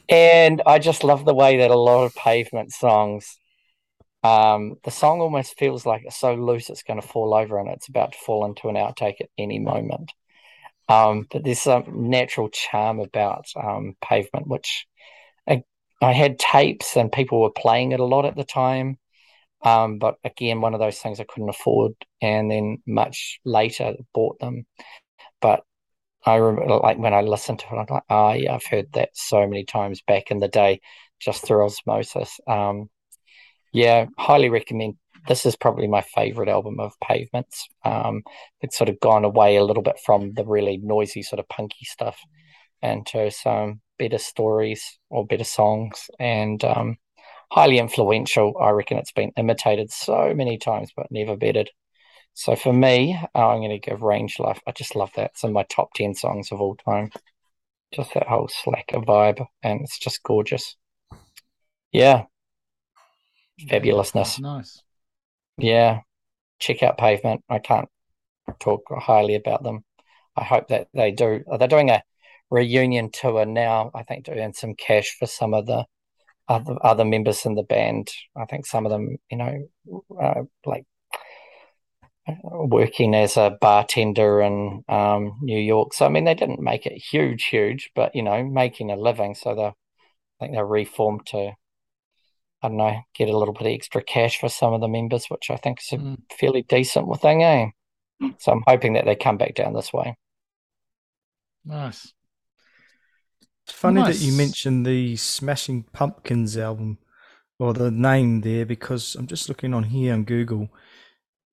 [0.07, 3.39] and I just love the way that a lot of pavement songs,
[4.23, 7.69] um, the song almost feels like it's so loose it's going to fall over and
[7.69, 10.13] it's about to fall into an outtake at any moment.
[10.89, 14.85] Um, but there's some natural charm about um, pavement, which
[16.01, 18.97] I, had tapes and people were playing it a lot at the time.
[19.63, 24.39] Um, but again, one of those things I couldn't afford, and then much later bought
[24.39, 24.65] them.
[25.41, 25.63] But
[26.25, 29.09] I remember, like when I listened to it, I'm like, oh yeah, I've heard that
[29.13, 30.81] so many times back in the day,
[31.19, 32.39] just through osmosis.
[32.47, 32.89] Um,
[33.73, 34.95] yeah, highly recommend.
[35.27, 37.67] This is probably my favorite album of Pavements.
[37.83, 38.23] Um,
[38.61, 41.85] it's sort of gone away a little bit from the really noisy sort of punky
[41.85, 42.17] stuff
[42.81, 46.97] into some better stories or better songs and um,
[47.51, 48.55] highly influential.
[48.59, 51.69] I reckon it's been imitated so many times but never bettered.
[52.33, 54.61] So for me, uh, I'm going to give Range Life.
[54.67, 55.31] I just love that.
[55.31, 57.09] It's in my top 10 songs of all time.
[57.91, 60.75] Just that whole slacker vibe, and it's just gorgeous.
[61.91, 62.25] Yeah,
[63.65, 64.39] fabulousness.
[64.39, 64.83] Nice.
[65.57, 66.01] Yeah,
[66.59, 67.43] check out Pavement.
[67.49, 67.89] I can't
[68.59, 69.83] talk highly about them.
[70.35, 71.43] I hope that they do.
[71.57, 72.03] They're doing a
[72.49, 73.91] reunion tour now.
[73.93, 75.85] I think to earn some cash for some of the
[76.47, 78.09] other other members in the band.
[78.35, 79.67] I think some of them, you know,
[80.21, 80.85] uh, like
[82.43, 85.93] working as a bartender in um, New York.
[85.93, 89.35] So I mean, they didn't make it huge, huge, but you know, making a living.
[89.35, 89.73] So they, I
[90.39, 91.53] think they're reformed to,
[92.61, 95.25] I don't know, get a little bit of extra cash for some of the members,
[95.27, 96.17] which I think is a Mm.
[96.39, 97.67] fairly decent thing, eh?
[98.39, 100.15] So I'm hoping that they come back down this way.
[101.65, 102.13] Nice.
[103.67, 104.37] It's funny that you Nice.
[104.37, 106.99] mentioned the Smashing Pumpkins album
[107.59, 110.69] or the name there because I'm just looking on here on Google.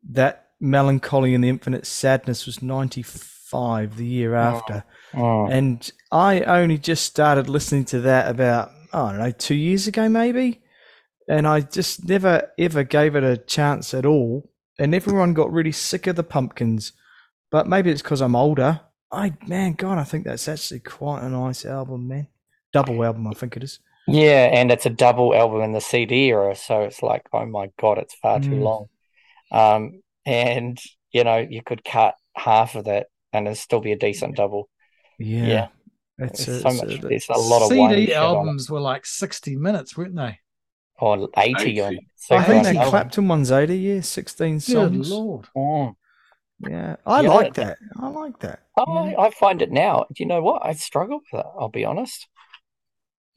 [0.08, 4.84] That Mellon Collie and the Infinite Sadness was 95 the year after.
[5.12, 5.52] Mm.
[5.52, 10.08] And I only just started listening to that about, I don't know, two years ago
[10.08, 10.62] maybe.
[11.28, 14.52] And I just never ever gave it a chance at all.
[14.78, 16.92] And everyone got really sick of the pumpkins.
[17.50, 18.82] But maybe it's because I'm older.
[19.14, 22.28] I, man, God, I think that's actually quite a nice album, man.
[22.72, 23.78] Double album, I think it is.
[24.06, 27.70] Yeah, and it's a double album in the CD era, so it's like, oh my
[27.80, 28.62] God, it's far too Mm.
[28.62, 28.86] long.
[29.50, 30.78] Um, and
[31.12, 34.68] you know, you could cut half of that and it'd still be a decent double.
[35.18, 35.46] Yeah.
[35.46, 35.66] Yeah.
[36.18, 38.26] It's, There's a, so it's much, a- there's a lot of CD shit on it.
[38.36, 40.38] albums were like 60 minutes, weren't they?
[40.98, 41.96] Or 80 on 80.
[41.96, 42.04] it.
[42.34, 42.90] I think an that album.
[42.90, 45.08] Clapton one's 80, yeah, 16 songs.
[45.08, 45.46] Good lord.
[45.56, 45.94] Mm.
[46.60, 48.00] Yeah, I Yeah, like that- that.
[48.00, 48.60] I like that.
[48.76, 50.06] I, I find it now.
[50.12, 50.64] Do you know what?
[50.64, 52.26] I struggle with it, I'll be honest.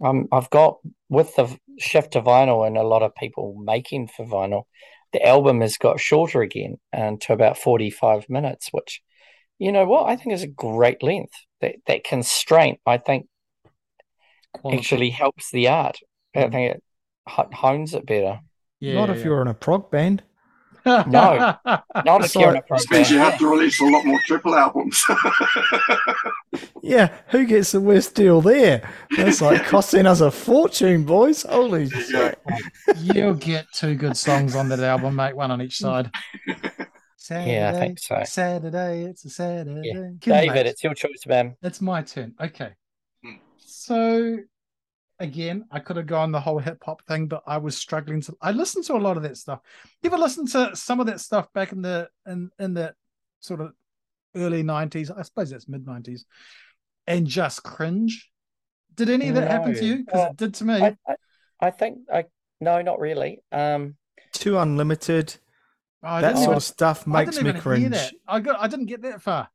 [0.04, 0.78] Um, I've got
[1.10, 4.64] with the shift to vinyl and a lot of people making for vinyl,
[5.14, 9.02] the album has got shorter again and to about 45 minutes, which,
[9.60, 11.34] you know what, I think is a great length.
[11.62, 13.28] That that constraint, I think,
[14.54, 14.78] Quality.
[14.78, 15.98] actually helps the art.
[16.36, 16.52] I Mm.
[16.52, 16.84] think it
[17.28, 18.42] ho- hones it better.
[18.80, 20.24] Yeah, Not if you're in a prog band.
[21.08, 21.56] No.
[22.06, 24.56] Not if It's a like- Which means you have to release a lot more triple
[24.56, 25.04] albums.
[26.82, 28.90] Yeah, who gets the worst deal there?
[29.16, 31.44] That's like costing us a fortune, boys.
[31.44, 32.40] Holy you shit!
[32.98, 35.36] You'll get two good songs on that album, mate.
[35.36, 36.10] One on each side.
[37.18, 38.22] Saturday, Yeah, I think so.
[38.26, 39.82] Saturday, it's a Saturday.
[39.84, 40.10] Yeah.
[40.20, 40.66] David, mate.
[40.68, 41.58] it's your choice, man.
[41.62, 42.34] It's my turn.
[42.42, 42.70] Okay.
[43.24, 43.32] Hmm.
[43.58, 44.38] So
[45.20, 48.36] again, I could have gone the whole hip hop thing, but I was struggling to
[48.42, 49.60] I listened to a lot of that stuff.
[50.02, 52.94] You ever listen to some of that stuff back in the in in the
[53.40, 53.74] sort of
[54.36, 55.10] early nineties?
[55.12, 56.26] I suppose that's mid nineties,
[57.08, 58.30] and just cringe.
[58.96, 59.98] Did any of that happen to you?
[60.06, 60.74] Because Uh, it did to me.
[60.76, 61.16] I, I,
[61.60, 62.26] I think I
[62.60, 63.40] no, not really.
[63.52, 63.96] Um,
[64.34, 65.36] Two Unlimited.
[66.04, 67.92] I that sort even- of stuff makes didn't me cringe.
[67.92, 68.14] that.
[68.28, 69.50] I got I didn't get that far.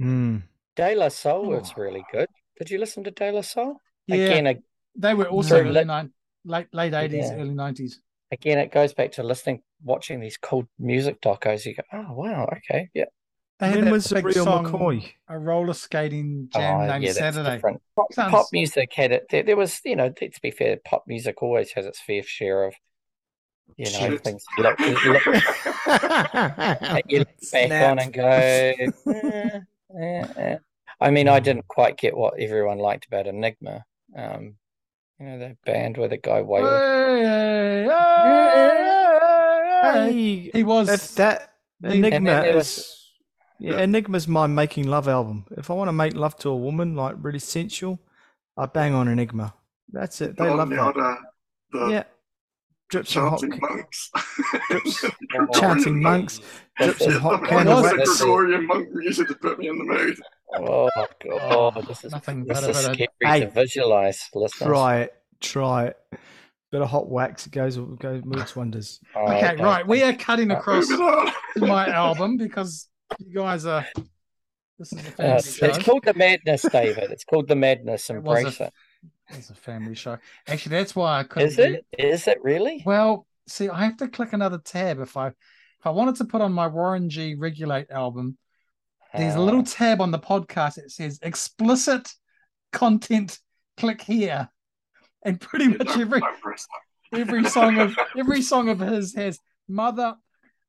[0.00, 0.42] Mm.
[0.76, 1.80] De La Soul was Oh.
[1.80, 2.28] really good.
[2.58, 3.80] Did you listen to De La Soul?
[4.06, 4.62] Yeah, Again, a-
[4.98, 6.08] they were also So early let-
[6.44, 7.36] late late eighties, Yeah.
[7.38, 8.00] early nineties.
[8.30, 11.64] again, it goes back to listening, watching these cool music docos.
[11.64, 13.06] You go, oh wow, okay, yeah.
[13.58, 15.12] They had When was big real song, McCoy?
[15.28, 17.56] A roller skating jam Oh, named yeah, that's Saturday.
[17.56, 17.82] different.
[17.96, 19.26] Pop, Sounds- pop music had it.
[19.30, 22.62] There, there was, you know, to be fair, pop music always has its fair share
[22.64, 22.74] of,
[23.76, 24.20] you know, Shit.
[24.22, 24.94] things you look, look,
[27.08, 28.26] you look back on and go.
[28.28, 29.60] "Eh, eh,
[30.36, 30.56] eh."
[31.00, 33.84] I mean, I didn't quite get what everyone liked about Enigma.
[34.16, 34.54] Um,
[35.20, 36.68] you know, that band where the guy wailed.
[39.82, 42.94] Hey, He was if that the- And then Enigma there was- is
[43.60, 45.44] yeah, Enigma's my making love album.
[45.56, 47.98] If I want to make love to a woman, like really sensual,
[48.56, 49.54] I bang on Enigma.
[49.90, 50.36] That's it.
[50.36, 50.96] They Oh, love the that.
[50.96, 51.16] Uh,
[51.72, 52.04] the Yeah.
[52.90, 54.10] Drips and hot, chanting monks.
[54.70, 55.04] drips,
[55.60, 56.40] chanting monks,
[56.78, 58.08] drips and hot I candle love was the wax.
[58.08, 58.24] That's it.
[58.24, 60.16] Gregorian monk music to put me in the mood.
[60.54, 64.66] Oh my God, this is nothing this but is bit scary Hey, to visualize, listeners.
[64.68, 65.14] Try it.
[65.40, 65.96] Try it.
[66.70, 67.46] Bit of hot wax.
[67.46, 69.00] It goes, goes works wonders.
[69.14, 69.86] Oh, Okay, right.
[69.86, 71.32] We are cutting Uh, across Moving on.
[71.56, 72.88] to my album because
[73.18, 73.86] you guys are.
[74.78, 75.66] This is a Uh, family it's, show.
[75.66, 77.10] it's called the madness, David.
[77.10, 78.10] It's called the madness.
[78.10, 78.72] It was a- Embrace it.
[79.30, 80.18] It's a family show.
[80.46, 81.48] Actually, that's why I couldn't.
[81.48, 81.86] Is do- it?
[81.98, 82.82] Is it really?
[82.86, 86.40] Well, see, I have to click another tab if I if I wanted to put
[86.42, 88.36] on my Warren G Regulate album.
[89.14, 92.08] There's a little tab on the podcast that says explicit
[92.72, 93.38] content.
[93.76, 94.48] Click here,
[95.24, 96.66] and pretty much every don't press
[97.12, 97.20] that.
[97.20, 100.16] every song of every song of his has mother,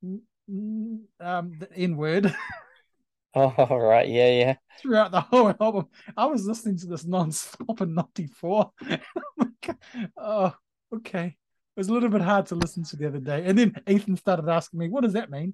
[0.03, 2.35] um, the N word
[3.35, 4.09] Oh, right.
[4.09, 4.55] Yeah, yeah.
[4.81, 5.87] throughout the whole album.
[6.17, 8.71] I was listening to this non-stop in '94.
[10.17, 10.53] oh,
[10.95, 11.25] okay.
[11.25, 14.17] It was a little bit hard to listen to the other day, and then Ethan
[14.17, 15.53] started asking me, "What does that mean?"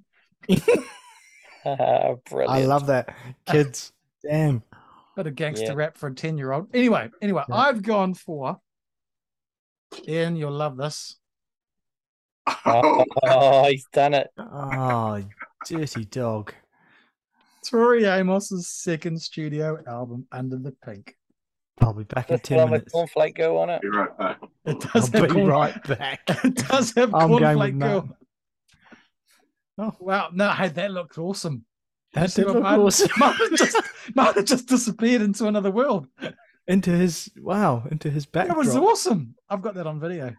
[2.30, 2.52] Brilliant.
[2.52, 3.16] I love that.
[3.46, 3.92] Kids.
[4.24, 4.64] Damn.
[5.16, 5.74] Bit of gangster Yeah.
[5.74, 6.68] rap for a ten-year-old.
[6.74, 7.56] Anyway, anyway, Yeah.
[7.56, 8.60] I've gone for.
[10.08, 11.16] Ian, you'll love this.
[12.66, 14.28] Oh, oh, he's done it.
[14.38, 15.24] Oh,
[15.66, 16.54] dirty dog.
[17.66, 21.16] Tori Amos's second studio album, Under the Pink.
[21.82, 22.94] I'll be back in This one 10 with minutes.
[22.94, 23.82] Cornflake Girl on it.
[23.82, 24.40] Be right back.
[24.66, 26.22] It I'll does have be corn- right back.
[26.44, 28.18] It does have I'm going with cornflake girl.
[29.78, 29.94] Oh.
[30.00, 31.66] Wow, no, hey, that looked awesome.
[32.14, 33.10] That did look mine- awesome.
[33.18, 33.78] Had just,
[34.16, 36.08] had just disappeared into another world.
[36.68, 39.36] into his, wow, into his That was awesome.
[39.50, 40.34] I've got that on video.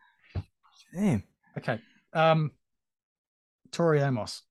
[0.94, 1.22] Damn.
[1.58, 1.78] Okay.
[2.14, 2.52] Um
[3.72, 4.42] Tori Amos.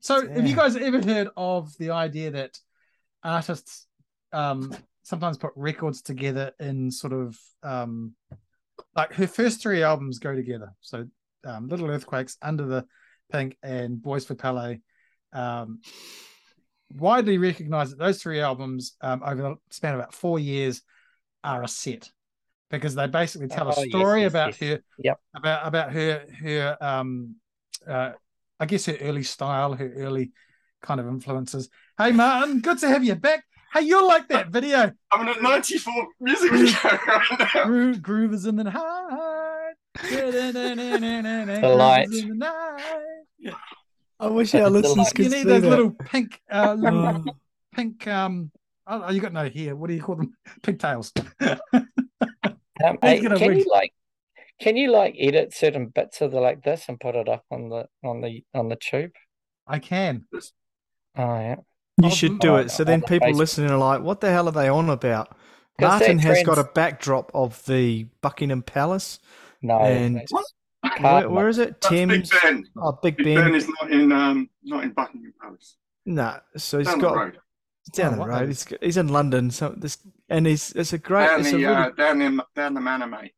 [0.00, 2.58] So have you guys ever heard of the idea that
[3.22, 3.86] artists
[4.32, 8.14] um sometimes put records together in sort of um
[8.96, 10.72] like her first three albums go together.
[10.80, 11.06] So
[11.44, 12.86] um Little Earthquakes, Under the
[13.30, 14.78] Pink, and Boys for Pele.
[15.32, 15.80] Um
[16.96, 20.82] widely recognized that those three albums um over the span of about four years
[21.44, 22.10] are a set
[22.70, 24.70] because they basically tell Oh, a story yes, about yes.
[24.70, 25.20] her Yep.
[25.36, 27.36] about about her her um
[27.86, 28.12] uh
[28.58, 30.32] I guess her early style, her early
[30.82, 31.70] kind of influences.
[31.96, 33.44] Hey Martin, good to have you back.
[33.72, 34.92] Hey, you'll like that video.
[35.12, 36.72] I'm in a 94 music video
[37.06, 37.64] right now.
[37.66, 39.74] Gro- groove is in the night.
[40.02, 42.08] The The light.
[43.40, 43.60] In the night.
[44.20, 45.14] I wish our The listeners light.
[45.14, 45.68] could You need those that.
[45.70, 47.24] little pink uh little Oh,
[47.74, 48.50] pink um
[48.86, 49.74] oh you got no hair.
[49.76, 50.34] What do you call them?
[50.62, 51.12] Pigtails.
[52.82, 53.58] Um, hey, can win.
[53.58, 53.92] you like,
[54.58, 57.68] can you like edit certain bits of the like this and put it up on
[57.68, 59.12] the on the on the tube?
[59.66, 60.24] I can.
[60.34, 60.40] Oh
[61.16, 61.56] yeah.
[61.98, 62.70] you I'll should do- do it.
[62.70, 63.34] So then people Facebook.
[63.36, 65.36] listening are like, what the hell are they on about?
[65.78, 69.18] Martin that has got a backdrop of the Buckingham Palace.
[69.60, 70.54] No, And- it's just
[71.00, 71.80] Where, where is it?
[71.80, 72.30] That's Big Thames.
[72.42, 72.64] Ben.
[72.78, 73.44] Oh, Big Big Ben.
[73.44, 75.76] Ben is not in um not in Buckingham Palace.
[76.06, 77.38] No, so he's Down the got road.
[77.94, 78.42] down Oh, the what road.
[78.42, 79.50] the- He's, he's in London.
[79.50, 79.98] So this
[80.28, 82.80] and he's it's a great Down it's a the really, uh, down the down the
[82.80, 83.32] manor, mate.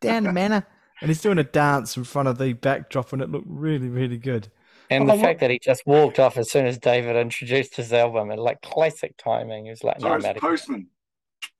[0.00, 0.66] down the manor.
[1.02, 4.16] And he's doing a dance in front of the backdrop, and it looked really, really
[4.16, 4.48] good.
[4.88, 7.76] And Oh, the what- fact that he just walked off as soon as David introduced
[7.76, 9.64] his album and like classic timing.
[9.66, 10.86] He was like, So no, it's postman.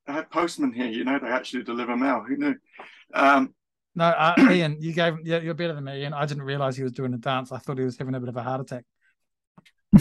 [0.07, 0.87] They had postman here.
[0.87, 2.25] You know, they actually deliver mail.
[2.27, 2.55] Who knew?
[3.13, 3.53] Um,
[3.97, 6.13] No, uh, Ian, you gave yeah, you're better than me, Ian.
[6.13, 7.51] I didn't realize he was doing a dance.
[7.51, 8.85] I thought he was having a bit of a heart attack.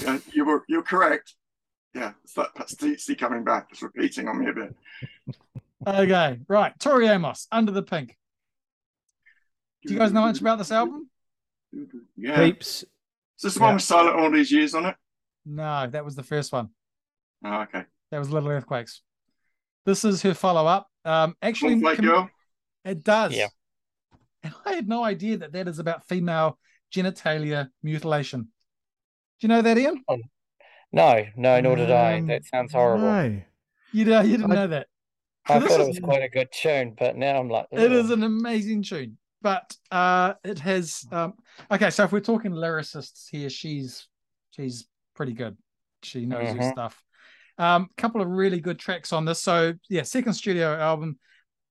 [0.02, 1.34] yeah, you were you're correct.
[1.94, 4.76] Yeah, it's that Pastizzi coming back, just repeating on me a bit.
[5.86, 6.78] Okay, right.
[6.78, 8.18] Tori Amos, Under the Pink.
[9.86, 11.08] Do you guys know much about this album?
[12.16, 12.36] Yeah.
[12.36, 12.82] Peeps.
[12.82, 14.96] Is this the one with Silent all these years on it?
[15.46, 16.68] No, that was the first one.
[17.42, 17.84] Oh, okay.
[18.10, 19.00] That was Little Earthquakes.
[19.86, 20.88] This is her follow up.
[21.04, 22.30] Um, actually, Cornflake com- Girl.
[22.84, 23.34] it does.
[23.34, 23.48] Yeah.
[24.46, 26.58] And I had no idea that that is about female
[26.94, 28.42] genitalia mutilation.
[28.42, 28.48] Do
[29.40, 30.02] you know that, Ian?
[30.92, 32.18] No, no, nor did I.
[32.18, 33.04] Um, That sounds horrible.
[33.06, 33.42] No.
[33.92, 34.86] You, know, you didn't I- know that.
[35.48, 38.10] I this thought it was quite a good tune, but now I'm like, It is
[38.10, 41.04] an amazing tune, but uh, it has.
[41.12, 41.34] Um,
[41.70, 44.08] okay, so if we're talking lyricists here, she's
[44.50, 45.56] she's pretty good.
[46.02, 46.72] she knows her Mhm.
[46.72, 47.00] stuff.
[47.58, 49.40] Um, a couple of really good tracks on this.
[49.40, 51.16] So yeah, second studio album.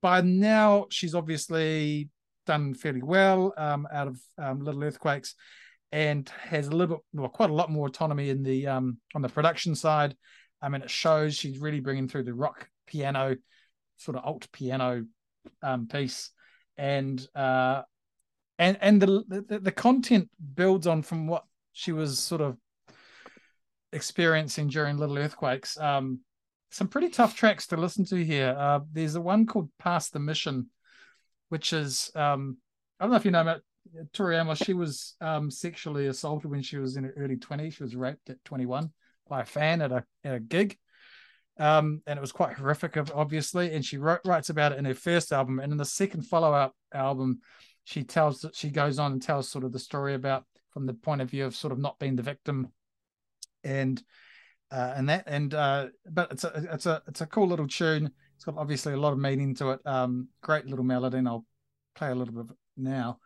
[0.02, 2.10] By now, she's obviously
[2.46, 5.36] done fairly well um, out of um, Little Earthquakes,
[5.92, 9.22] and has a little bit, well, quite a lot more autonomy in the um, on
[9.22, 10.16] the production side.
[10.62, 13.36] I mean, it shows she's really bringing through the rock piano,
[13.98, 15.06] sort of alt piano
[15.62, 16.32] um, piece,
[16.78, 17.84] and uh,
[18.58, 21.44] and and the, the the content builds on from what
[21.74, 22.58] she was sort of
[23.94, 25.78] experiencing during Little Earthquakes.
[25.80, 26.20] Um,
[26.72, 28.56] some pretty tough tracks to listen to here.
[28.58, 30.70] Uh, there's a one called "Past the Mission,"
[31.50, 32.58] which is um,
[33.00, 33.62] I don't know if you know about
[34.14, 34.58] Tori Amos.
[34.60, 37.74] She was um, sexually assaulted when she was in her early 20s.
[37.74, 38.92] She was raped at 21
[39.28, 40.78] by a fan at a at a gig.
[41.58, 43.74] Um, and it was quite horrific, obviously.
[43.74, 46.76] And she wrote, writes about it in her first album, and in the second follow-up
[46.94, 47.40] album,
[47.86, 50.94] she tells that she goes on and tells sort of the story about from the
[50.94, 52.70] point of view of sort of not being the victim,
[53.64, 54.02] and
[54.72, 58.12] uh, and that and uh, but it's a it's a it's a cool little tune.
[58.36, 59.80] It's got obviously a lot of meaning to it.
[59.86, 61.46] Um, great little melody, and I'll
[61.96, 63.20] play a little bit of it now.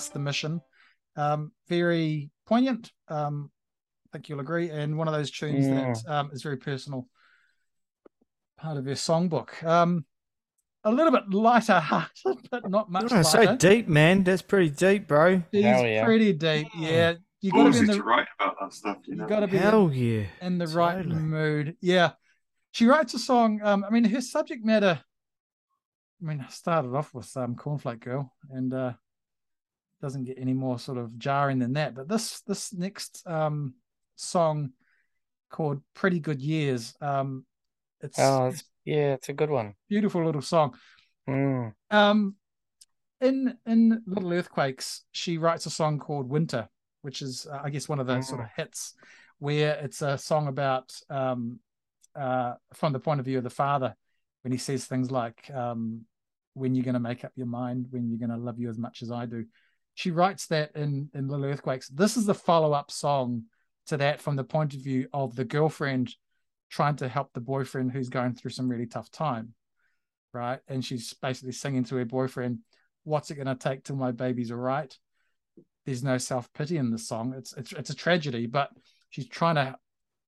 [0.00, 0.62] Past the mission.
[1.16, 2.90] Um, very poignant.
[3.08, 3.50] Um,
[4.06, 7.06] I think you'll agree, and one of those tunes that um, is very personal.
[8.56, 9.62] Part of your songbook.
[9.62, 10.06] Um,
[10.84, 13.02] a little bit lighter hearted, but not I much.
[13.04, 14.24] was gonna say deep, man.
[14.24, 15.42] That's pretty deep, bro.
[15.52, 16.04] She's yeah.
[16.04, 16.68] pretty deep.
[16.74, 19.24] Yeah, you got to be Ballsy in the write about that stuff, you know.
[19.24, 20.24] you got to be in, Hell yeah.
[20.40, 21.16] in the right Totally.
[21.16, 21.76] mood.
[21.82, 22.12] Yeah,
[22.72, 23.60] she writes a song.
[23.62, 24.98] Um, I mean, her subject matter.
[26.22, 28.92] I mean, I started off with um, Cornflake Girl, and uh,
[30.00, 31.94] doesn't get any more sort of jarring than that.
[31.94, 33.74] But this this next um
[34.16, 34.70] song
[35.50, 37.44] called "Pretty Good Years," um,
[38.00, 39.74] it's Oh, it's, yeah, it's a good one.
[39.88, 40.74] beautiful little song.
[41.28, 41.72] Mm.
[41.90, 42.36] Um,
[43.20, 46.68] in in Little Earthquakes, she writes a song called Winter,
[47.02, 48.94] which is uh, I guess one of the sort of hits,
[49.38, 51.60] where it's a song about um,
[52.18, 53.94] uh, from the point of view of the father
[54.42, 56.06] when he says things like um,
[56.54, 58.78] when you're going to make up your mind, when you're going to love you as
[58.78, 59.44] much as I do.
[59.94, 61.88] She writes that in in Little Earthquakes.
[61.88, 63.44] This is the follow up song
[63.86, 66.14] to that from the point of view of the girlfriend
[66.70, 69.54] trying to help the boyfriend who's going through some really tough time
[70.32, 70.60] right?
[70.68, 72.60] And she's basically singing to her boyfriend,
[73.04, 74.96] "What's it going to take till my baby's all right?"
[75.86, 77.34] There's no self pity in the song.
[77.36, 78.70] It's it's it's a tragedy, but
[79.10, 79.76] she's trying to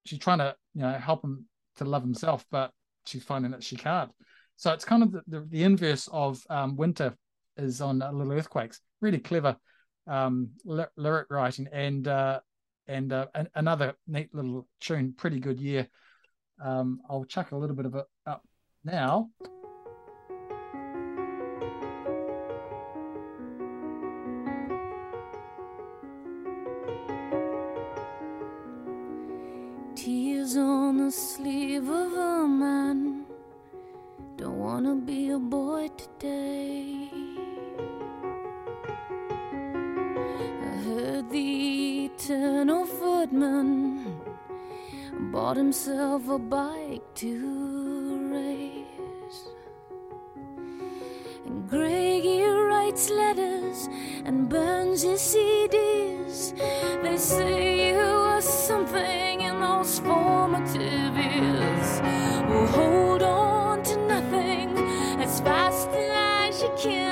[0.04, 2.72] she's trying to you know help him to love himself, but
[3.06, 4.10] she's finding that she can't.
[4.56, 7.16] So it's kind of the, the, the inverse of um, Winter
[7.56, 8.80] is on uh, Little Earthquakes.
[9.02, 9.56] Really clever
[10.06, 12.38] um, ly- lyric writing and uh,
[12.86, 15.12] and uh, an- another neat little tune.
[15.16, 15.88] Pretty good year.
[16.64, 18.44] Um, I'll chuck a little bit of it up
[18.84, 19.30] now.
[29.96, 33.26] Tears on the sleeve of a man.
[34.36, 37.01] Don't wanna be a boy today.
[42.24, 44.14] Eternal footman
[45.32, 49.48] bought himself a bike to race.
[51.46, 53.88] And Greggy writes letters
[54.24, 56.54] and burns his CDs.
[57.02, 62.00] They say you were something in those formative years.
[62.48, 64.78] Well, hold on to nothing
[65.20, 67.11] as fast as you can.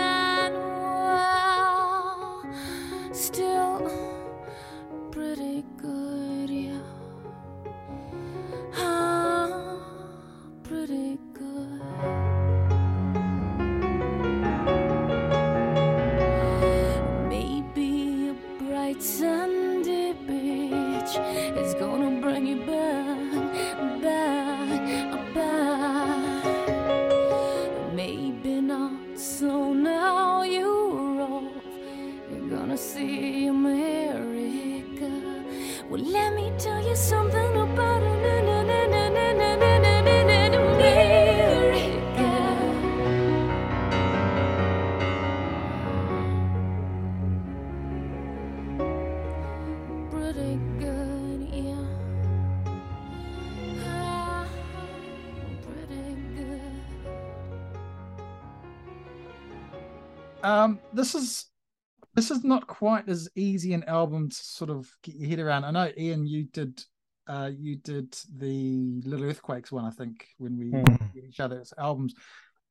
[62.81, 65.65] Quite as easy an album to sort of get your head around.
[65.65, 66.83] I know Ian, you did
[67.27, 71.27] uh you did the Little Earthquakes one, I think, when we Mm.
[71.29, 72.15] each other's albums.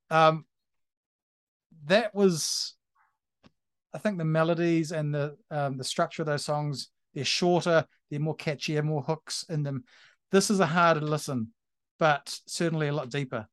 [0.10, 0.46] Um
[1.86, 2.76] that was
[3.94, 8.20] I think the melodies and the um the structure of those songs, they're shorter, they're
[8.20, 9.84] more catchier, more hooks in them.
[10.32, 11.54] This is a harder listen,
[12.00, 13.48] but certainly a lot deeper.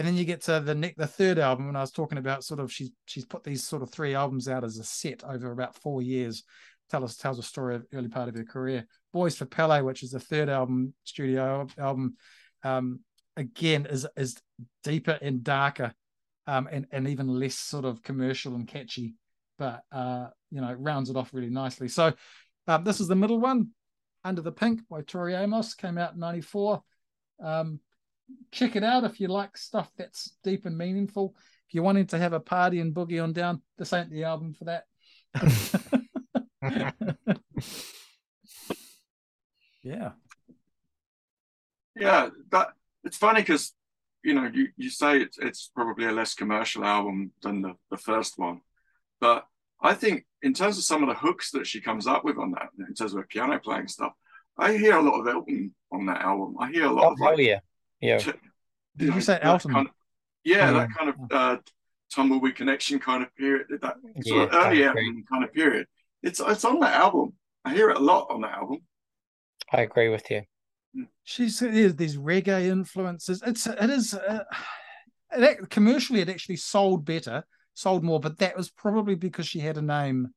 [0.00, 2.42] And then you get to the next, the third album, when I was talking about
[2.42, 5.52] sort of she's she's put these sort of three albums out as a set over
[5.52, 6.42] about four years.
[6.88, 8.86] Tell us tells a story of early part of her career.
[9.12, 12.14] Boys for Pele, which is the third album, studio album,
[12.64, 13.00] um,
[13.36, 14.40] again is is
[14.84, 15.92] deeper and darker,
[16.46, 19.16] um, and and even less sort of commercial and catchy,
[19.58, 21.88] but uh, you know rounds it off really nicely.
[21.88, 22.14] So
[22.66, 23.72] um, this is the middle one,
[24.24, 26.82] Under the Pink by Tori Amos, came out in '94.
[27.44, 27.80] Um,
[28.52, 31.34] check it out if you like stuff that's deep and meaningful.
[31.68, 34.54] If you're wanting to have a party and boogie on down, this ain't the album
[34.54, 34.84] for that.
[39.82, 40.12] yeah.
[41.96, 42.68] Yeah, that
[43.04, 43.72] it's funny because
[44.22, 47.96] you know you, you say it's it's probably a less commercial album than the, the
[47.96, 48.60] first one,
[49.20, 49.46] but
[49.80, 52.52] I think in terms of some of the hooks that she comes up with on
[52.52, 54.12] that, in terms of her piano playing stuff,
[54.58, 56.56] I hear a lot of Elton on that album.
[56.60, 57.60] I hear a lot Oh, of hell like, yeah.
[58.00, 58.18] Yeah.
[58.18, 58.34] ch-
[58.96, 59.72] Did you say that Elton?
[59.72, 59.94] kind of-
[60.44, 61.56] yeah, Oh, that kind of uh,
[62.12, 65.24] tumbleweed connection kind of period, that sort Yeah, of early agree.
[65.30, 65.86] Kind of period.
[66.22, 67.34] It's it's on that album.
[67.64, 68.78] I hear it a lot on that album.
[69.72, 70.42] I agree with you.
[71.24, 73.42] She's there's these reggae influences.
[73.46, 74.44] It's it is uh,
[75.32, 77.44] it, commercially it actually sold better,
[77.74, 80.28] sold more, but that was probably because she had a name.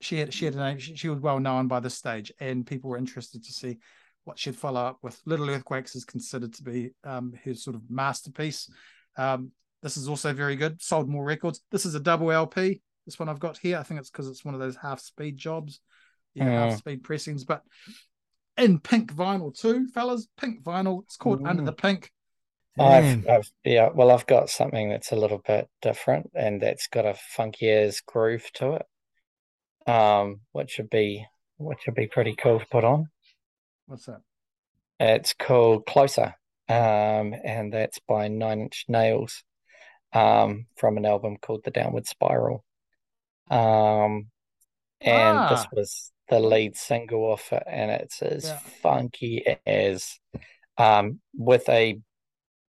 [0.00, 0.78] She had she had a name.
[0.78, 3.78] She, she was well known by this stage, and people were interested to see
[4.24, 5.20] what she'd follow up with.
[5.24, 8.70] Little Earthquakes is considered to be um, her sort of masterpiece.
[9.16, 9.50] Um,
[9.82, 10.80] this is also very good.
[10.80, 11.60] Sold more records.
[11.70, 12.80] This is a double LP.
[13.04, 13.78] This one I've got here.
[13.78, 15.80] I think it's because it's one of those half speed jobs,
[16.34, 16.70] yeah, Mm.
[16.70, 17.44] half speed pressings.
[17.44, 17.62] But
[18.56, 20.28] in pink vinyl too, fellas.
[20.36, 21.02] Pink vinyl.
[21.02, 22.12] It's called Under the Pink.
[22.78, 27.04] I've, I've, yeah, well, I've got something that's a little bit different and that's got
[27.04, 29.90] a funky as groove to it.
[29.90, 31.26] Um, which would be
[31.58, 33.08] which would be pretty cool to put on.
[33.86, 34.22] What's that?
[35.00, 36.34] It's called Closer.
[36.68, 39.42] Um, and that's by Nine Inch Nails.
[40.12, 42.64] Um, from an album called The Downward Spiral.
[43.50, 44.28] Um,
[45.00, 45.70] and this Ah.
[45.72, 48.60] was the lead single off it, and it's as Yeah.
[48.82, 50.18] funky as
[50.78, 52.00] um with a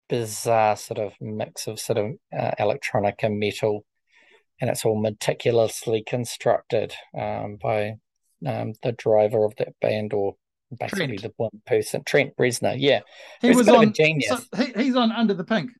[0.10, 3.86] bizarre sort of mix of sort of uh, electronic and metal,
[4.62, 7.96] and it's all meticulously constructed um by
[8.46, 10.36] um the driver of that band or
[10.80, 11.22] basically Trent.
[11.22, 12.76] the one person, Trent Reznor.
[12.78, 13.02] Yeah,
[13.42, 13.94] He was on.
[13.94, 14.30] genius.
[14.30, 15.72] so he, he's on Under the Pink.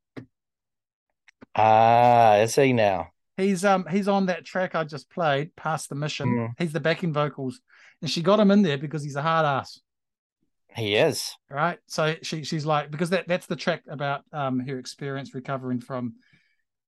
[1.56, 3.10] ah, is he now?
[3.38, 6.28] He's um he's on that track I just played, Past the Mission.
[6.30, 6.50] Mm.
[6.60, 7.60] He's the backing vocals,
[8.02, 9.80] and she got him in there because he's a hard ass.
[10.76, 11.36] He is.
[11.50, 11.80] right?
[11.88, 16.14] So she she's like because that that's the track about um her experience recovering from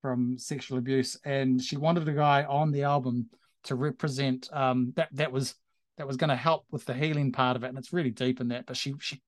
[0.02, 3.30] from sexual abuse, and she wanted a guy on the album
[3.64, 5.56] to represent um that that was
[5.98, 8.42] that was going to help with the healing part of it, and it's really deep
[8.42, 8.66] in that.
[8.66, 9.22] But she she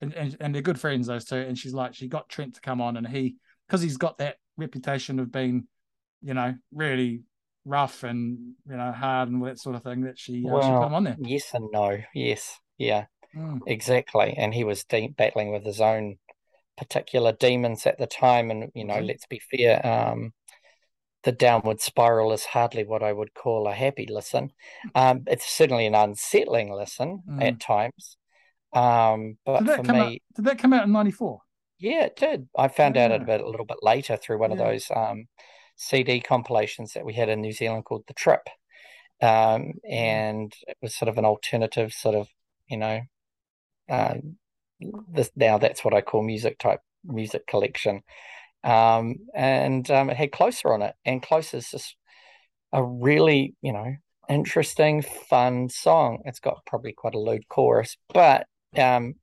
[0.00, 2.60] and, and, and they're good friends those two, and she's like she got Trent to
[2.60, 3.36] come on, and he
[3.66, 5.66] because he's got that reputation of being
[6.22, 7.22] you know really
[7.64, 10.70] rough and you know hard and all that sort of thing that she uh, she
[10.72, 11.16] put Well, him on there.
[11.20, 11.98] yes and no.
[12.14, 13.60] Yes, yeah, Mm.
[13.66, 14.34] exactly.
[14.36, 16.18] And he was de battling with his own
[16.76, 18.50] particular demons at the time.
[18.50, 19.06] And you know, Mhm.
[19.06, 20.32] let's be fair, um,
[21.24, 24.52] the downward spiral is hardly what I would call a happy listen.
[24.94, 27.42] Um, it's certainly an unsettling listen Mm.
[27.42, 28.16] at times.
[28.72, 30.06] Um, but Did that for come out?
[30.08, 31.40] me, Did that come out in '94?
[31.78, 32.48] yeah, it did.
[32.56, 33.16] I found out Yeah.
[33.16, 35.26] about it a little bit later through one of those um,
[35.76, 38.48] CD compilations that we had in New Zealand called The Trip.
[39.20, 42.28] Um, and it was sort of an alternative sort of,
[42.66, 43.00] you know,
[43.88, 44.14] uh,
[45.08, 48.02] this now that's what I call music type music collection.
[48.64, 51.96] Um, and um, it had Closer on it, and Closer is just
[52.72, 53.94] a really, you know,
[54.28, 56.22] interesting, fun song.
[56.24, 59.14] It's got probably quite a lewd chorus, but um,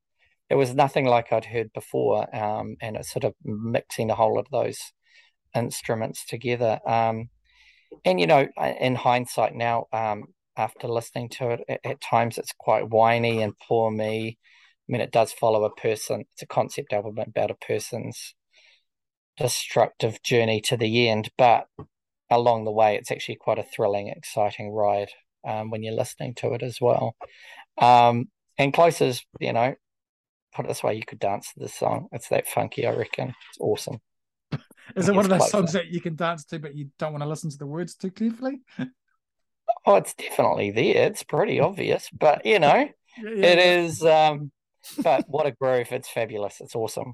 [0.50, 4.36] it was nothing like I'd heard before, um, and it's sort of mixing a whole
[4.36, 4.80] lot of those
[5.56, 6.80] instruments together.
[6.86, 7.30] Um,
[8.06, 8.48] and you know,
[8.80, 10.26] in hindsight now, um,
[10.58, 14.38] after listening to it, at, at times it's quite whiny and poor me.
[14.38, 16.26] I mean, it does follow a person.
[16.34, 18.36] It's a concept album about a person's
[19.40, 21.68] destructive journey to the end, but
[22.30, 25.10] along the way, it's actually quite a thrilling, exciting ride
[25.48, 27.16] um, when you're listening to it as well.
[27.78, 29.76] Um, and closest, you know,
[30.54, 32.08] put it this way, you could dance to this song.
[32.12, 33.30] It's that funky, I reckon.
[33.30, 34.00] It's awesome.
[34.96, 35.52] Is it one of those closer.
[35.52, 37.96] songs that you can dance to, but you don't want to listen to the words
[37.96, 38.62] too carefully?
[39.86, 41.08] Oh, it's definitely there.
[41.08, 43.84] It's pretty obvious, but you know, Yeah, it yeah.
[43.84, 44.04] is.
[44.04, 44.52] Um,
[45.04, 45.92] but what a groove!
[45.92, 46.60] It's fabulous.
[46.60, 47.14] It's awesome.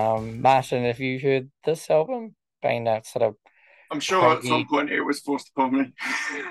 [0.00, 2.34] Um, Martin, have you heard this album?
[2.62, 3.36] Been a sort of,
[3.90, 5.92] I'm sure at some point it was forced upon me.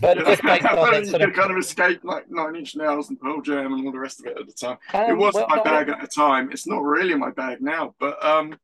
[0.00, 0.42] but Yeah, just
[0.82, 1.34] that you sort could of.
[1.34, 4.26] kind of escape like Nine Inch Nails and Pearl Jam and all the rest of
[4.26, 4.78] it at the time.
[5.06, 6.50] it Um, wasn't well, my bag at the time.
[6.52, 8.58] It's not really my bag now, but um,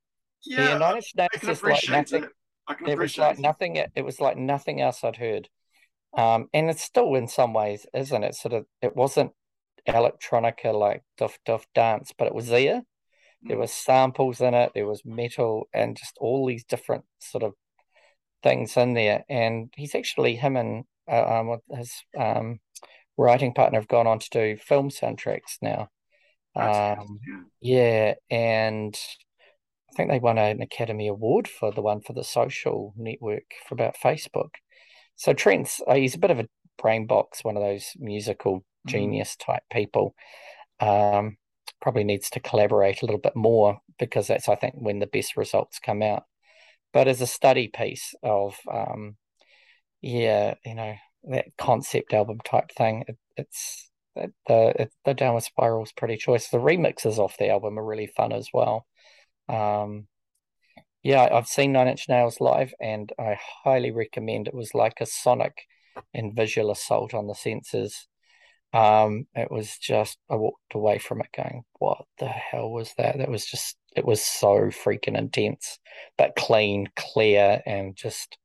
[0.44, 2.24] yeah, Nine Inch Nails I can is like nothing.
[2.24, 2.30] it.
[2.66, 3.40] I can It was appreciate like it.
[3.40, 3.76] nothing.
[3.76, 5.48] It was like nothing else I'd heard.
[6.16, 8.34] Um, and it's still in some ways, isn't it?
[8.34, 9.32] Sort of, it wasn't
[9.88, 12.82] electronica like duff duff dance, but it was there.
[13.46, 13.60] There Mm.
[13.60, 14.72] was samples in it.
[14.74, 17.54] There was metal and just all these different sort of
[18.42, 19.24] things in there.
[19.28, 22.60] And he's actually him and uh, um, his um,
[23.16, 25.88] writing partner have gone on to do film soundtracks now.
[26.56, 27.20] Um,
[27.60, 28.96] yeah, and
[29.90, 33.74] I think they won an Academy Award for the one for the social network for
[33.74, 34.50] about Facebook.
[35.16, 36.48] So Trent's uh, he's a bit of a
[36.78, 38.90] brain box, one of those musical Mm.
[38.90, 40.14] genius type people.
[40.80, 41.36] Um,
[41.80, 45.36] probably needs to collaborate a little bit more because that's I think when the best
[45.36, 46.24] results come out.
[46.92, 49.16] But as a study piece of um,
[50.00, 50.94] yeah, you know,
[51.24, 56.48] that concept album type thing, it, it's it, the it, the Downward Spiral's pretty choice.
[56.48, 58.86] The remixes off the album are really fun as well.
[59.48, 60.06] Um,
[61.02, 64.48] yeah, I've seen Nine Inch Nails live, and I highly recommend.
[64.48, 65.54] It was like a sonic
[66.14, 68.06] and visual assault on the senses.
[68.72, 73.18] Um, it was just I walked away from it going, "What the hell was that?"
[73.18, 75.78] That was just it was so freaking intense,
[76.16, 78.38] but clean, clear, and just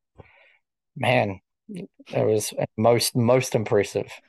[0.96, 1.88] man, it
[2.24, 4.10] was most most impressive.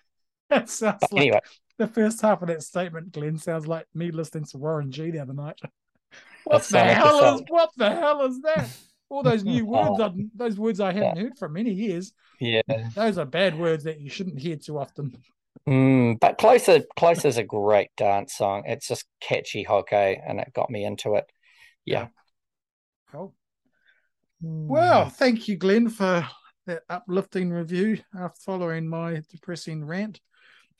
[0.49, 1.39] That sounds But like anyway,
[1.77, 5.19] the first half of that statement, Glenn, sounds like me listening to Warren G the
[5.19, 5.59] other night.
[6.43, 8.69] What the Sonic hell is what the hell is that?
[9.09, 10.01] All those new words, Oh.
[10.01, 12.13] I, those words I haven't heard for many years.
[12.39, 12.61] yeah.
[12.95, 15.17] Those are bad words that you shouldn't hear too often.
[15.67, 18.63] Mm, but Closer, closer is a great dance song.
[18.65, 21.25] It's just catchy hockey, and it got me into it.
[21.85, 22.07] Yeah.
[23.11, 23.33] Cool.
[24.41, 24.67] Hmm.
[24.67, 26.25] Well, thank you, Glenn, for
[26.67, 30.21] that uplifting review after following my depressing rant.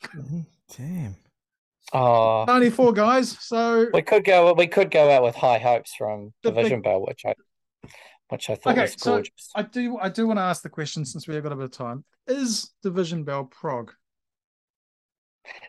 [0.02, 0.46] Mhm.
[0.76, 1.16] Damn.
[1.92, 3.30] Oh, 94 guys.
[3.40, 4.52] So we could go.
[4.52, 7.34] We could go out with high hopes from The big- Division Bell, which I,
[8.28, 9.22] which I thought Okay, was so-
[9.54, 11.64] I do I do want to ask the question since we have got a bit
[11.64, 12.04] of time.
[12.26, 13.92] Is Division Bell prog?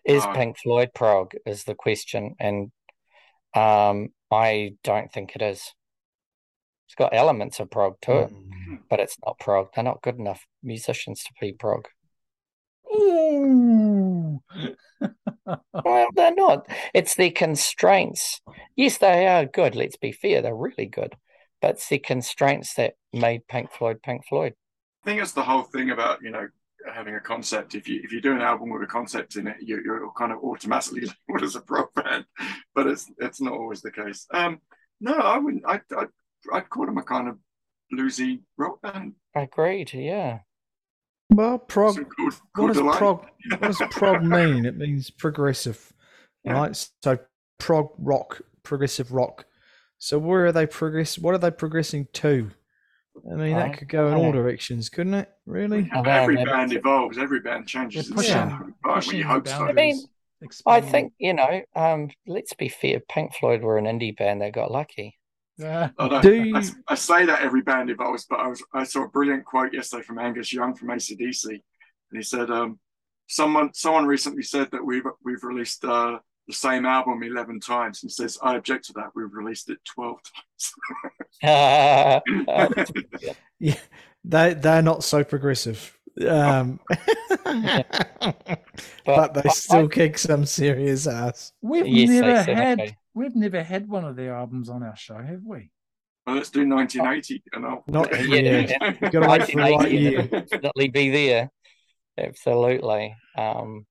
[0.06, 0.34] Is Oh.
[0.34, 1.34] Pink Floyd prog?
[1.46, 2.72] Is the question, and
[3.56, 5.74] um, I don't think it is.
[6.88, 8.80] It's got elements of prog to it, Mm.
[8.90, 9.70] but it's not prog.
[9.74, 11.88] They're not good enough musicians to be prog.
[12.96, 14.42] Ooh.
[15.74, 16.68] Well, they're not.
[16.94, 18.40] It's the constraints.
[18.76, 19.76] Yes, they are good.
[19.76, 21.16] Let's be fair, they're really good.
[21.62, 24.54] But it's the constraints that made Pink Floyd Pink Floyd.
[25.04, 26.48] I think it's the whole thing about you know
[26.94, 27.76] having a concept.
[27.76, 30.32] If you if you do an album with a concept in it, you, you're kind
[30.32, 32.26] of automatically labeled as a prog band,
[32.76, 34.26] but it's it's not always the case.
[34.34, 34.60] Um,
[35.02, 35.64] no, I wouldn't.
[35.68, 36.06] I I
[36.54, 37.38] I'd call them a kind of
[37.94, 39.14] bluesy rock band.
[39.36, 40.40] Agreed, yeah.
[41.32, 41.96] Well, prog.
[41.96, 42.98] Some cool, What does delight.
[42.98, 43.26] prog?
[43.50, 44.66] What does prog mean?
[44.66, 45.94] It means progressive,
[46.44, 46.54] Yeah.
[46.54, 46.88] right?
[47.04, 47.20] So
[47.60, 49.46] prog rock, progressive rock.
[50.00, 51.20] So where are they progress?
[51.20, 52.50] What are they progressing to?
[53.32, 55.30] I mean, I that could go in all directions, couldn't it?
[55.46, 55.90] Really?
[55.94, 57.18] Every band it's- evolves.
[57.18, 58.08] Every band changes.
[58.08, 58.76] They're pushing, sound over time.
[58.84, 59.54] Well, pushing you hope so.
[59.66, 59.96] I mean,
[60.42, 60.62] boundaries.
[60.66, 64.54] I think, you know, um, let's be fair, Pink Floyd were an indie band that
[64.54, 65.18] got lucky.
[65.58, 65.90] Yeah.
[66.00, 68.84] I, don't- Do you- I, I say that every band evolves, but I was I
[68.86, 71.62] saw a brilliant quote yesterday from Angus Young from ACDC, and
[72.14, 72.80] he said, um,
[73.28, 76.20] "Someone someone recently said that we've we've released uh,
[76.50, 79.12] the same album eleven times." And says, "I object to that.
[79.16, 80.20] We've released it twelve
[81.42, 82.94] But times."
[83.60, 83.76] Yeah,
[84.24, 85.96] they they're not so progressive.
[86.28, 86.80] Um,
[89.06, 91.52] but they I- still I- kick some serious ass.
[91.62, 92.98] We've Yes, never said, had okay.
[93.14, 95.72] we've never had one of their albums on our show, have we?
[96.26, 98.92] well, let's do 1980, and I'll Not Yeah, yeah.
[99.10, 100.22] Gotta wait for the right year.
[100.24, 101.50] definitely be there.
[102.18, 103.16] Absolutely.
[103.38, 103.86] Um,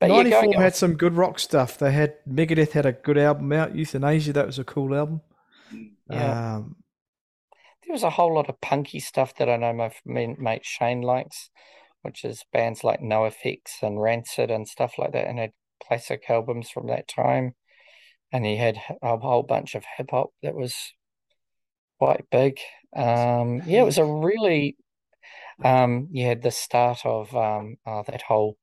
[0.00, 1.78] but yeah, Ninety going four on- had some good rock stuff.
[1.78, 3.74] They had Megadeth had a good album out.
[3.74, 5.20] Youthanasia, that was a cool album.
[6.10, 6.56] Yeah.
[6.56, 6.76] Um,
[7.84, 11.50] there was a whole lot of punky stuff that I know my mate Shane likes,
[12.02, 15.52] which is bands like NOFX and Rancid and stuff like that, and had
[15.86, 17.54] classic albums from that time.
[18.30, 20.74] And he had a whole bunch of hip hop that was
[21.98, 22.58] quite big.
[22.94, 24.76] Um, yeah, it was a really
[25.64, 28.57] um, you had the start of um, uh, that whole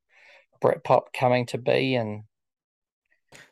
[0.60, 2.24] Britpop coming to be, and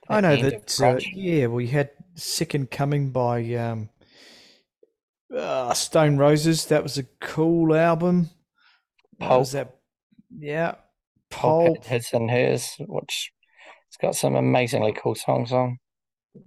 [0.08, 0.54] I know that.
[0.54, 1.10] Uh, grunge.
[1.14, 3.88] yeah, we had Second Coming by um,
[5.34, 6.66] uh, Stone Roses.
[6.66, 8.30] That was a cool album.
[9.18, 9.40] That Pulp.
[9.40, 9.76] was that.
[10.36, 10.74] Yeah,
[11.30, 11.84] Pulp Pulp.
[11.84, 13.32] had his and hers, which
[13.88, 15.78] it's got some amazingly cool songs on.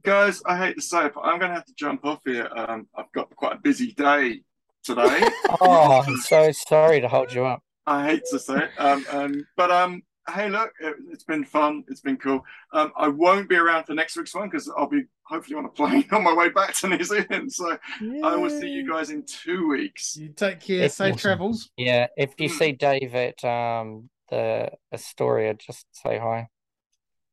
[0.04, 2.50] Guys, I hate to say it, but I'm going to have to jump off here.
[2.54, 4.42] Um, I've got quite a busy day
[4.84, 5.22] today.
[5.62, 7.64] Oh, I'm so sorry to hold you up.
[7.86, 10.02] I hate to say it, um, um, but um,
[10.34, 11.84] hey, look, it, it's been fun.
[11.88, 12.44] It's been cool.
[12.74, 15.70] Um, I won't be around for next week's one because I'll be hopefully on a
[15.70, 17.52] plane on my way back to New Zealand.
[17.52, 17.78] So
[18.24, 20.16] I will see you guys in two weeks.
[20.18, 21.20] You take care, It's safe awesome.
[21.20, 21.70] travels.
[21.78, 22.56] Yeah, if you Hmm.
[22.58, 26.48] see Dave at um the Astoria, just say hi.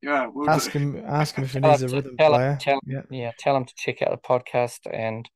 [0.01, 0.79] Yeah, we'll Ask do.
[0.79, 1.03] him.
[1.05, 2.57] Ask him if he needs a him rhythm tell him- player.
[2.61, 3.01] tell- Yeah.
[3.09, 5.27] Yeah, tell him to check out the podcast and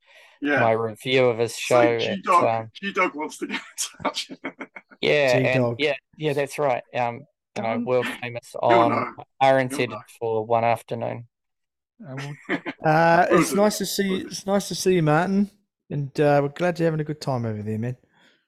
[0.41, 0.59] Yeah.
[0.59, 1.81] my review of his show.
[1.99, 2.43] Say at, G Dog.
[2.45, 4.31] um, G Dog wants to get in touch.
[5.01, 5.75] yeah, and G-Dog.
[5.79, 6.83] yeah, yeah, that's right.
[6.95, 7.21] Um,
[7.57, 9.23] you know, Um, world famous on know.
[9.41, 11.27] RNZ for one afternoon.
[12.01, 12.59] Uh, we'll-
[13.31, 14.09] Will it's nice to see.
[14.09, 14.27] Will.
[14.27, 15.49] It's nice to see you, Martin,
[15.89, 17.97] and uh, we're glad you're having a good time over there, man.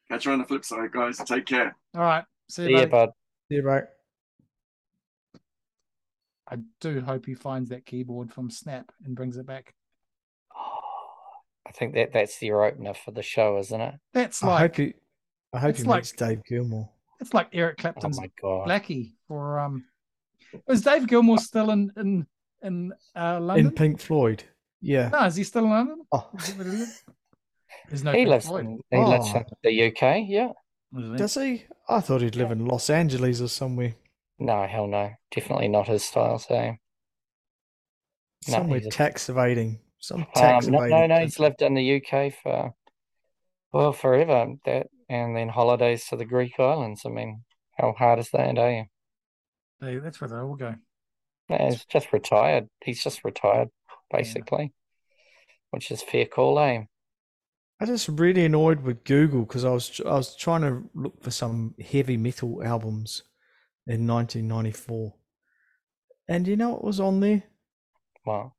[0.10, 1.18] Catch you on the flip side, guys.
[1.18, 1.76] Take care.
[1.94, 2.24] all right.
[2.50, 2.90] See you, See ya, buddy.
[2.92, 3.10] bud.
[3.50, 3.84] Yeah, right.
[6.50, 9.74] I do hope he finds that keyboard from Snap and brings it back.
[11.68, 13.96] I think that that's your opener for the show, isn't it?
[14.14, 14.94] That's like I hope you.
[15.54, 16.90] I hope it's he like- meets Dave Gilmour.
[17.22, 18.68] It's like Eric Oh Clapton's my god.
[18.68, 19.86] Blackie for um.
[20.68, 22.26] Is Dave Gilmour still in in
[22.64, 23.68] in uh, London?
[23.68, 24.44] In Pink Floyd.
[24.82, 25.10] Yeah.
[25.10, 26.02] no, is he still in London?
[26.12, 27.04] Oh, Is it what it is?
[27.88, 29.38] There's no he Pink lives Floyd, in, he lives Oh.
[29.38, 30.50] in the UK, yeah.
[31.18, 31.64] does he?
[31.88, 33.94] I thought he'd live in Los Angeles or somewhere.
[34.40, 35.12] No, hell no.
[35.30, 36.76] Definitely not his style, so
[38.44, 39.80] Somewhere he's a- tax evading.
[40.00, 40.98] Some um, tax no, evading.
[40.98, 41.44] no, no, he's country.
[41.50, 42.74] lived in the UK for
[43.72, 44.56] well, forever.
[44.66, 47.02] That and then holidays to the Greek islands.
[47.06, 47.44] I mean,
[47.78, 48.86] how hard is that, eh?
[49.82, 50.76] They- that's where they all go.
[51.50, 52.70] No, he's just retired.
[52.84, 53.70] He's just retired,
[54.10, 54.74] basically.
[55.72, 56.84] Which is fair call, eh?
[57.80, 61.32] I just really annoyed with Google because I was I was trying to look for
[61.32, 63.24] some heavy metal albums
[63.88, 65.16] in 1994,
[66.28, 67.44] and you know what was on there?
[68.24, 68.56] Well,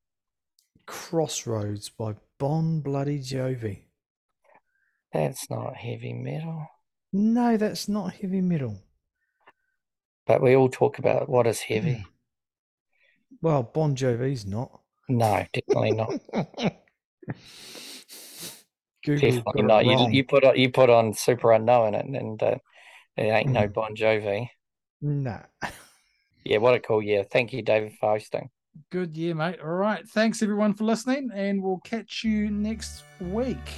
[0.86, 3.84] Crossroads by Bon Bloody Jovi.
[5.12, 6.66] That's not heavy metal.
[7.12, 8.78] No, that's not heavy metal.
[10.26, 12.06] But we all talk about what is heavy.
[13.40, 14.80] Well, Bon Jovi's not.
[15.08, 16.14] No, definitely not.
[19.04, 19.84] Google Definitely not.
[19.84, 22.58] You you put on you put on Superunknown and and uh,
[23.16, 23.74] it ain't no Mm.
[23.74, 24.48] Bon Jovi.
[25.00, 25.40] Nah.
[26.44, 27.22] Yeah, what a cool year.
[27.22, 28.50] Thank you, David, for hosting.
[28.90, 29.60] Good year, mate.
[29.62, 30.04] All right.
[30.08, 33.70] Thanks everyone for listening, and we'll catch you next week.